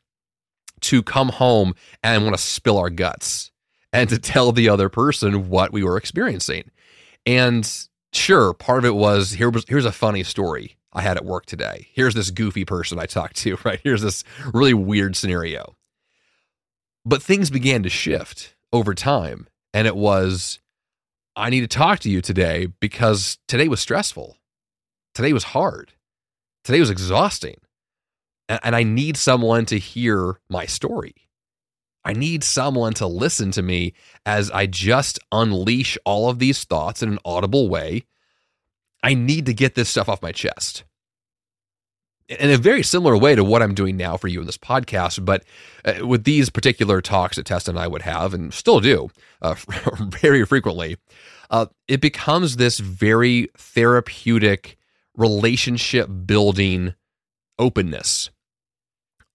to 0.81 1.01
come 1.01 1.29
home 1.29 1.73
and 2.03 2.23
want 2.23 2.35
to 2.35 2.41
spill 2.41 2.77
our 2.77 2.89
guts 2.89 3.51
and 3.91 4.09
to 4.09 4.19
tell 4.19 4.51
the 4.51 4.69
other 4.69 4.89
person 4.89 5.49
what 5.49 5.71
we 5.71 5.83
were 5.83 5.97
experiencing. 5.97 6.69
And 7.25 7.65
sure, 8.15 8.53
part 8.53 8.79
of 8.79 8.85
it 8.85 8.95
was 8.95 9.31
here 9.31 9.49
was 9.49 9.65
here's 9.67 9.85
a 9.85 9.91
funny 9.91 10.23
story 10.23 10.77
I 10.93 11.01
had 11.01 11.17
at 11.17 11.25
work 11.25 11.45
today. 11.45 11.87
Here's 11.93 12.13
this 12.13 12.31
goofy 12.31 12.65
person 12.65 12.99
I 12.99 13.05
talked 13.05 13.35
to, 13.37 13.57
right? 13.65 13.79
Here's 13.83 14.01
this 14.01 14.23
really 14.53 14.73
weird 14.73 15.15
scenario. 15.15 15.75
But 17.05 17.21
things 17.21 17.49
began 17.49 17.83
to 17.83 17.89
shift 17.89 18.55
over 18.73 18.93
time. 18.93 19.47
And 19.73 19.87
it 19.87 19.95
was, 19.95 20.59
I 21.35 21.49
need 21.49 21.61
to 21.61 21.67
talk 21.67 21.99
to 21.99 22.09
you 22.09 22.21
today 22.21 22.67
because 22.79 23.37
today 23.47 23.67
was 23.67 23.79
stressful. 23.79 24.37
Today 25.13 25.33
was 25.33 25.43
hard. 25.45 25.93
Today 26.63 26.79
was 26.79 26.89
exhausting. 26.89 27.57
And 28.47 28.75
I 28.75 28.83
need 28.83 29.17
someone 29.17 29.65
to 29.67 29.77
hear 29.77 30.39
my 30.49 30.65
story. 30.65 31.15
I 32.05 32.13
need 32.13 32.43
someone 32.43 32.93
to 32.95 33.07
listen 33.07 33.51
to 33.51 33.61
me 33.61 33.93
as 34.25 34.51
I 34.51 34.67
just 34.67 35.19
unleash 35.31 35.97
all 36.05 36.29
of 36.29 36.39
these 36.39 36.63
thoughts 36.63 37.01
in 37.01 37.09
an 37.09 37.19
audible 37.25 37.67
way. 37.67 38.03
I 39.03 39.15
need 39.15 39.47
to 39.47 39.53
get 39.53 39.75
this 39.75 39.89
stuff 39.89 40.07
off 40.07 40.21
my 40.21 40.31
chest 40.31 40.83
in 42.27 42.49
a 42.49 42.57
very 42.57 42.83
similar 42.83 43.17
way 43.17 43.35
to 43.35 43.43
what 43.43 43.61
I'm 43.61 43.75
doing 43.75 43.97
now 43.97 44.17
for 44.17 44.27
you 44.27 44.39
in 44.39 44.45
this 44.45 44.57
podcast, 44.57 45.23
but 45.23 45.43
uh, 45.83 46.05
with 46.05 46.23
these 46.23 46.49
particular 46.49 47.01
talks 47.01 47.37
that 47.37 47.45
Tessa 47.45 47.71
and 47.71 47.79
I 47.79 47.87
would 47.87 48.01
have 48.01 48.33
and 48.33 48.53
still 48.53 48.79
do 48.79 49.09
uh, 49.41 49.55
very 49.99 50.45
frequently, 50.45 50.97
uh, 51.49 51.67
it 51.87 52.01
becomes 52.01 52.55
this 52.55 52.79
very 52.79 53.49
therapeutic 53.57 54.77
relationship 55.15 56.09
building 56.25 56.95
openness. 57.59 58.31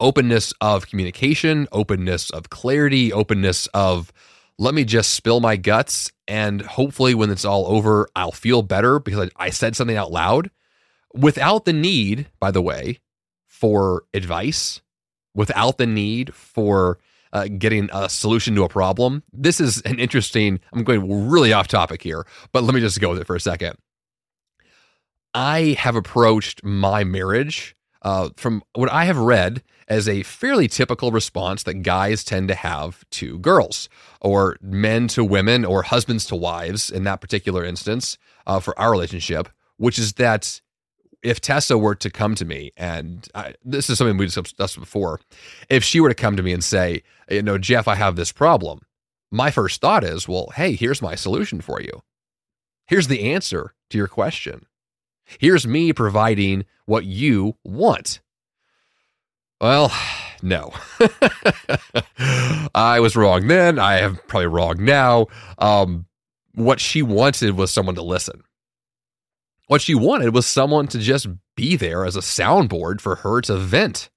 Openness 0.01 0.53
of 0.61 0.88
communication, 0.88 1.68
openness 1.72 2.30
of 2.30 2.51
clarity, 2.51 3.12
openness 3.12 3.66
of 3.68 4.12
let 4.59 4.74
me 4.74 4.84
just 4.84 5.14
spill 5.14 5.40
my 5.40 5.57
guts. 5.57 6.11
And 6.26 6.62
hopefully, 6.62 7.14
when 7.14 7.30
it's 7.30 7.44
all 7.44 7.66
over, 7.66 8.09
I'll 8.16 8.32
feel 8.32 8.62
better 8.62 8.98
because 8.98 9.30
I, 9.36 9.46
I 9.46 9.51
said 9.51 9.76
something 9.76 9.96
out 9.96 10.11
loud 10.11 10.51
without 11.14 11.64
the 11.64 11.72
need, 11.72 12.28
by 12.38 12.51
the 12.51 12.62
way, 12.62 13.01
for 13.46 14.05
advice, 14.14 14.80
without 15.34 15.78
the 15.78 15.86
need 15.86 16.34
for 16.34 16.98
uh, 17.32 17.48
getting 17.59 17.88
a 17.92 18.09
solution 18.09 18.55
to 18.55 18.64
a 18.64 18.68
problem. 18.68 19.22
This 19.32 19.61
is 19.61 19.80
an 19.82 19.98
interesting, 19.98 20.61
I'm 20.72 20.84
going 20.84 21.28
really 21.28 21.53
off 21.53 21.68
topic 21.68 22.03
here, 22.03 22.26
but 22.53 22.64
let 22.64 22.74
me 22.74 22.80
just 22.80 23.01
go 23.01 23.11
with 23.11 23.20
it 23.20 23.26
for 23.26 23.36
a 23.36 23.40
second. 23.40 23.76
I 25.32 25.76
have 25.78 25.94
approached 25.94 26.64
my 26.64 27.05
marriage 27.05 27.76
uh, 28.03 28.30
from 28.36 28.62
what 28.74 28.90
I 28.90 29.05
have 29.05 29.18
read 29.18 29.62
as 29.91 30.09
a 30.09 30.22
fairly 30.22 30.68
typical 30.68 31.11
response 31.11 31.64
that 31.64 31.82
guys 31.82 32.22
tend 32.22 32.47
to 32.49 32.55
have 32.55 33.05
to 33.11 33.38
girls, 33.41 33.88
or 34.20 34.57
men 34.62 35.09
to 35.09 35.24
women, 35.24 35.64
or 35.64 35.82
husbands 35.82 36.24
to 36.26 36.36
wives 36.36 36.91
in 36.91 37.03
that 37.05 37.20
particular 37.20 37.64
instance 37.64 38.16
uh, 38.47 38.61
for 38.61 38.78
our 38.78 38.93
relationship, 38.93 39.49
which 39.76 39.99
is 39.99 40.14
that 40.14 40.61
if 41.22 41.41
Tessa 41.41 41.76
were 41.76 41.97
to 41.97 42.09
come 42.09 42.34
to 42.36 42.45
me, 42.45 42.72
and 42.76 43.28
I, 43.34 43.55
this 43.64 43.91
is 43.91 43.99
something 43.99 44.16
we 44.16 44.26
discussed 44.26 44.78
before, 44.78 45.20
if 45.68 45.82
she 45.84 46.01
were 46.01 46.09
to 46.09 46.14
come 46.14 46.36
to 46.36 46.43
me 46.43 46.53
and 46.53 46.64
say, 46.64 47.03
you 47.28 47.43
know, 47.43 47.59
Jeff, 47.59 47.88
I 47.88 47.97
have 47.97 48.16
this 48.16 48.32
problem, 48.32 48.80
my 49.30 49.51
first 49.51 49.80
thought 49.80 50.05
is, 50.05 50.28
well, 50.28 50.51
hey, 50.55 50.72
here's 50.72 51.03
my 51.03 51.16
solution 51.16 51.61
for 51.61 51.80
you. 51.80 52.03
Here's 52.86 53.09
the 53.09 53.32
answer 53.32 53.74
to 53.91 53.99
your 53.99 54.09
question. 54.09 54.66
Here's 55.38 55.66
me 55.66 55.93
providing 55.93 56.64
what 56.86 57.05
you 57.05 57.57
want. 57.64 58.20
Well, 59.61 59.93
no. 60.43 60.73
I 62.75 62.99
was 63.01 63.17
wrong 63.17 63.47
then. 63.47 63.79
I 63.79 63.99
am 63.99 64.19
probably 64.27 64.47
wrong 64.47 64.85
now. 64.85 65.27
Um, 65.59 66.07
what 66.55 66.81
she 66.81 67.03
wanted 67.03 67.57
was 67.57 67.71
someone 67.71 67.95
to 67.97 68.03
listen. 68.03 68.43
What 69.67 69.83
she 69.83 69.95
wanted 69.95 70.35
was 70.35 70.47
someone 70.47 70.89
to 70.89 70.99
just 70.99 71.29
be 71.57 71.77
there 71.77 72.05
as 72.05 72.17
a 72.17 72.21
soundboard 72.21 73.01
for 73.01 73.17
her 73.17 73.41
to 73.43 73.57
vent. 73.57 74.11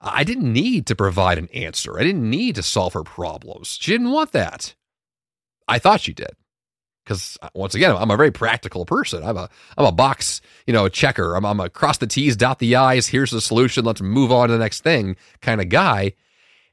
I 0.00 0.24
didn't 0.24 0.52
need 0.52 0.86
to 0.86 0.96
provide 0.96 1.38
an 1.38 1.48
answer. 1.54 1.98
I 1.98 2.02
didn't 2.02 2.28
need 2.28 2.56
to 2.56 2.62
solve 2.62 2.92
her 2.94 3.04
problems. 3.04 3.78
She 3.80 3.92
didn't 3.92 4.10
want 4.10 4.32
that. 4.32 4.74
I 5.68 5.78
thought 5.78 6.00
she 6.00 6.12
did. 6.12 6.32
Because 7.04 7.36
uh, 7.42 7.50
once 7.54 7.74
again, 7.74 7.94
I'm 7.94 8.10
a 8.10 8.16
very 8.16 8.30
practical 8.30 8.86
person. 8.86 9.22
I'm 9.22 9.36
a 9.36 9.50
I'm 9.76 9.84
a 9.84 9.92
box, 9.92 10.40
you 10.66 10.72
know, 10.72 10.88
checker. 10.88 11.34
I'm, 11.34 11.44
I'm 11.44 11.60
a 11.60 11.68
cross 11.68 11.98
the 11.98 12.06
T's, 12.06 12.36
dot 12.36 12.58
the 12.58 12.76
I's. 12.76 13.06
Here's 13.06 13.30
the 13.30 13.40
solution. 13.40 13.84
Let's 13.84 14.00
move 14.00 14.32
on 14.32 14.48
to 14.48 14.52
the 14.52 14.58
next 14.58 14.82
thing 14.82 15.16
kind 15.40 15.60
of 15.60 15.68
guy. 15.68 16.14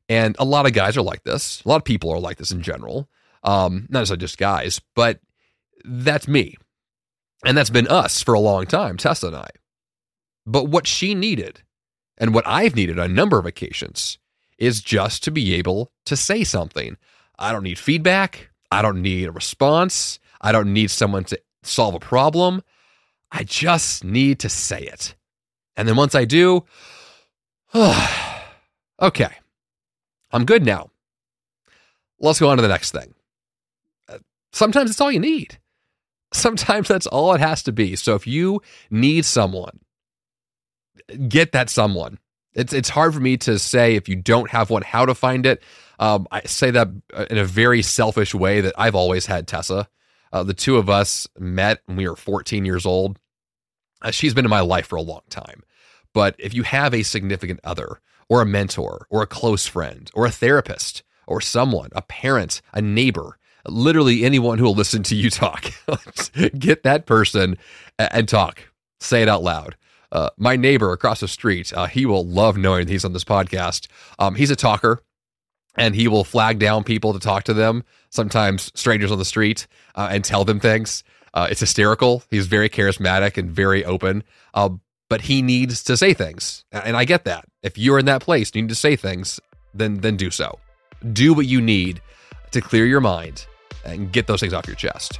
And 0.07 0.36
a 0.39 0.45
lot 0.45 0.65
of 0.65 0.73
guys 0.73 0.97
are 0.97 1.01
like 1.01 1.23
this. 1.23 1.61
A 1.65 1.69
lot 1.69 1.77
of 1.77 1.84
people 1.84 2.11
are 2.11 2.19
like 2.19 2.38
this 2.38 2.51
in 2.51 2.61
general. 2.61 3.09
Um, 3.43 3.88
not 3.89 3.99
necessarily 3.99 4.21
just 4.21 4.38
guys, 4.38 4.82
but 4.95 5.19
that's 5.84 6.27
me. 6.27 6.55
And 7.45 7.57
that's 7.57 7.69
been 7.69 7.88
us 7.88 8.21
for 8.21 8.34
a 8.34 8.39
long 8.39 8.65
time, 8.65 8.97
Tessa 8.97 9.27
and 9.27 9.36
I. 9.36 9.49
But 10.45 10.65
what 10.65 10.88
she 10.88 11.15
needed, 11.15 11.61
and 12.17 12.34
what 12.34 12.47
I've 12.47 12.75
needed 12.75 12.99
on 12.99 13.05
a 13.09 13.13
number 13.13 13.39
of 13.39 13.45
occasions, 13.45 14.19
is 14.57 14.82
just 14.82 15.23
to 15.23 15.32
be 15.32 15.55
able 15.55 15.91
to 16.05 16.15
say 16.15 16.43
something. 16.43 16.97
I 17.39 17.51
don't 17.51 17.63
need 17.63 17.79
feedback. 17.79 18.51
I 18.71 18.82
don't 18.82 19.01
need 19.01 19.27
a 19.27 19.32
response. 19.32 20.19
I 20.42 20.52
don't 20.52 20.74
need 20.74 20.92
someone 20.92 21.24
to 21.26 21.39
solve 21.64 21.96
a 21.96 22.00
problem. 22.00 22.64
I 23.32 23.44
just 23.44 24.04
need 24.04 24.39
to 24.39 24.50
say 24.50 24.82
it. 24.82 25.16
And 25.78 25.88
then 25.88 25.96
once 25.96 26.16
I 26.16 26.26
do, 26.26 26.66
okay, 27.76 29.30
I'm 30.32 30.46
good 30.46 30.66
now. 30.66 30.89
Let's 32.20 32.39
go 32.39 32.50
on 32.50 32.58
to 32.58 32.62
the 32.62 32.68
next 32.68 32.92
thing. 32.92 33.14
Uh, 34.10 34.20
sometimes 34.52 34.89
it's 34.89 35.02
all 35.02 35.12
you 35.12 35.20
need. 35.20 35.58
Sometimes 36.34 36.88
that's 36.88 37.08
all 37.08 37.34
it 37.34 37.42
has 37.42 37.64
to 37.64 37.72
be. 37.72 37.96
So 37.96 38.16
if 38.16 38.28
you 38.28 38.62
need 38.89 39.26
someone, 39.26 39.80
get 41.28 41.52
that 41.52 41.70
someone. 41.70 42.20
It's 42.54 42.74
it's 42.74 42.89
hard 42.89 43.14
for 43.14 43.20
me 43.20 43.38
to 43.38 43.58
say 43.58 43.96
if 43.96 44.10
you 44.10 44.16
don't 44.18 44.50
have 44.50 44.70
one 44.70 44.82
how 44.82 45.06
to 45.06 45.16
find 45.16 45.46
it. 45.46 45.64
Um, 46.00 46.28
I 46.32 46.42
say 46.42 46.72
that 46.72 46.89
in 47.30 47.38
a 47.38 47.46
very 47.46 47.82
selfish 47.82 48.34
way 48.34 48.62
that 48.62 48.74
I've 48.78 48.96
always 48.96 49.26
had 49.26 49.48
Tessa. 49.48 49.88
Uh, 50.32 50.43
the 50.43 50.53
two 50.53 50.77
of 50.77 50.89
us 50.89 51.27
met 51.38 51.82
when 51.86 51.97
we 51.97 52.07
were 52.07 52.15
14 52.15 52.65
years 52.65 52.86
old. 52.86 53.19
Uh, 54.01 54.11
she's 54.11 54.34
been 54.34 54.45
in 54.45 54.49
my 54.49 54.61
life 54.61 54.88
for 54.88 54.95
a 54.95 55.01
long 55.01 55.21
time. 55.29 55.63
But 56.13 56.36
if 56.39 56.53
you 56.53 56.63
have 56.63 56.93
a 56.93 57.03
significant 57.03 57.59
other, 57.63 58.01
or 58.29 58.41
a 58.41 58.45
mentor, 58.45 59.07
or 59.09 59.21
a 59.21 59.27
close 59.27 59.67
friend, 59.67 60.09
or 60.13 60.25
a 60.25 60.32
therapist, 60.32 61.03
or 61.27 61.41
someone, 61.41 61.89
a 61.93 62.01
parent, 62.01 62.61
a 62.73 62.82
neighbor, 62.82 63.38
literally 63.67 64.23
anyone 64.23 64.57
who 64.57 64.65
will 64.65 64.73
listen 64.73 65.03
to 65.03 65.15
you 65.15 65.29
talk. 65.29 65.71
Get 66.57 66.84
that 66.84 67.05
person 67.05 67.57
and 67.99 68.27
talk. 68.27 68.69
Say 68.99 69.21
it 69.21 69.29
out 69.29 69.43
loud. 69.43 69.75
Uh, 70.11 70.29
my 70.38 70.55
neighbor 70.55 70.91
across 70.91 71.21
the 71.21 71.27
street, 71.27 71.71
uh, 71.73 71.86
he 71.86 72.05
will 72.05 72.25
love 72.25 72.57
knowing 72.57 72.88
he's 72.88 73.05
on 73.05 73.13
this 73.13 73.23
podcast. 73.23 73.88
Um, 74.19 74.36
he's 74.36 74.51
a 74.51 74.55
talker 74.55 75.01
and 75.76 75.95
he 75.95 76.07
will 76.07 76.24
flag 76.24 76.59
down 76.59 76.84
people 76.84 77.13
to 77.13 77.19
talk 77.19 77.43
to 77.43 77.53
them, 77.53 77.84
sometimes 78.09 78.72
strangers 78.76 79.11
on 79.11 79.17
the 79.17 79.26
street, 79.26 79.67
uh, 79.95 80.09
and 80.11 80.24
tell 80.24 80.45
them 80.45 80.59
things. 80.59 81.03
Uh, 81.34 81.47
it's 81.49 81.59
hysterical. 81.59 82.24
He's 82.30 82.47
very 82.47 82.69
charismatic 82.69 83.38
and 83.38 83.49
very 83.49 83.86
open, 83.86 84.24
uh, 84.53 84.69
but 85.09 85.22
he 85.22 85.41
needs 85.41 85.84
to 85.86 85.95
say 85.95 86.13
things. 86.13 86.65
And 86.72 86.97
I 86.97 87.05
get 87.05 87.26
that. 87.26 87.45
If 87.63 87.78
you're 87.78 87.99
in 87.99 88.05
that 88.05 88.22
place, 88.22 88.51
you 88.53 88.61
need 88.61 88.69
to 88.69 88.76
say 88.76 88.95
things, 88.95 89.39
then, 89.74 90.01
then 90.01 90.17
do 90.17 90.30
so. 90.30 90.59
Do 91.13 91.34
what 91.34 91.45
you 91.45 91.61
need 91.61 92.01
to 92.51 92.61
clear 92.61 92.86
your 92.86 93.01
mind 93.01 93.45
and 93.86 94.11
get 94.11 94.28
those 94.28 94.41
things 94.41 94.53
off 94.53 94.67
your 94.67 94.76
chest. 94.76 95.19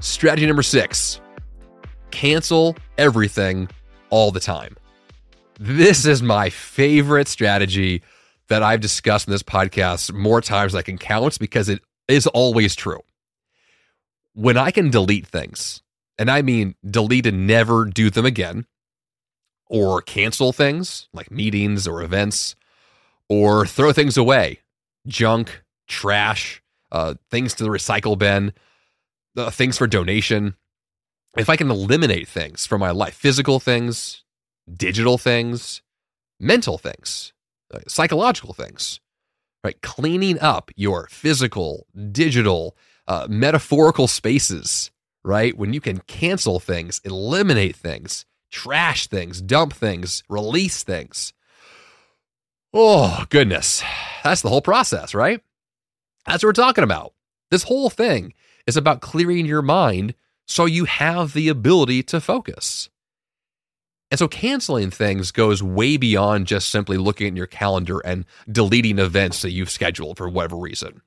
Strategy 0.00 0.46
number 0.46 0.62
six 0.62 1.20
cancel 2.10 2.76
everything 2.96 3.68
all 4.10 4.30
the 4.30 4.40
time. 4.40 4.76
This 5.58 6.06
is 6.06 6.22
my 6.22 6.50
favorite 6.50 7.28
strategy 7.28 8.02
that 8.48 8.62
I've 8.62 8.80
discussed 8.80 9.26
in 9.26 9.32
this 9.32 9.42
podcast 9.42 10.12
more 10.12 10.40
times 10.40 10.72
than 10.72 10.78
I 10.78 10.82
can 10.82 10.98
count 10.98 11.38
because 11.38 11.68
it 11.68 11.82
is 12.06 12.26
always 12.28 12.74
true. 12.74 13.00
When 14.34 14.56
I 14.56 14.70
can 14.70 14.90
delete 14.90 15.26
things, 15.26 15.82
and 16.16 16.30
I 16.30 16.42
mean 16.42 16.76
delete 16.88 17.26
and 17.26 17.46
never 17.46 17.84
do 17.84 18.08
them 18.08 18.24
again, 18.24 18.66
or 19.66 20.00
cancel 20.00 20.52
things 20.52 21.08
like 21.12 21.30
meetings 21.30 21.86
or 21.86 22.02
events, 22.02 22.54
or 23.28 23.66
throw 23.66 23.92
things 23.92 24.16
away, 24.16 24.60
junk, 25.08 25.62
trash, 25.88 26.62
uh, 26.92 27.14
things 27.30 27.52
to 27.54 27.64
the 27.64 27.70
recycle 27.70 28.16
bin, 28.16 28.52
uh, 29.36 29.50
things 29.50 29.78
for 29.78 29.86
donation. 29.86 30.54
If 31.36 31.48
I 31.48 31.56
can 31.56 31.70
eliminate 31.70 32.28
things 32.28 32.66
from 32.66 32.80
my 32.80 32.90
life, 32.90 33.14
physical 33.14 33.60
things, 33.60 34.24
digital 34.72 35.18
things, 35.18 35.82
mental 36.40 36.78
things, 36.78 37.32
uh, 37.72 37.80
psychological 37.86 38.54
things, 38.54 39.00
right? 39.62 39.80
Cleaning 39.82 40.38
up 40.40 40.70
your 40.76 41.08
physical, 41.10 41.86
digital, 42.12 42.76
uh, 43.06 43.26
metaphorical 43.28 44.08
spaces, 44.08 44.90
right? 45.24 45.56
When 45.56 45.72
you 45.72 45.80
can 45.80 45.98
cancel 46.00 46.60
things, 46.60 47.00
eliminate 47.04 47.76
things, 47.76 48.24
trash 48.50 49.06
things, 49.06 49.42
dump 49.42 49.72
things, 49.72 50.22
release 50.28 50.82
things. 50.82 51.32
Oh, 52.72 53.24
goodness. 53.30 53.82
That's 54.24 54.42
the 54.42 54.48
whole 54.48 54.62
process, 54.62 55.14
right? 55.14 55.42
That's 56.26 56.42
what 56.42 56.48
we're 56.48 56.52
talking 56.52 56.84
about. 56.84 57.14
This 57.50 57.62
whole 57.62 57.88
thing 57.88 58.34
is 58.68 58.76
about 58.76 59.00
clearing 59.00 59.46
your 59.46 59.62
mind 59.62 60.14
so 60.46 60.66
you 60.66 60.84
have 60.84 61.32
the 61.32 61.48
ability 61.48 62.02
to 62.02 62.20
focus. 62.20 62.90
And 64.10 64.18
so 64.18 64.28
canceling 64.28 64.90
things 64.90 65.32
goes 65.32 65.62
way 65.62 65.96
beyond 65.96 66.46
just 66.46 66.68
simply 66.68 66.98
looking 66.98 67.28
at 67.28 67.36
your 67.36 67.46
calendar 67.46 68.00
and 68.00 68.26
deleting 68.50 68.98
events 68.98 69.40
that 69.40 69.52
you've 69.52 69.70
scheduled 69.70 70.18
for 70.18 70.28
whatever 70.28 70.56
reason. 70.56 71.00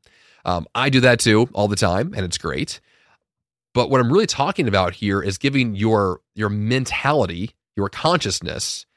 Um, 0.43 0.66
I 0.74 0.89
do 0.89 1.01
that 1.01 1.20
too 1.20 1.49
all 1.53 1.68
the 1.68 1.76
time, 1.76 2.14
and 2.16 2.26
it's 2.26 2.39
great. 2.39 2.82
But 3.76 3.91
what 3.91 4.01
I'm 4.01 4.12
really 4.12 4.26
talking 4.26 4.68
about 4.68 4.95
here 4.95 5.22
is 5.22 5.38
giving 5.38 5.76
your 5.76 6.22
your 6.34 6.49
mentality, 6.49 7.51
your 7.76 7.89
consciousness, 7.89 8.88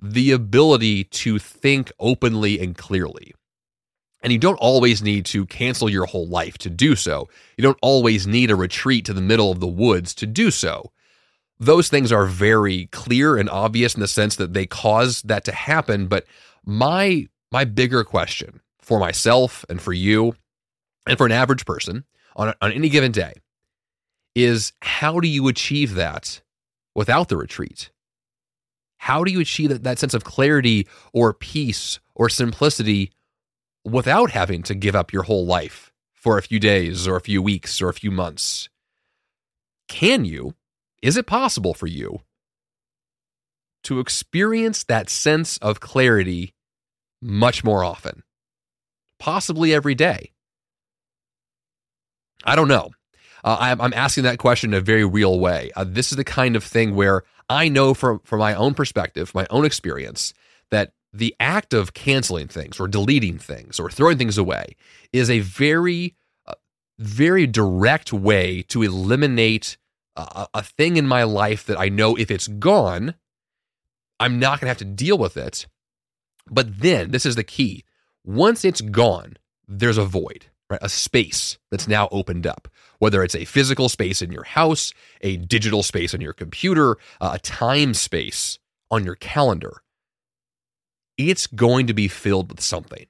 the 0.00 0.32
ability 0.32 1.04
to 1.04 1.38
think 1.38 1.90
openly 1.98 2.60
and 2.60 2.76
clearly. 2.76 3.34
And 4.22 4.32
you 4.32 4.38
don't 4.38 4.56
always 4.56 5.02
need 5.02 5.26
to 5.26 5.46
cancel 5.46 5.90
your 5.90 6.06
whole 6.06 6.28
life 6.28 6.56
to 6.58 6.70
do 6.70 6.94
so. 6.94 7.28
You 7.56 7.62
don't 7.62 7.78
always 7.82 8.26
need 8.26 8.50
a 8.50 8.56
retreat 8.56 9.04
to 9.06 9.12
the 9.12 9.20
middle 9.20 9.50
of 9.50 9.60
the 9.60 9.66
woods 9.66 10.14
to 10.16 10.26
do 10.26 10.50
so 10.50 10.92
those 11.62 11.88
things 11.88 12.10
are 12.10 12.26
very 12.26 12.86
clear 12.86 13.36
and 13.36 13.48
obvious 13.48 13.94
in 13.94 14.00
the 14.00 14.08
sense 14.08 14.34
that 14.34 14.52
they 14.52 14.66
cause 14.66 15.22
that 15.22 15.44
to 15.44 15.52
happen. 15.52 16.08
But 16.08 16.26
my 16.64 17.28
my 17.52 17.64
bigger 17.64 18.02
question 18.02 18.60
for 18.80 18.98
myself 18.98 19.64
and 19.68 19.80
for 19.80 19.92
you 19.92 20.34
and 21.06 21.16
for 21.16 21.26
an 21.26 21.32
average 21.32 21.64
person 21.64 22.04
on, 22.34 22.52
on 22.60 22.72
any 22.72 22.88
given 22.88 23.12
day 23.12 23.34
is 24.34 24.72
how 24.80 25.20
do 25.20 25.28
you 25.28 25.46
achieve 25.46 25.94
that 25.94 26.42
without 26.94 27.28
the 27.28 27.36
retreat? 27.36 27.90
How 28.96 29.22
do 29.22 29.30
you 29.30 29.40
achieve 29.40 29.68
that, 29.68 29.84
that 29.84 29.98
sense 29.98 30.14
of 30.14 30.24
clarity 30.24 30.88
or 31.12 31.32
peace 31.32 32.00
or 32.14 32.28
simplicity 32.28 33.12
without 33.84 34.30
having 34.30 34.62
to 34.64 34.74
give 34.74 34.94
up 34.94 35.12
your 35.12 35.24
whole 35.24 35.46
life 35.46 35.92
for 36.12 36.38
a 36.38 36.42
few 36.42 36.60
days 36.60 37.08
or 37.08 37.16
a 37.16 37.20
few 37.20 37.42
weeks 37.42 37.80
or 37.82 37.88
a 37.88 37.94
few 37.94 38.10
months? 38.10 38.68
Can 39.88 40.24
you? 40.24 40.54
Is 41.02 41.16
it 41.16 41.26
possible 41.26 41.74
for 41.74 41.86
you 41.86 42.20
to 43.82 43.98
experience 43.98 44.84
that 44.84 45.10
sense 45.10 45.58
of 45.58 45.80
clarity 45.80 46.54
much 47.20 47.64
more 47.64 47.82
often? 47.82 48.22
Possibly 49.18 49.74
every 49.74 49.94
day. 49.94 50.30
I 52.44 52.56
don't 52.56 52.68
know. 52.68 52.90
Uh, 53.44 53.56
I'm, 53.58 53.80
I'm, 53.80 53.92
asking 53.92 54.24
that 54.24 54.38
question 54.38 54.72
in 54.72 54.78
a 54.78 54.80
very 54.80 55.04
real 55.04 55.38
way. 55.40 55.72
Uh, 55.74 55.84
this 55.84 56.12
is 56.12 56.16
the 56.16 56.24
kind 56.24 56.54
of 56.54 56.62
thing 56.62 56.94
where 56.94 57.24
I 57.48 57.68
know 57.68 57.92
from, 57.92 58.20
from 58.20 58.38
my 58.38 58.54
own 58.54 58.74
perspective, 58.74 59.34
my 59.34 59.46
own 59.50 59.64
experience, 59.64 60.32
that 60.70 60.92
the 61.12 61.34
act 61.38 61.74
of 61.74 61.94
canceling 61.94 62.48
things 62.48 62.80
or 62.80 62.88
deleting 62.88 63.38
things 63.38 63.78
or 63.78 63.90
throwing 63.90 64.18
things 64.18 64.38
away 64.38 64.76
is 65.12 65.28
a 65.28 65.40
very, 65.40 66.16
uh, 66.46 66.54
very 66.98 67.46
direct 67.46 68.12
way 68.12 68.62
to 68.62 68.82
eliminate 68.82 69.76
a, 70.16 70.46
a 70.54 70.62
thing 70.62 70.96
in 70.96 71.06
my 71.06 71.22
life 71.22 71.66
that 71.66 71.78
I 71.78 71.88
know 71.88 72.16
if 72.16 72.30
it's 72.30 72.48
gone, 72.48 73.14
I'm 74.20 74.38
not 74.38 74.60
going 74.60 74.66
to 74.66 74.70
have 74.70 74.78
to 74.78 74.84
deal 74.84 75.18
with 75.18 75.36
it. 75.36 75.66
But 76.50 76.80
then, 76.80 77.10
this 77.10 77.24
is 77.24 77.36
the 77.36 77.44
key 77.44 77.84
once 78.24 78.64
it's 78.64 78.80
gone, 78.80 79.36
there's 79.66 79.98
a 79.98 80.04
void, 80.04 80.46
right? 80.70 80.80
A 80.82 80.88
space 80.88 81.58
that's 81.70 81.88
now 81.88 82.08
opened 82.12 82.46
up, 82.46 82.68
whether 82.98 83.22
it's 83.22 83.34
a 83.34 83.44
physical 83.44 83.88
space 83.88 84.22
in 84.22 84.30
your 84.30 84.44
house, 84.44 84.92
a 85.22 85.36
digital 85.36 85.82
space 85.82 86.14
on 86.14 86.20
your 86.20 86.32
computer, 86.32 86.96
a 87.20 87.38
time 87.38 87.94
space 87.94 88.58
on 88.90 89.04
your 89.04 89.16
calendar. 89.16 89.82
It's 91.18 91.46
going 91.46 91.86
to 91.86 91.94
be 91.94 92.08
filled 92.08 92.50
with 92.50 92.60
something. 92.60 93.06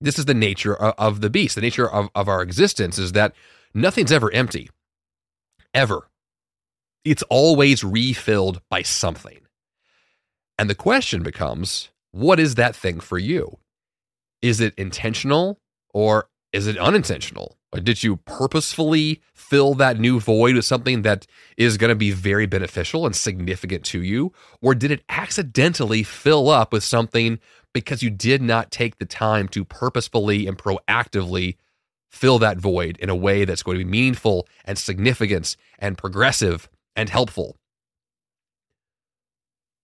This 0.00 0.18
is 0.18 0.26
the 0.26 0.34
nature 0.34 0.76
of 0.76 1.20
the 1.20 1.30
beast. 1.30 1.56
The 1.56 1.60
nature 1.60 1.90
of, 1.90 2.08
of 2.14 2.28
our 2.28 2.42
existence 2.42 2.98
is 2.98 3.12
that 3.12 3.34
nothing's 3.74 4.12
ever 4.12 4.32
empty 4.32 4.70
ever. 5.74 6.08
It's 7.04 7.22
always 7.24 7.84
refilled 7.84 8.60
by 8.68 8.82
something. 8.82 9.40
And 10.58 10.68
the 10.68 10.74
question 10.74 11.22
becomes 11.22 11.90
what 12.10 12.40
is 12.40 12.56
that 12.56 12.74
thing 12.74 13.00
for 13.00 13.18
you? 13.18 13.58
Is 14.42 14.60
it 14.60 14.74
intentional 14.76 15.60
or 15.92 16.28
is 16.52 16.66
it 16.66 16.78
unintentional? 16.78 17.56
Or 17.72 17.80
did 17.80 18.02
you 18.02 18.16
purposefully 18.16 19.20
fill 19.34 19.74
that 19.74 19.98
new 19.98 20.20
void 20.20 20.56
with 20.56 20.64
something 20.64 21.02
that 21.02 21.26
is 21.58 21.76
going 21.76 21.90
to 21.90 21.94
be 21.94 22.10
very 22.10 22.46
beneficial 22.46 23.04
and 23.04 23.14
significant 23.14 23.84
to 23.86 24.02
you? 24.02 24.32
Or 24.62 24.74
did 24.74 24.90
it 24.90 25.04
accidentally 25.08 26.02
fill 26.02 26.48
up 26.48 26.72
with 26.72 26.82
something 26.82 27.38
because 27.74 28.02
you 28.02 28.08
did 28.08 28.40
not 28.40 28.70
take 28.70 28.98
the 28.98 29.04
time 29.04 29.48
to 29.48 29.64
purposefully 29.64 30.46
and 30.46 30.56
proactively 30.56 31.56
fill 32.10 32.38
that 32.38 32.56
void 32.56 32.96
in 32.98 33.10
a 33.10 33.16
way 33.16 33.44
that's 33.44 33.62
going 33.62 33.78
to 33.78 33.84
be 33.84 33.90
meaningful 33.90 34.48
and 34.64 34.78
significant 34.78 35.56
and 35.78 35.98
progressive 35.98 36.70
and 36.96 37.10
helpful. 37.10 37.56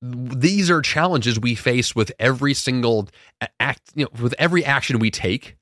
These 0.00 0.70
are 0.70 0.80
challenges 0.80 1.38
we 1.38 1.54
face 1.54 1.94
with 1.94 2.12
every 2.18 2.54
single 2.54 3.08
act, 3.60 3.82
you 3.94 4.04
know, 4.04 4.22
with 4.22 4.34
every 4.38 4.64
action 4.64 4.98
we 4.98 5.10
take, 5.10 5.56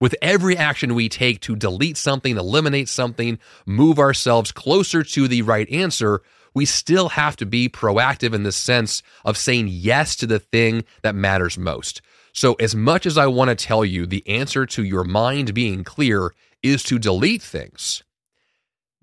with 0.00 0.16
every 0.22 0.56
action 0.56 0.94
we 0.94 1.08
take 1.08 1.40
to 1.40 1.54
delete 1.54 1.96
something, 1.96 2.36
eliminate 2.36 2.88
something, 2.88 3.38
move 3.66 3.98
ourselves 3.98 4.50
closer 4.50 5.02
to 5.02 5.28
the 5.28 5.42
right 5.42 5.70
answer, 5.70 6.22
we 6.54 6.64
still 6.64 7.10
have 7.10 7.36
to 7.36 7.46
be 7.46 7.68
proactive 7.68 8.34
in 8.34 8.42
the 8.42 8.52
sense 8.52 9.02
of 9.24 9.36
saying 9.36 9.68
yes 9.68 10.16
to 10.16 10.26
the 10.26 10.38
thing 10.38 10.84
that 11.02 11.14
matters 11.14 11.56
most. 11.56 12.00
So, 12.32 12.54
as 12.54 12.74
much 12.74 13.06
as 13.06 13.18
I 13.18 13.26
want 13.26 13.50
to 13.50 13.54
tell 13.56 13.84
you 13.84 14.06
the 14.06 14.26
answer 14.26 14.64
to 14.66 14.84
your 14.84 15.04
mind 15.04 15.52
being 15.52 15.84
clear 15.84 16.32
is 16.62 16.82
to 16.84 16.98
delete 16.98 17.42
things, 17.42 18.02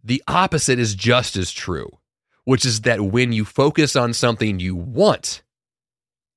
the 0.03 0.23
opposite 0.27 0.79
is 0.79 0.95
just 0.95 1.35
as 1.35 1.51
true, 1.51 1.89
which 2.45 2.65
is 2.65 2.81
that 2.81 3.01
when 3.01 3.33
you 3.33 3.43
focus 3.43 3.95
on 3.95 4.13
something 4.13 4.59
you 4.59 4.75
want, 4.75 5.43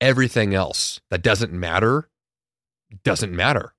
everything 0.00 0.54
else 0.54 1.00
that 1.10 1.22
doesn't 1.22 1.52
matter 1.52 2.08
doesn't 3.04 3.32
matter. 3.32 3.72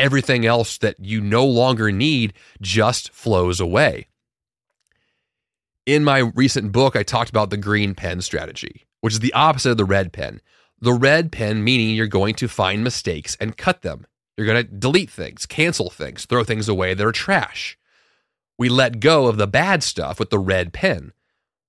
Everything 0.00 0.46
else 0.46 0.78
that 0.78 0.98
you 0.98 1.20
no 1.20 1.44
longer 1.44 1.92
need 1.92 2.32
just 2.60 3.12
flows 3.12 3.60
away. 3.60 4.08
In 5.86 6.04
my 6.04 6.18
recent 6.34 6.72
book, 6.72 6.96
I 6.96 7.02
talked 7.02 7.30
about 7.30 7.50
the 7.50 7.56
green 7.56 7.94
pen 7.94 8.20
strategy, 8.20 8.86
which 9.00 9.14
is 9.14 9.20
the 9.20 9.32
opposite 9.32 9.72
of 9.72 9.76
the 9.76 9.84
red 9.84 10.12
pen. 10.12 10.40
The 10.80 10.92
red 10.92 11.30
pen 11.30 11.62
meaning 11.62 11.94
you're 11.94 12.06
going 12.06 12.34
to 12.36 12.48
find 12.48 12.82
mistakes 12.82 13.36
and 13.40 13.56
cut 13.56 13.82
them. 13.82 14.06
You're 14.36 14.46
going 14.46 14.64
to 14.64 14.72
delete 14.72 15.10
things, 15.10 15.44
cancel 15.44 15.90
things, 15.90 16.24
throw 16.24 16.44
things 16.44 16.68
away 16.68 16.94
that 16.94 17.06
are 17.06 17.12
trash. 17.12 17.76
We 18.56 18.68
let 18.68 19.00
go 19.00 19.26
of 19.26 19.36
the 19.36 19.46
bad 19.46 19.82
stuff 19.82 20.18
with 20.18 20.30
the 20.30 20.38
red 20.38 20.72
pen. 20.72 21.12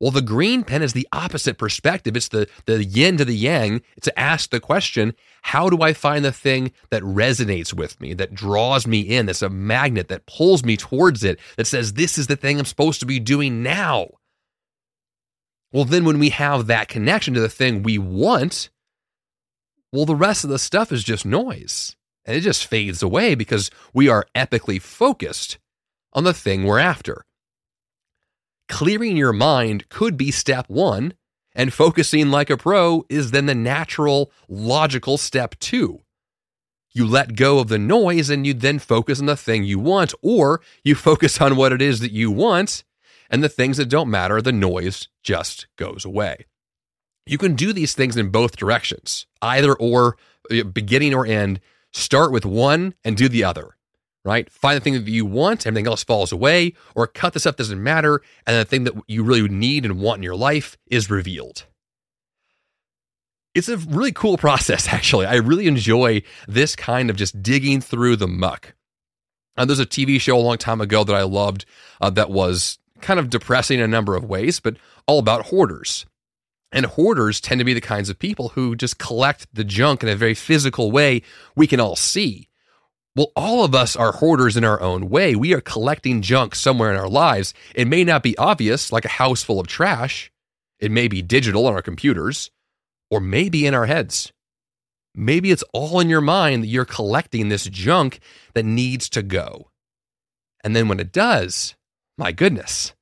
Well, 0.01 0.09
the 0.09 0.23
green 0.23 0.63
pen 0.63 0.81
is 0.81 0.93
the 0.93 1.07
opposite 1.11 1.59
perspective. 1.59 2.17
It's 2.17 2.29
the, 2.29 2.49
the 2.65 2.83
yin 2.83 3.17
to 3.17 3.25
the 3.25 3.35
yang. 3.35 3.83
It's 3.95 4.05
to 4.05 4.19
ask 4.19 4.49
the 4.49 4.59
question 4.59 5.13
how 5.43 5.69
do 5.69 5.83
I 5.83 5.93
find 5.93 6.25
the 6.25 6.31
thing 6.31 6.71
that 6.89 7.03
resonates 7.03 7.71
with 7.71 8.01
me, 8.01 8.15
that 8.15 8.33
draws 8.33 8.87
me 8.87 9.01
in, 9.01 9.27
that's 9.27 9.43
a 9.43 9.49
magnet 9.49 10.07
that 10.07 10.25
pulls 10.25 10.65
me 10.65 10.75
towards 10.75 11.23
it, 11.23 11.39
that 11.55 11.67
says, 11.67 11.93
this 11.93 12.17
is 12.17 12.25
the 12.25 12.35
thing 12.35 12.57
I'm 12.57 12.65
supposed 12.65 12.99
to 13.01 13.05
be 13.05 13.19
doing 13.19 13.61
now? 13.61 14.07
Well, 15.71 15.85
then 15.85 16.03
when 16.03 16.17
we 16.17 16.29
have 16.29 16.65
that 16.65 16.87
connection 16.87 17.35
to 17.35 17.39
the 17.39 17.47
thing 17.47 17.83
we 17.83 17.99
want, 17.99 18.71
well, 19.93 20.05
the 20.05 20.15
rest 20.15 20.43
of 20.43 20.49
the 20.49 20.57
stuff 20.57 20.91
is 20.91 21.03
just 21.03 21.27
noise. 21.27 21.95
And 22.25 22.35
it 22.35 22.41
just 22.41 22.65
fades 22.65 23.03
away 23.03 23.35
because 23.35 23.69
we 23.93 24.09
are 24.09 24.25
epically 24.35 24.81
focused 24.81 25.59
on 26.13 26.23
the 26.23 26.33
thing 26.33 26.63
we're 26.63 26.79
after. 26.79 27.23
Clearing 28.71 29.17
your 29.17 29.33
mind 29.33 29.89
could 29.89 30.15
be 30.15 30.31
step 30.31 30.69
one, 30.69 31.13
and 31.53 31.73
focusing 31.73 32.31
like 32.31 32.49
a 32.49 32.55
pro 32.55 33.03
is 33.09 33.31
then 33.31 33.45
the 33.45 33.53
natural, 33.53 34.31
logical 34.47 35.17
step 35.17 35.59
two. 35.59 35.99
You 36.93 37.05
let 37.05 37.35
go 37.35 37.59
of 37.59 37.67
the 37.67 37.77
noise 37.77 38.29
and 38.29 38.47
you 38.47 38.53
then 38.53 38.79
focus 38.79 39.19
on 39.19 39.25
the 39.25 39.35
thing 39.35 39.65
you 39.65 39.77
want, 39.77 40.13
or 40.21 40.61
you 40.85 40.95
focus 40.95 41.41
on 41.41 41.57
what 41.57 41.73
it 41.73 41.81
is 41.81 41.99
that 41.99 42.13
you 42.13 42.31
want, 42.31 42.85
and 43.29 43.43
the 43.43 43.49
things 43.49 43.75
that 43.75 43.89
don't 43.89 44.09
matter, 44.09 44.41
the 44.41 44.53
noise 44.53 45.09
just 45.21 45.67
goes 45.75 46.05
away. 46.05 46.45
You 47.25 47.37
can 47.37 47.55
do 47.55 47.73
these 47.73 47.93
things 47.93 48.15
in 48.15 48.29
both 48.29 48.55
directions, 48.55 49.27
either 49.41 49.73
or, 49.73 50.17
uh, 50.49 50.63
beginning 50.63 51.13
or 51.13 51.25
end. 51.25 51.59
Start 51.91 52.31
with 52.31 52.45
one 52.45 52.95
and 53.03 53.17
do 53.17 53.27
the 53.27 53.43
other, 53.43 53.75
right? 54.23 54.49
Find 54.49 54.77
the 54.77 54.81
thing 54.81 54.93
that 54.93 55.07
you 55.07 55.25
want, 55.25 55.65
everything 55.65 55.87
else 55.87 56.03
falls 56.03 56.31
away, 56.31 56.73
or 56.95 57.07
cut 57.07 57.33
the 57.33 57.39
stuff 57.39 57.55
doesn't 57.55 57.81
matter, 57.81 58.21
and 58.45 58.55
the 58.57 58.65
thing 58.65 58.83
that 58.83 58.93
you 59.07 59.23
really 59.23 59.47
need 59.47 59.85
and 59.85 59.99
want 59.99 60.19
in 60.19 60.23
your 60.23 60.35
life 60.35 60.77
is 60.87 61.09
revealed. 61.09 61.65
It's 63.53 63.69
a 63.69 63.77
really 63.77 64.11
cool 64.11 64.37
process, 64.37 64.87
actually. 64.87 65.25
I 65.25 65.35
really 65.35 65.67
enjoy 65.67 66.23
this 66.47 66.75
kind 66.75 67.09
of 67.09 67.15
just 67.15 67.41
digging 67.41 67.81
through 67.81 68.17
the 68.17 68.27
muck. 68.27 68.73
And 69.57 69.69
there's 69.69 69.79
a 69.79 69.85
TV 69.85 70.19
show 70.19 70.37
a 70.37 70.39
long 70.39 70.57
time 70.57 70.81
ago 70.81 71.03
that 71.03 71.15
I 71.15 71.23
loved 71.23 71.65
uh, 71.99 72.09
that 72.11 72.29
was 72.29 72.79
kind 73.01 73.19
of 73.19 73.29
depressing 73.29 73.79
in 73.79 73.85
a 73.85 73.87
number 73.87 74.15
of 74.15 74.23
ways, 74.23 74.59
but 74.59 74.77
all 75.07 75.19
about 75.19 75.47
hoarders. 75.47 76.05
And 76.71 76.85
hoarders 76.85 77.41
tend 77.41 77.59
to 77.59 77.65
be 77.65 77.73
the 77.73 77.81
kinds 77.81 78.09
of 78.09 78.17
people 78.17 78.49
who 78.49 78.75
just 78.75 78.97
collect 78.97 79.47
the 79.53 79.65
junk 79.65 80.03
in 80.03 80.09
a 80.09 80.15
very 80.15 80.33
physical 80.33 80.89
way 80.89 81.21
we 81.55 81.67
can 81.67 81.81
all 81.81 81.97
see. 81.97 82.47
Well, 83.15 83.31
all 83.35 83.65
of 83.65 83.75
us 83.75 83.97
are 83.97 84.13
hoarders 84.13 84.55
in 84.55 84.63
our 84.63 84.79
own 84.79 85.09
way. 85.09 85.35
We 85.35 85.53
are 85.53 85.59
collecting 85.59 86.21
junk 86.21 86.55
somewhere 86.55 86.91
in 86.91 86.97
our 86.97 87.09
lives. 87.09 87.53
It 87.75 87.87
may 87.87 88.05
not 88.05 88.23
be 88.23 88.37
obvious, 88.37 88.91
like 88.91 89.03
a 89.03 89.09
house 89.09 89.43
full 89.43 89.59
of 89.59 89.67
trash. 89.67 90.31
It 90.79 90.91
may 90.91 91.09
be 91.09 91.21
digital 91.21 91.67
on 91.67 91.73
our 91.73 91.81
computers, 91.81 92.51
or 93.09 93.19
maybe 93.19 93.65
in 93.65 93.73
our 93.73 93.85
heads. 93.85 94.31
Maybe 95.13 95.51
it's 95.51 95.63
all 95.73 95.99
in 95.99 96.09
your 96.09 96.21
mind 96.21 96.63
that 96.63 96.67
you're 96.67 96.85
collecting 96.85 97.49
this 97.49 97.65
junk 97.65 98.21
that 98.53 98.63
needs 98.63 99.09
to 99.09 99.21
go. 99.21 99.67
And 100.63 100.73
then 100.73 100.87
when 100.87 101.01
it 101.01 101.11
does, 101.11 101.75
my 102.17 102.31
goodness, 102.31 102.93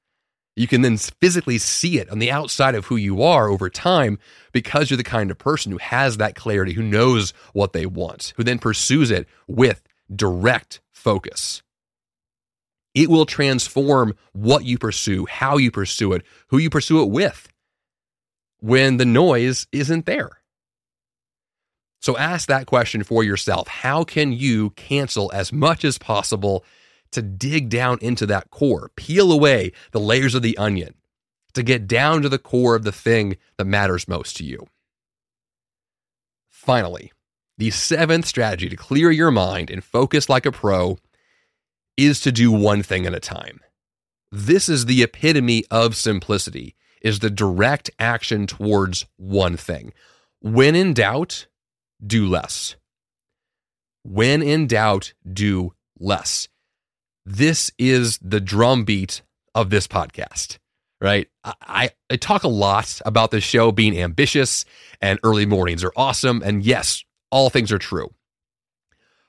you 0.56 0.68
can 0.68 0.82
then 0.82 0.98
physically 0.98 1.60
see 1.60 2.00
it 2.00 2.10
on 2.10 2.18
the 2.18 2.32
outside 2.32 2.74
of 2.74 2.86
who 2.88 2.96
you 2.96 3.22
are 3.22 3.48
over 3.48 3.70
time 3.70 4.18
because 4.54 4.90
you're 4.90 4.98
the 4.98 5.04
kind 5.04 5.30
of 5.30 5.38
person 5.38 5.72
who 5.72 5.78
has 5.78 6.18
that 6.18 6.36
clarity, 6.36 6.74
who 6.74 6.82
knows 6.82 7.32
what 7.54 7.74
they 7.74 7.86
want, 7.86 8.34
who 8.38 8.44
then 8.44 8.58
pursues 8.58 9.12
it 9.12 9.28
with 9.48 9.84
direct 10.14 10.82
focus. 10.92 11.62
It 12.94 13.10
will 13.10 13.26
transform 13.26 14.16
what 14.34 14.66
you 14.66 14.78
pursue, 14.78 15.26
how 15.26 15.58
you 15.58 15.72
pursue 15.72 16.14
it, 16.14 16.24
who 16.48 16.58
you 16.58 16.70
pursue 16.70 17.02
it 17.04 17.10
with 17.10 17.48
when 18.60 18.98
the 18.98 19.06
noise 19.06 19.68
isn't 19.72 20.06
there. 20.06 20.40
So 22.02 22.18
ask 22.18 22.48
that 22.48 22.66
question 22.66 23.04
for 23.04 23.24
yourself. 23.24 23.68
How 23.68 24.04
can 24.04 24.32
you 24.32 24.72
cancel 24.72 25.32
as 25.34 25.52
much 25.52 25.84
as 25.84 25.98
possible 25.98 26.64
to 27.12 27.22
dig 27.22 27.70
down 27.70 27.98
into 28.02 28.26
that 28.28 28.50
core, 28.52 28.92
peel 28.96 29.32
away 29.32 29.72
the 29.92 30.00
layers 30.00 30.36
of 30.36 30.42
the 30.42 30.58
onion, 30.58 30.94
to 31.54 31.64
get 31.64 31.88
down 31.88 32.22
to 32.22 32.30
the 32.30 32.38
core 32.38 32.76
of 32.76 32.84
the 32.84 32.92
thing 32.92 33.38
that 33.58 33.66
matters 33.66 34.08
most 34.08 34.38
to 34.38 34.44
you. 34.44 34.68
Finally, 36.48 37.12
the 37.60 37.70
seventh 37.70 38.26
strategy 38.26 38.70
to 38.70 38.76
clear 38.76 39.12
your 39.12 39.30
mind 39.30 39.70
and 39.70 39.84
focus 39.84 40.28
like 40.30 40.48
a 40.48 40.52
pro 40.52 40.98
is 41.96 42.20
to 42.22 42.32
do 42.32 42.52
one 42.52 42.82
thing 42.82 43.06
at 43.06 43.14
a 43.14 43.20
time. 43.20 43.60
This 44.32 44.68
is 44.68 44.86
the 44.86 45.04
epitome 45.04 45.66
of 45.70 45.96
simplicity 45.96 46.76
is 47.04 47.20
the 47.20 47.30
direct 47.30 47.92
action 48.00 48.48
towards 48.48 49.06
one 49.18 49.56
thing. 49.56 49.94
When 50.42 50.76
in 50.76 50.94
doubt, 50.94 51.46
do 52.06 52.28
less. 52.28 52.76
When 54.04 54.42
in 54.42 54.66
doubt, 54.66 55.14
do 55.32 55.74
less 56.00 56.48
this 57.30 57.72
is 57.78 58.18
the 58.24 58.40
drumbeat 58.40 59.22
of 59.54 59.70
this 59.70 59.88
podcast, 59.88 60.58
right? 61.00 61.28
I, 61.44 61.92
I 62.10 62.16
talk 62.16 62.44
a 62.44 62.48
lot 62.48 63.00
about 63.06 63.30
this 63.30 63.44
show 63.44 63.72
being 63.72 63.98
ambitious 63.98 64.66
and 65.00 65.20
early 65.24 65.46
mornings 65.46 65.84
are 65.84 65.94
awesome. 65.96 66.42
And 66.44 66.64
yes, 66.64 67.04
all 67.32 67.50
things 67.50 67.72
are 67.72 67.78
true. 67.78 68.14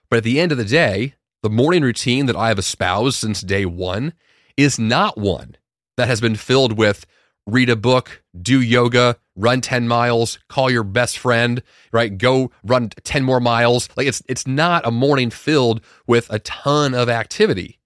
But 0.09 0.19
at 0.19 0.25
the 0.25 0.41
end 0.41 0.53
of 0.53 0.59
the 0.59 0.65
day, 0.65 1.15
the 1.43 1.51
morning 1.51 1.83
routine 1.83 2.27
that 2.27 2.37
I 2.37 2.49
have 2.49 2.59
espoused 2.59 3.19
since 3.19 3.41
day 3.41 3.65
one 3.65 4.13
is 4.57 4.79
not 4.79 5.17
one 5.17 5.57
that 5.97 6.09
has 6.09 6.21
been 6.21 6.37
filled 6.37 6.77
with 6.77 7.07
read 7.47 7.71
a 7.71 7.77
book, 7.77 8.23
do 8.41 8.61
yoga, 8.61 9.17
run 9.35 9.61
10 9.61 9.89
miles, 9.89 10.39
call 10.49 10.71
your 10.71 10.85
best 10.85 11.19
friend, 11.19 11.63
right? 11.93 12.17
Go 12.17 12.51
run 12.63 12.91
10 12.91 13.25
more 13.25 13.41
miles. 13.41 13.89
Like 13.97 14.07
it's 14.07 14.23
it's 14.29 14.47
not 14.47 14.87
a 14.87 14.91
morning 14.91 15.31
filled 15.31 15.81
with 16.07 16.31
a 16.31 16.39
ton 16.41 16.95
of 16.95 17.09
activity 17.09 17.81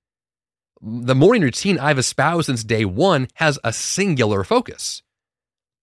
the 0.87 1.15
morning 1.15 1.41
routine 1.41 1.79
I've 1.79 1.99
espoused 1.99 2.47
since 2.47 2.63
day 2.63 2.85
one 2.85 3.29
has 3.35 3.59
a 3.65 3.73
singular 3.73 4.45
focus. 4.45 5.03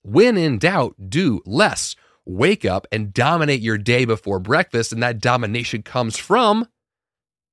When 0.03 0.37
in 0.37 0.59
doubt, 0.59 0.95
do 1.09 1.41
less. 1.45 1.95
Wake 2.25 2.65
up 2.65 2.87
and 2.91 3.13
dominate 3.13 3.61
your 3.61 3.77
day 3.77 4.05
before 4.05 4.39
breakfast. 4.39 4.93
And 4.93 5.01
that 5.01 5.19
domination 5.19 5.83
comes 5.83 6.17
from 6.17 6.67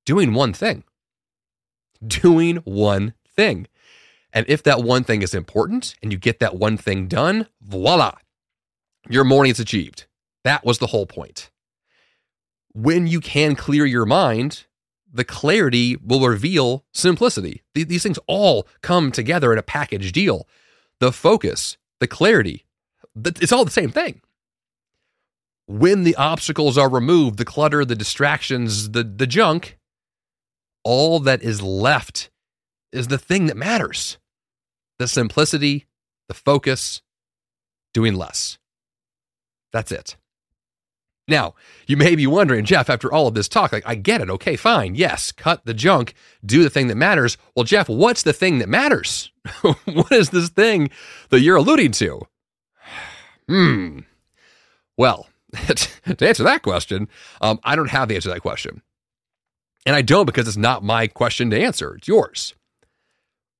doing 0.05 0.33
one 0.33 0.53
thing. 0.53 0.83
Doing 2.05 2.57
one 2.57 3.13
thing. 3.35 3.67
And 4.31 4.45
if 4.47 4.61
that 4.63 4.83
one 4.83 5.03
thing 5.03 5.21
is 5.21 5.33
important 5.33 5.95
and 6.03 6.11
you 6.11 6.17
get 6.17 6.39
that 6.39 6.55
one 6.55 6.77
thing 6.77 7.07
done, 7.07 7.47
voila, 7.61 8.13
your 9.09 9.23
morning 9.23 9.51
is 9.51 9.59
achieved. 9.59 10.05
That 10.43 10.63
was 10.63 10.77
the 10.77 10.87
whole 10.87 11.05
point. 11.05 11.49
When 12.73 13.07
you 13.07 13.19
can 13.19 13.55
clear 13.55 13.85
your 13.85 14.05
mind, 14.05 14.65
the 15.11 15.25
clarity 15.25 15.97
will 15.97 16.27
reveal 16.27 16.85
simplicity. 16.93 17.63
These 17.73 18.03
things 18.03 18.19
all 18.27 18.67
come 18.81 19.11
together 19.11 19.51
in 19.51 19.57
a 19.57 19.63
package 19.63 20.11
deal. 20.11 20.47
The 20.99 21.11
focus, 21.11 21.77
the 21.99 22.07
clarity, 22.07 22.65
it's 23.25 23.51
all 23.51 23.65
the 23.65 23.71
same 23.71 23.89
thing. 23.89 24.21
When 25.69 26.03
the 26.03 26.15
obstacles 26.15 26.79
are 26.79 26.89
removed, 26.89 27.37
the 27.37 27.45
clutter, 27.45 27.85
the 27.85 27.95
distractions, 27.95 28.89
the, 28.89 29.03
the 29.03 29.27
junk, 29.27 29.77
all 30.83 31.19
that 31.19 31.43
is 31.43 31.61
left 31.61 32.31
is 32.91 33.07
the 33.07 33.19
thing 33.19 33.45
that 33.45 33.55
matters 33.55 34.17
the 34.97 35.07
simplicity, 35.07 35.85
the 36.27 36.33
focus, 36.33 37.03
doing 37.93 38.15
less. 38.15 38.57
That's 39.71 39.91
it. 39.91 40.17
Now, 41.27 41.53
you 41.85 41.95
may 41.97 42.15
be 42.15 42.25
wondering, 42.25 42.65
Jeff, 42.65 42.89
after 42.89 43.13
all 43.13 43.27
of 43.27 43.35
this 43.35 43.47
talk, 43.47 43.71
like, 43.71 43.83
I 43.85 43.93
get 43.93 44.21
it. 44.21 44.29
Okay, 44.31 44.55
fine. 44.55 44.95
Yes, 44.95 45.31
cut 45.31 45.63
the 45.65 45.75
junk, 45.75 46.15
do 46.43 46.63
the 46.63 46.71
thing 46.71 46.87
that 46.87 46.95
matters. 46.95 47.37
Well, 47.55 47.63
Jeff, 47.63 47.87
what's 47.87 48.23
the 48.23 48.33
thing 48.33 48.57
that 48.57 48.69
matters? 48.69 49.31
what 49.61 50.11
is 50.11 50.31
this 50.31 50.49
thing 50.49 50.89
that 51.29 51.41
you're 51.41 51.57
alluding 51.57 51.91
to? 51.91 52.21
Hmm. 53.47 53.99
Well, 54.95 55.28
to 55.67 56.27
answer 56.27 56.43
that 56.43 56.61
question, 56.61 57.07
um, 57.41 57.59
I 57.63 57.75
don't 57.75 57.89
have 57.89 58.07
the 58.07 58.15
answer 58.15 58.29
to 58.29 58.33
that 58.33 58.41
question. 58.41 58.81
And 59.85 59.95
I 59.95 60.01
don't 60.01 60.25
because 60.25 60.47
it's 60.47 60.57
not 60.57 60.83
my 60.83 61.07
question 61.07 61.49
to 61.51 61.59
answer, 61.59 61.95
it's 61.95 62.07
yours. 62.07 62.53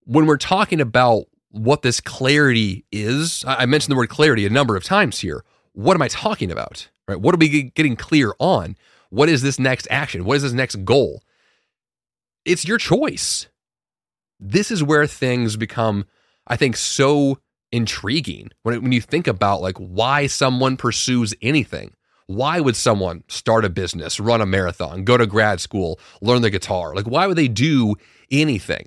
When 0.03 0.25
we're 0.25 0.37
talking 0.37 0.81
about 0.81 1.25
what 1.51 1.81
this 1.81 1.99
clarity 2.01 2.85
is, 2.91 3.43
I 3.47 3.65
mentioned 3.65 3.91
the 3.91 3.97
word 3.97 4.09
clarity 4.09 4.45
a 4.45 4.49
number 4.49 4.75
of 4.75 4.83
times 4.83 5.19
here. 5.19 5.43
What 5.73 5.95
am 5.95 6.01
I 6.01 6.07
talking 6.07 6.51
about? 6.51 6.89
right? 7.09 7.19
What 7.19 7.33
are 7.35 7.39
we 7.39 7.63
getting 7.71 7.95
clear 7.95 8.33
on? 8.39 8.77
What 9.09 9.29
is 9.29 9.41
this 9.41 9.59
next 9.59 9.87
action? 9.89 10.23
What 10.23 10.37
is 10.37 10.43
this 10.43 10.53
next 10.53 10.85
goal? 10.85 11.23
It's 12.45 12.65
your 12.65 12.77
choice. 12.77 13.47
This 14.39 14.71
is 14.71 14.83
where 14.83 15.07
things 15.07 15.57
become, 15.57 16.05
I 16.47 16.55
think, 16.55 16.77
so 16.77 17.39
intriguing 17.71 18.51
when, 18.63 18.81
when 18.81 18.91
you 18.91 19.01
think 19.01 19.27
about 19.27 19.61
like 19.61 19.77
why 19.77 20.27
someone 20.27 20.77
pursues 20.77 21.33
anything. 21.41 21.93
Why 22.27 22.59
would 22.59 22.75
someone 22.75 23.23
start 23.27 23.65
a 23.65 23.69
business, 23.69 24.19
run 24.19 24.39
a 24.39 24.45
marathon, 24.45 25.03
go 25.03 25.17
to 25.17 25.25
grad 25.25 25.59
school, 25.59 25.99
learn 26.21 26.43
the 26.43 26.51
guitar? 26.51 26.93
Like, 26.93 27.07
why 27.07 27.25
would 27.25 27.37
they 27.37 27.47
do 27.47 27.95
anything? 28.29 28.85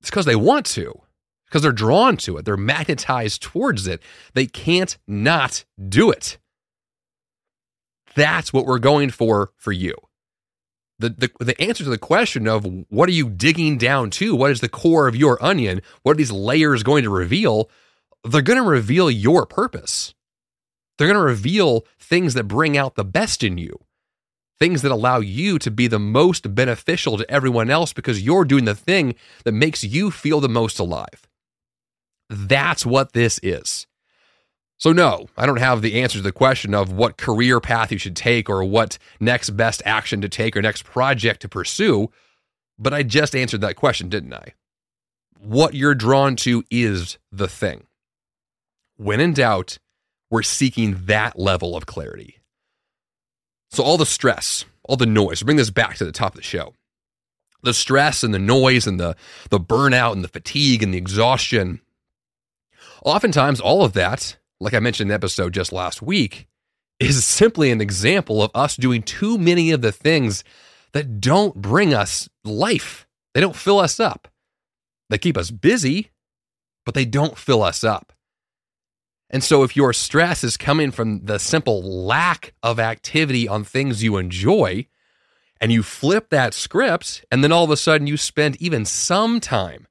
It's 0.00 0.10
because 0.10 0.26
they 0.26 0.34
want 0.34 0.66
to, 0.66 1.00
because 1.46 1.62
they're 1.62 1.70
drawn 1.70 2.16
to 2.18 2.36
it. 2.36 2.44
They're 2.44 2.56
magnetized 2.56 3.40
towards 3.40 3.86
it. 3.86 4.02
They 4.34 4.46
can't 4.46 4.98
not 5.06 5.64
do 5.88 6.10
it. 6.10 6.38
That's 8.16 8.52
what 8.52 8.66
we're 8.66 8.80
going 8.80 9.10
for 9.10 9.52
for 9.56 9.70
you. 9.70 9.94
The, 10.98 11.10
the, 11.10 11.30
the 11.44 11.60
answer 11.60 11.84
to 11.84 11.90
the 11.90 11.98
question 11.98 12.46
of 12.46 12.66
what 12.88 13.08
are 13.08 13.12
you 13.12 13.28
digging 13.28 13.78
down 13.78 14.10
to? 14.10 14.36
What 14.36 14.52
is 14.52 14.60
the 14.60 14.68
core 14.68 15.08
of 15.08 15.16
your 15.16 15.42
onion? 15.44 15.82
What 16.02 16.12
are 16.12 16.16
these 16.16 16.32
layers 16.32 16.82
going 16.82 17.02
to 17.02 17.10
reveal? 17.10 17.68
They're 18.22 18.42
going 18.42 18.62
to 18.62 18.68
reveal 18.68 19.10
your 19.10 19.44
purpose. 19.44 20.14
They're 20.96 21.08
going 21.08 21.18
to 21.18 21.24
reveal 21.24 21.84
things 21.98 22.34
that 22.34 22.44
bring 22.44 22.76
out 22.76 22.94
the 22.94 23.04
best 23.04 23.42
in 23.42 23.58
you, 23.58 23.80
things 24.58 24.82
that 24.82 24.92
allow 24.92 25.18
you 25.18 25.58
to 25.58 25.70
be 25.70 25.88
the 25.88 25.98
most 25.98 26.54
beneficial 26.54 27.18
to 27.18 27.28
everyone 27.30 27.70
else 27.70 27.92
because 27.92 28.22
you're 28.22 28.44
doing 28.44 28.64
the 28.64 28.74
thing 28.74 29.16
that 29.44 29.52
makes 29.52 29.82
you 29.82 30.10
feel 30.12 30.40
the 30.40 30.48
most 30.48 30.78
alive. 30.78 31.26
That's 32.30 32.86
what 32.86 33.12
this 33.12 33.40
is. 33.42 33.86
So, 34.76 34.92
no, 34.92 35.28
I 35.36 35.46
don't 35.46 35.60
have 35.60 35.82
the 35.82 36.00
answer 36.00 36.18
to 36.18 36.22
the 36.22 36.32
question 36.32 36.74
of 36.74 36.92
what 36.92 37.16
career 37.16 37.60
path 37.60 37.92
you 37.92 37.98
should 37.98 38.16
take 38.16 38.50
or 38.50 38.64
what 38.64 38.98
next 39.20 39.50
best 39.50 39.82
action 39.84 40.20
to 40.20 40.28
take 40.28 40.56
or 40.56 40.62
next 40.62 40.84
project 40.84 41.42
to 41.42 41.48
pursue, 41.48 42.10
but 42.78 42.92
I 42.92 43.02
just 43.02 43.36
answered 43.36 43.60
that 43.60 43.76
question, 43.76 44.08
didn't 44.08 44.34
I? 44.34 44.54
What 45.38 45.74
you're 45.74 45.94
drawn 45.94 46.36
to 46.36 46.64
is 46.70 47.18
the 47.30 47.48
thing. 47.48 47.86
When 48.96 49.20
in 49.20 49.32
doubt, 49.32 49.78
we're 50.30 50.42
seeking 50.42 51.06
that 51.06 51.38
level 51.38 51.76
of 51.76 51.86
clarity. 51.86 52.40
So, 53.70 53.84
all 53.84 53.96
the 53.96 54.06
stress, 54.06 54.64
all 54.84 54.96
the 54.96 55.06
noise, 55.06 55.42
bring 55.42 55.56
this 55.56 55.70
back 55.70 55.96
to 55.96 56.04
the 56.04 56.12
top 56.12 56.32
of 56.32 56.36
the 56.36 56.42
show. 56.42 56.74
The 57.62 57.74
stress 57.74 58.22
and 58.22 58.34
the 58.34 58.38
noise 58.38 58.86
and 58.86 59.00
the, 59.00 59.16
the 59.50 59.60
burnout 59.60 60.12
and 60.12 60.22
the 60.22 60.28
fatigue 60.28 60.82
and 60.82 60.92
the 60.92 60.98
exhaustion. 60.98 61.80
Oftentimes, 63.04 63.60
all 63.60 63.84
of 63.84 63.94
that 63.94 64.36
like 64.60 64.74
I 64.74 64.80
mentioned 64.80 65.06
in 65.06 65.08
the 65.08 65.14
episode 65.14 65.52
just 65.52 65.72
last 65.72 66.02
week, 66.02 66.48
is 67.00 67.24
simply 67.24 67.70
an 67.70 67.80
example 67.80 68.42
of 68.42 68.50
us 68.54 68.76
doing 68.76 69.02
too 69.02 69.38
many 69.38 69.70
of 69.70 69.82
the 69.82 69.92
things 69.92 70.44
that 70.92 71.20
don't 71.20 71.56
bring 71.56 71.92
us 71.92 72.28
life. 72.44 73.06
They 73.34 73.40
don't 73.40 73.56
fill 73.56 73.80
us 73.80 73.98
up. 73.98 74.28
They 75.10 75.18
keep 75.18 75.36
us 75.36 75.50
busy, 75.50 76.10
but 76.84 76.94
they 76.94 77.04
don't 77.04 77.36
fill 77.36 77.62
us 77.62 77.84
up. 77.84 78.12
And 79.30 79.42
so, 79.42 79.64
if 79.64 79.74
your 79.74 79.92
stress 79.92 80.44
is 80.44 80.56
coming 80.56 80.90
from 80.92 81.24
the 81.24 81.38
simple 81.38 81.82
lack 81.82 82.54
of 82.62 82.78
activity 82.78 83.48
on 83.48 83.64
things 83.64 84.02
you 84.02 84.16
enjoy, 84.16 84.86
and 85.60 85.72
you 85.72 85.82
flip 85.82 86.30
that 86.30 86.54
script, 86.54 87.24
and 87.30 87.42
then 87.42 87.50
all 87.50 87.64
of 87.64 87.70
a 87.70 87.76
sudden 87.76 88.06
you 88.06 88.16
spend 88.16 88.60
even 88.60 88.84
some 88.84 89.40
time 89.40 89.86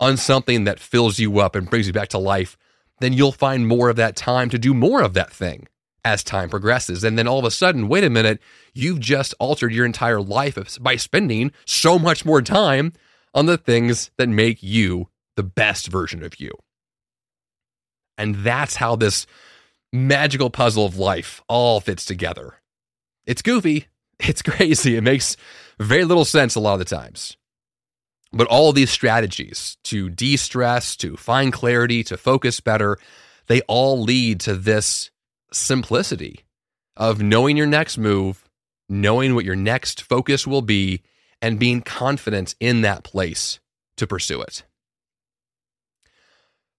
on 0.00 0.16
something 0.16 0.64
that 0.64 0.78
fills 0.78 1.18
you 1.18 1.38
up 1.40 1.56
and 1.56 1.70
brings 1.70 1.86
you 1.86 1.92
back 1.92 2.08
to 2.08 2.18
life, 2.18 2.56
then 3.00 3.12
you'll 3.12 3.32
find 3.32 3.66
more 3.66 3.88
of 3.88 3.96
that 3.96 4.16
time 4.16 4.50
to 4.50 4.58
do 4.58 4.74
more 4.74 5.02
of 5.02 5.14
that 5.14 5.32
thing 5.32 5.68
as 6.04 6.22
time 6.22 6.48
progresses. 6.48 7.04
And 7.04 7.18
then 7.18 7.28
all 7.28 7.38
of 7.38 7.44
a 7.44 7.50
sudden, 7.50 7.88
wait 7.88 8.04
a 8.04 8.10
minute, 8.10 8.40
you've 8.74 9.00
just 9.00 9.34
altered 9.38 9.72
your 9.72 9.84
entire 9.84 10.20
life 10.20 10.78
by 10.80 10.96
spending 10.96 11.52
so 11.64 11.98
much 11.98 12.24
more 12.24 12.42
time 12.42 12.92
on 13.34 13.46
the 13.46 13.58
things 13.58 14.10
that 14.16 14.28
make 14.28 14.62
you 14.62 15.08
the 15.36 15.42
best 15.42 15.88
version 15.88 16.22
of 16.22 16.40
you. 16.40 16.52
And 18.16 18.36
that's 18.36 18.76
how 18.76 18.96
this 18.96 19.26
magical 19.92 20.50
puzzle 20.50 20.84
of 20.84 20.98
life 20.98 21.42
all 21.48 21.80
fits 21.80 22.04
together. 22.04 22.54
It's 23.26 23.42
goofy, 23.42 23.86
it's 24.18 24.42
crazy, 24.50 24.96
it 24.96 25.02
makes 25.02 25.36
very 25.78 26.04
little 26.04 26.24
sense 26.24 26.54
a 26.54 26.60
lot 26.60 26.74
of 26.74 26.78
the 26.80 26.84
times. 26.84 27.36
But 28.32 28.46
all 28.48 28.72
these 28.72 28.90
strategies 28.90 29.76
to 29.84 30.10
de 30.10 30.36
stress, 30.36 30.96
to 30.96 31.16
find 31.16 31.52
clarity, 31.52 32.04
to 32.04 32.16
focus 32.16 32.60
better, 32.60 32.98
they 33.46 33.62
all 33.62 34.00
lead 34.00 34.40
to 34.40 34.54
this 34.54 35.10
simplicity 35.52 36.44
of 36.96 37.22
knowing 37.22 37.56
your 37.56 37.66
next 37.66 37.96
move, 37.96 38.48
knowing 38.88 39.34
what 39.34 39.44
your 39.44 39.56
next 39.56 40.02
focus 40.02 40.46
will 40.46 40.62
be, 40.62 41.02
and 41.40 41.58
being 41.58 41.80
confident 41.80 42.54
in 42.60 42.82
that 42.82 43.04
place 43.04 43.60
to 43.96 44.06
pursue 44.06 44.42
it. 44.42 44.64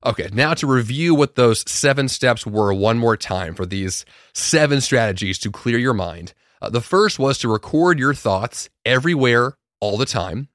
Okay, 0.06 0.30
now 0.32 0.54
to 0.54 0.68
review 0.68 1.14
what 1.14 1.36
those 1.36 1.70
seven 1.70 2.08
steps 2.08 2.46
were 2.46 2.74
one 2.74 2.98
more 2.98 3.18
time 3.18 3.54
for 3.54 3.66
these 3.66 4.06
seven 4.34 4.80
strategies 4.80 5.38
to 5.40 5.52
clear 5.52 5.78
your 5.78 5.94
mind. 5.94 6.34
Uh, 6.62 6.70
the 6.70 6.82
first 6.82 7.20
was 7.20 7.38
to 7.40 7.50
record 7.50 8.00
your 8.00 8.14
thoughts 8.14 8.70
everywhere, 8.86 9.58
all 9.82 9.98
the 9.98 10.06
time. 10.06 10.48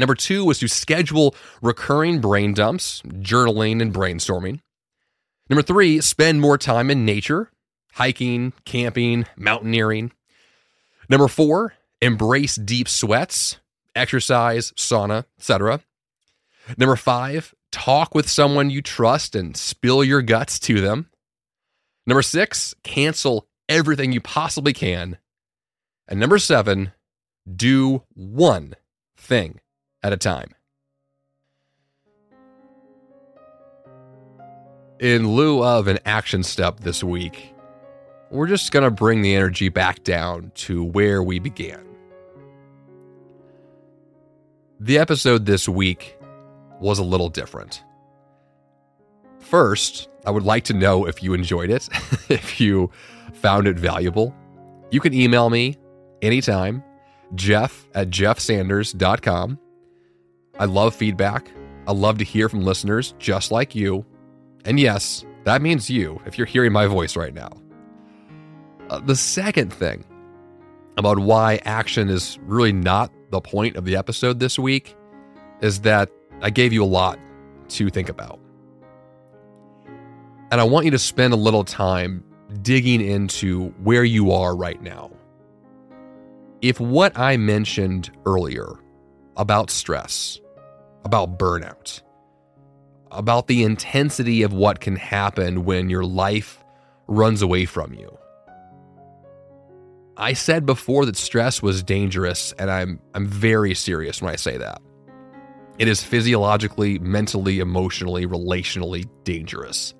Number 0.00 0.14
two 0.14 0.46
was 0.46 0.58
to 0.60 0.66
schedule 0.66 1.34
recurring 1.60 2.22
brain 2.22 2.54
dumps, 2.54 3.02
journaling, 3.02 3.82
and 3.82 3.92
brainstorming. 3.92 4.60
Number 5.50 5.60
three, 5.60 6.00
spend 6.00 6.40
more 6.40 6.56
time 6.56 6.90
in 6.90 7.04
nature, 7.04 7.50
hiking, 7.92 8.54
camping, 8.64 9.26
mountaineering. 9.36 10.12
Number 11.10 11.28
four, 11.28 11.74
embrace 12.00 12.56
deep 12.56 12.88
sweats, 12.88 13.58
exercise, 13.94 14.72
sauna, 14.72 15.26
etc. 15.38 15.82
Number 16.78 16.96
five, 16.96 17.54
talk 17.70 18.14
with 18.14 18.26
someone 18.26 18.70
you 18.70 18.80
trust 18.80 19.34
and 19.34 19.54
spill 19.54 20.02
your 20.02 20.22
guts 20.22 20.58
to 20.60 20.80
them. 20.80 21.10
Number 22.06 22.22
six, 22.22 22.74
cancel 22.84 23.48
everything 23.68 24.12
you 24.12 24.22
possibly 24.22 24.72
can. 24.72 25.18
And 26.08 26.18
number 26.18 26.38
seven, 26.38 26.92
do 27.54 28.04
one 28.14 28.76
thing 29.14 29.60
at 30.02 30.12
a 30.12 30.16
time. 30.16 30.54
In 34.98 35.28
lieu 35.28 35.64
of 35.64 35.88
an 35.88 35.98
action 36.04 36.42
step 36.42 36.80
this 36.80 37.02
week, 37.02 37.54
we're 38.30 38.46
just 38.46 38.70
going 38.70 38.84
to 38.84 38.90
bring 38.90 39.22
the 39.22 39.34
energy 39.34 39.68
back 39.70 40.04
down 40.04 40.52
to 40.54 40.84
where 40.84 41.22
we 41.22 41.38
began. 41.38 41.84
The 44.78 44.98
episode 44.98 45.46
this 45.46 45.68
week 45.68 46.18
was 46.80 46.98
a 46.98 47.02
little 47.02 47.28
different. 47.28 47.82
First, 49.38 50.08
I 50.26 50.30
would 50.30 50.44
like 50.44 50.64
to 50.64 50.74
know 50.74 51.06
if 51.06 51.22
you 51.22 51.34
enjoyed 51.34 51.70
it, 51.70 51.88
if 52.28 52.60
you 52.60 52.90
found 53.32 53.66
it 53.66 53.78
valuable. 53.78 54.34
You 54.90 55.00
can 55.00 55.14
email 55.14 55.50
me 55.50 55.76
anytime, 56.22 56.84
jeff 57.34 57.88
at 57.94 58.10
jeffsanders.com. 58.10 59.58
I 60.60 60.66
love 60.66 60.94
feedback. 60.94 61.50
I 61.86 61.92
love 61.92 62.18
to 62.18 62.24
hear 62.24 62.50
from 62.50 62.60
listeners 62.60 63.14
just 63.18 63.50
like 63.50 63.74
you. 63.74 64.04
And 64.66 64.78
yes, 64.78 65.24
that 65.44 65.62
means 65.62 65.88
you 65.88 66.20
if 66.26 66.36
you're 66.36 66.46
hearing 66.46 66.70
my 66.70 66.86
voice 66.86 67.16
right 67.16 67.32
now. 67.32 67.50
Uh, 68.90 69.00
the 69.00 69.16
second 69.16 69.72
thing 69.72 70.04
about 70.98 71.18
why 71.18 71.60
action 71.64 72.10
is 72.10 72.38
really 72.42 72.72
not 72.72 73.10
the 73.30 73.40
point 73.40 73.76
of 73.76 73.86
the 73.86 73.96
episode 73.96 74.38
this 74.38 74.58
week 74.58 74.94
is 75.62 75.80
that 75.80 76.10
I 76.42 76.50
gave 76.50 76.74
you 76.74 76.84
a 76.84 76.84
lot 76.84 77.18
to 77.70 77.88
think 77.88 78.10
about. 78.10 78.38
And 80.50 80.60
I 80.60 80.64
want 80.64 80.84
you 80.84 80.90
to 80.90 80.98
spend 80.98 81.32
a 81.32 81.36
little 81.36 81.64
time 81.64 82.22
digging 82.60 83.00
into 83.00 83.68
where 83.82 84.04
you 84.04 84.30
are 84.32 84.54
right 84.54 84.82
now. 84.82 85.10
If 86.60 86.80
what 86.80 87.18
I 87.18 87.38
mentioned 87.38 88.10
earlier 88.26 88.74
about 89.38 89.70
stress, 89.70 90.38
about 91.04 91.38
burnout, 91.38 92.02
about 93.10 93.46
the 93.46 93.62
intensity 93.62 94.42
of 94.42 94.52
what 94.52 94.80
can 94.80 94.96
happen 94.96 95.64
when 95.64 95.90
your 95.90 96.04
life 96.04 96.62
runs 97.06 97.42
away 97.42 97.64
from 97.64 97.94
you. 97.94 98.16
I 100.16 100.34
said 100.34 100.66
before 100.66 101.06
that 101.06 101.16
stress 101.16 101.62
was 101.62 101.82
dangerous, 101.82 102.52
and 102.58 102.70
I'm, 102.70 103.00
I'm 103.14 103.26
very 103.26 103.74
serious 103.74 104.20
when 104.20 104.32
I 104.32 104.36
say 104.36 104.58
that. 104.58 104.82
It 105.78 105.88
is 105.88 106.02
physiologically, 106.02 106.98
mentally, 106.98 107.58
emotionally, 107.58 108.26
relationally 108.26 109.08
dangerous. 109.24 109.94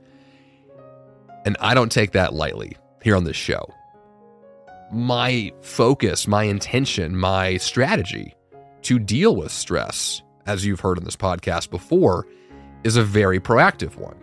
And 1.46 1.56
I 1.58 1.72
don't 1.72 1.90
take 1.90 2.12
that 2.12 2.34
lightly 2.34 2.76
here 3.02 3.16
on 3.16 3.24
this 3.24 3.36
show. 3.36 3.72
My 4.92 5.52
focus, 5.62 6.28
my 6.28 6.44
intention, 6.44 7.16
my 7.16 7.56
strategy 7.56 8.34
to 8.82 8.98
deal 8.98 9.36
with 9.36 9.50
stress 9.50 10.20
as 10.46 10.64
you've 10.64 10.80
heard 10.80 10.98
on 10.98 11.04
this 11.04 11.16
podcast 11.16 11.70
before, 11.70 12.26
is 12.84 12.96
a 12.96 13.02
very 13.02 13.40
proactive 13.40 13.96
one. 13.96 14.16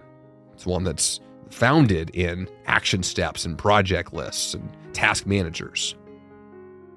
It's 0.54 0.66
one 0.66 0.84
that's 0.84 1.20
founded 1.50 2.10
in 2.12 2.50
action 2.66 3.04
steps 3.04 3.46
and 3.46 3.58
project 3.58 4.14
lists 4.14 4.54
and 4.54 4.70
task 4.94 5.26
managers, 5.26 5.96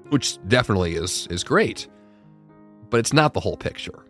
which 0.09 0.39
definitely 0.49 0.95
is, 0.95 1.27
is 1.29 1.45
great, 1.45 1.89
but 2.89 2.99
it's 2.99 3.13
not 3.13 3.35
the 3.35 3.41
whole 3.41 3.57
picture. 3.57 4.05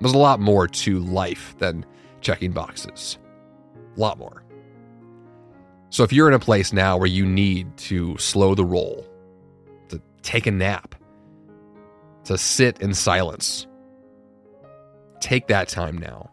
There's 0.00 0.14
a 0.14 0.18
lot 0.18 0.40
more 0.40 0.66
to 0.66 0.98
life 1.00 1.54
than 1.58 1.86
checking 2.20 2.52
boxes. 2.52 3.18
A 3.96 4.00
lot 4.00 4.18
more. 4.18 4.42
So 5.90 6.02
if 6.02 6.12
you're 6.12 6.26
in 6.26 6.34
a 6.34 6.40
place 6.40 6.72
now 6.72 6.96
where 6.96 7.06
you 7.06 7.24
need 7.24 7.76
to 7.76 8.18
slow 8.18 8.56
the 8.56 8.64
roll, 8.64 9.06
to 9.90 10.02
take 10.22 10.46
a 10.46 10.50
nap, 10.50 10.96
to 12.24 12.36
sit 12.36 12.80
in 12.80 12.94
silence, 12.94 13.68
take 15.24 15.46
that 15.48 15.68
time 15.68 15.96
now. 15.96 16.30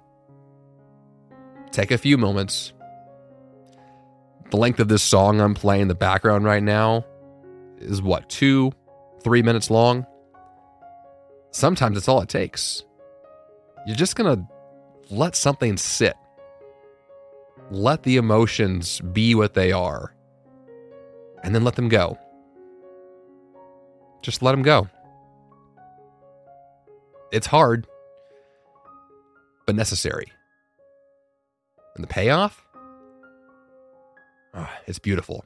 Take 1.72 1.92
a 1.92 1.98
few 1.98 2.18
moments. 2.18 2.74
The 4.50 4.58
length 4.58 4.82
of 4.82 4.90
this 4.90 5.02
song 5.02 5.40
I'm 5.40 5.54
playing 5.54 5.84
in 5.84 5.88
the 5.88 5.96
background 5.96 6.44
right 6.44 6.62
now 6.62 7.06
is 7.80 8.02
what, 8.02 8.30
two, 8.30 8.74
three 9.24 9.42
minutes 9.42 9.72
long? 9.72 10.06
Sometimes 11.52 11.98
it's 11.98 12.10
all 12.10 12.22
it 12.22 12.28
takes. 12.28 12.84
You're 13.88 13.96
just 13.96 14.18
going 14.18 14.36
to 14.36 15.14
let 15.14 15.36
something 15.36 15.78
sit 15.78 16.16
let 17.72 18.04
the 18.04 18.18
emotions 18.18 19.00
be 19.00 19.34
what 19.34 19.54
they 19.54 19.72
are 19.72 20.14
and 21.44 21.56
then 21.56 21.64
let 21.64 21.76
them 21.76 21.88
go. 21.88 22.18
Just 24.22 24.42
let 24.42 24.52
them 24.52 24.62
go. 24.62 24.90
It's 27.32 27.48
hard, 27.48 27.88
but 29.72 29.78
necessary. 29.78 30.26
And 31.96 32.04
the 32.04 32.08
payoff? 32.08 32.62
Oh, 34.54 34.70
it's 34.86 35.00
beautiful. 35.00 35.46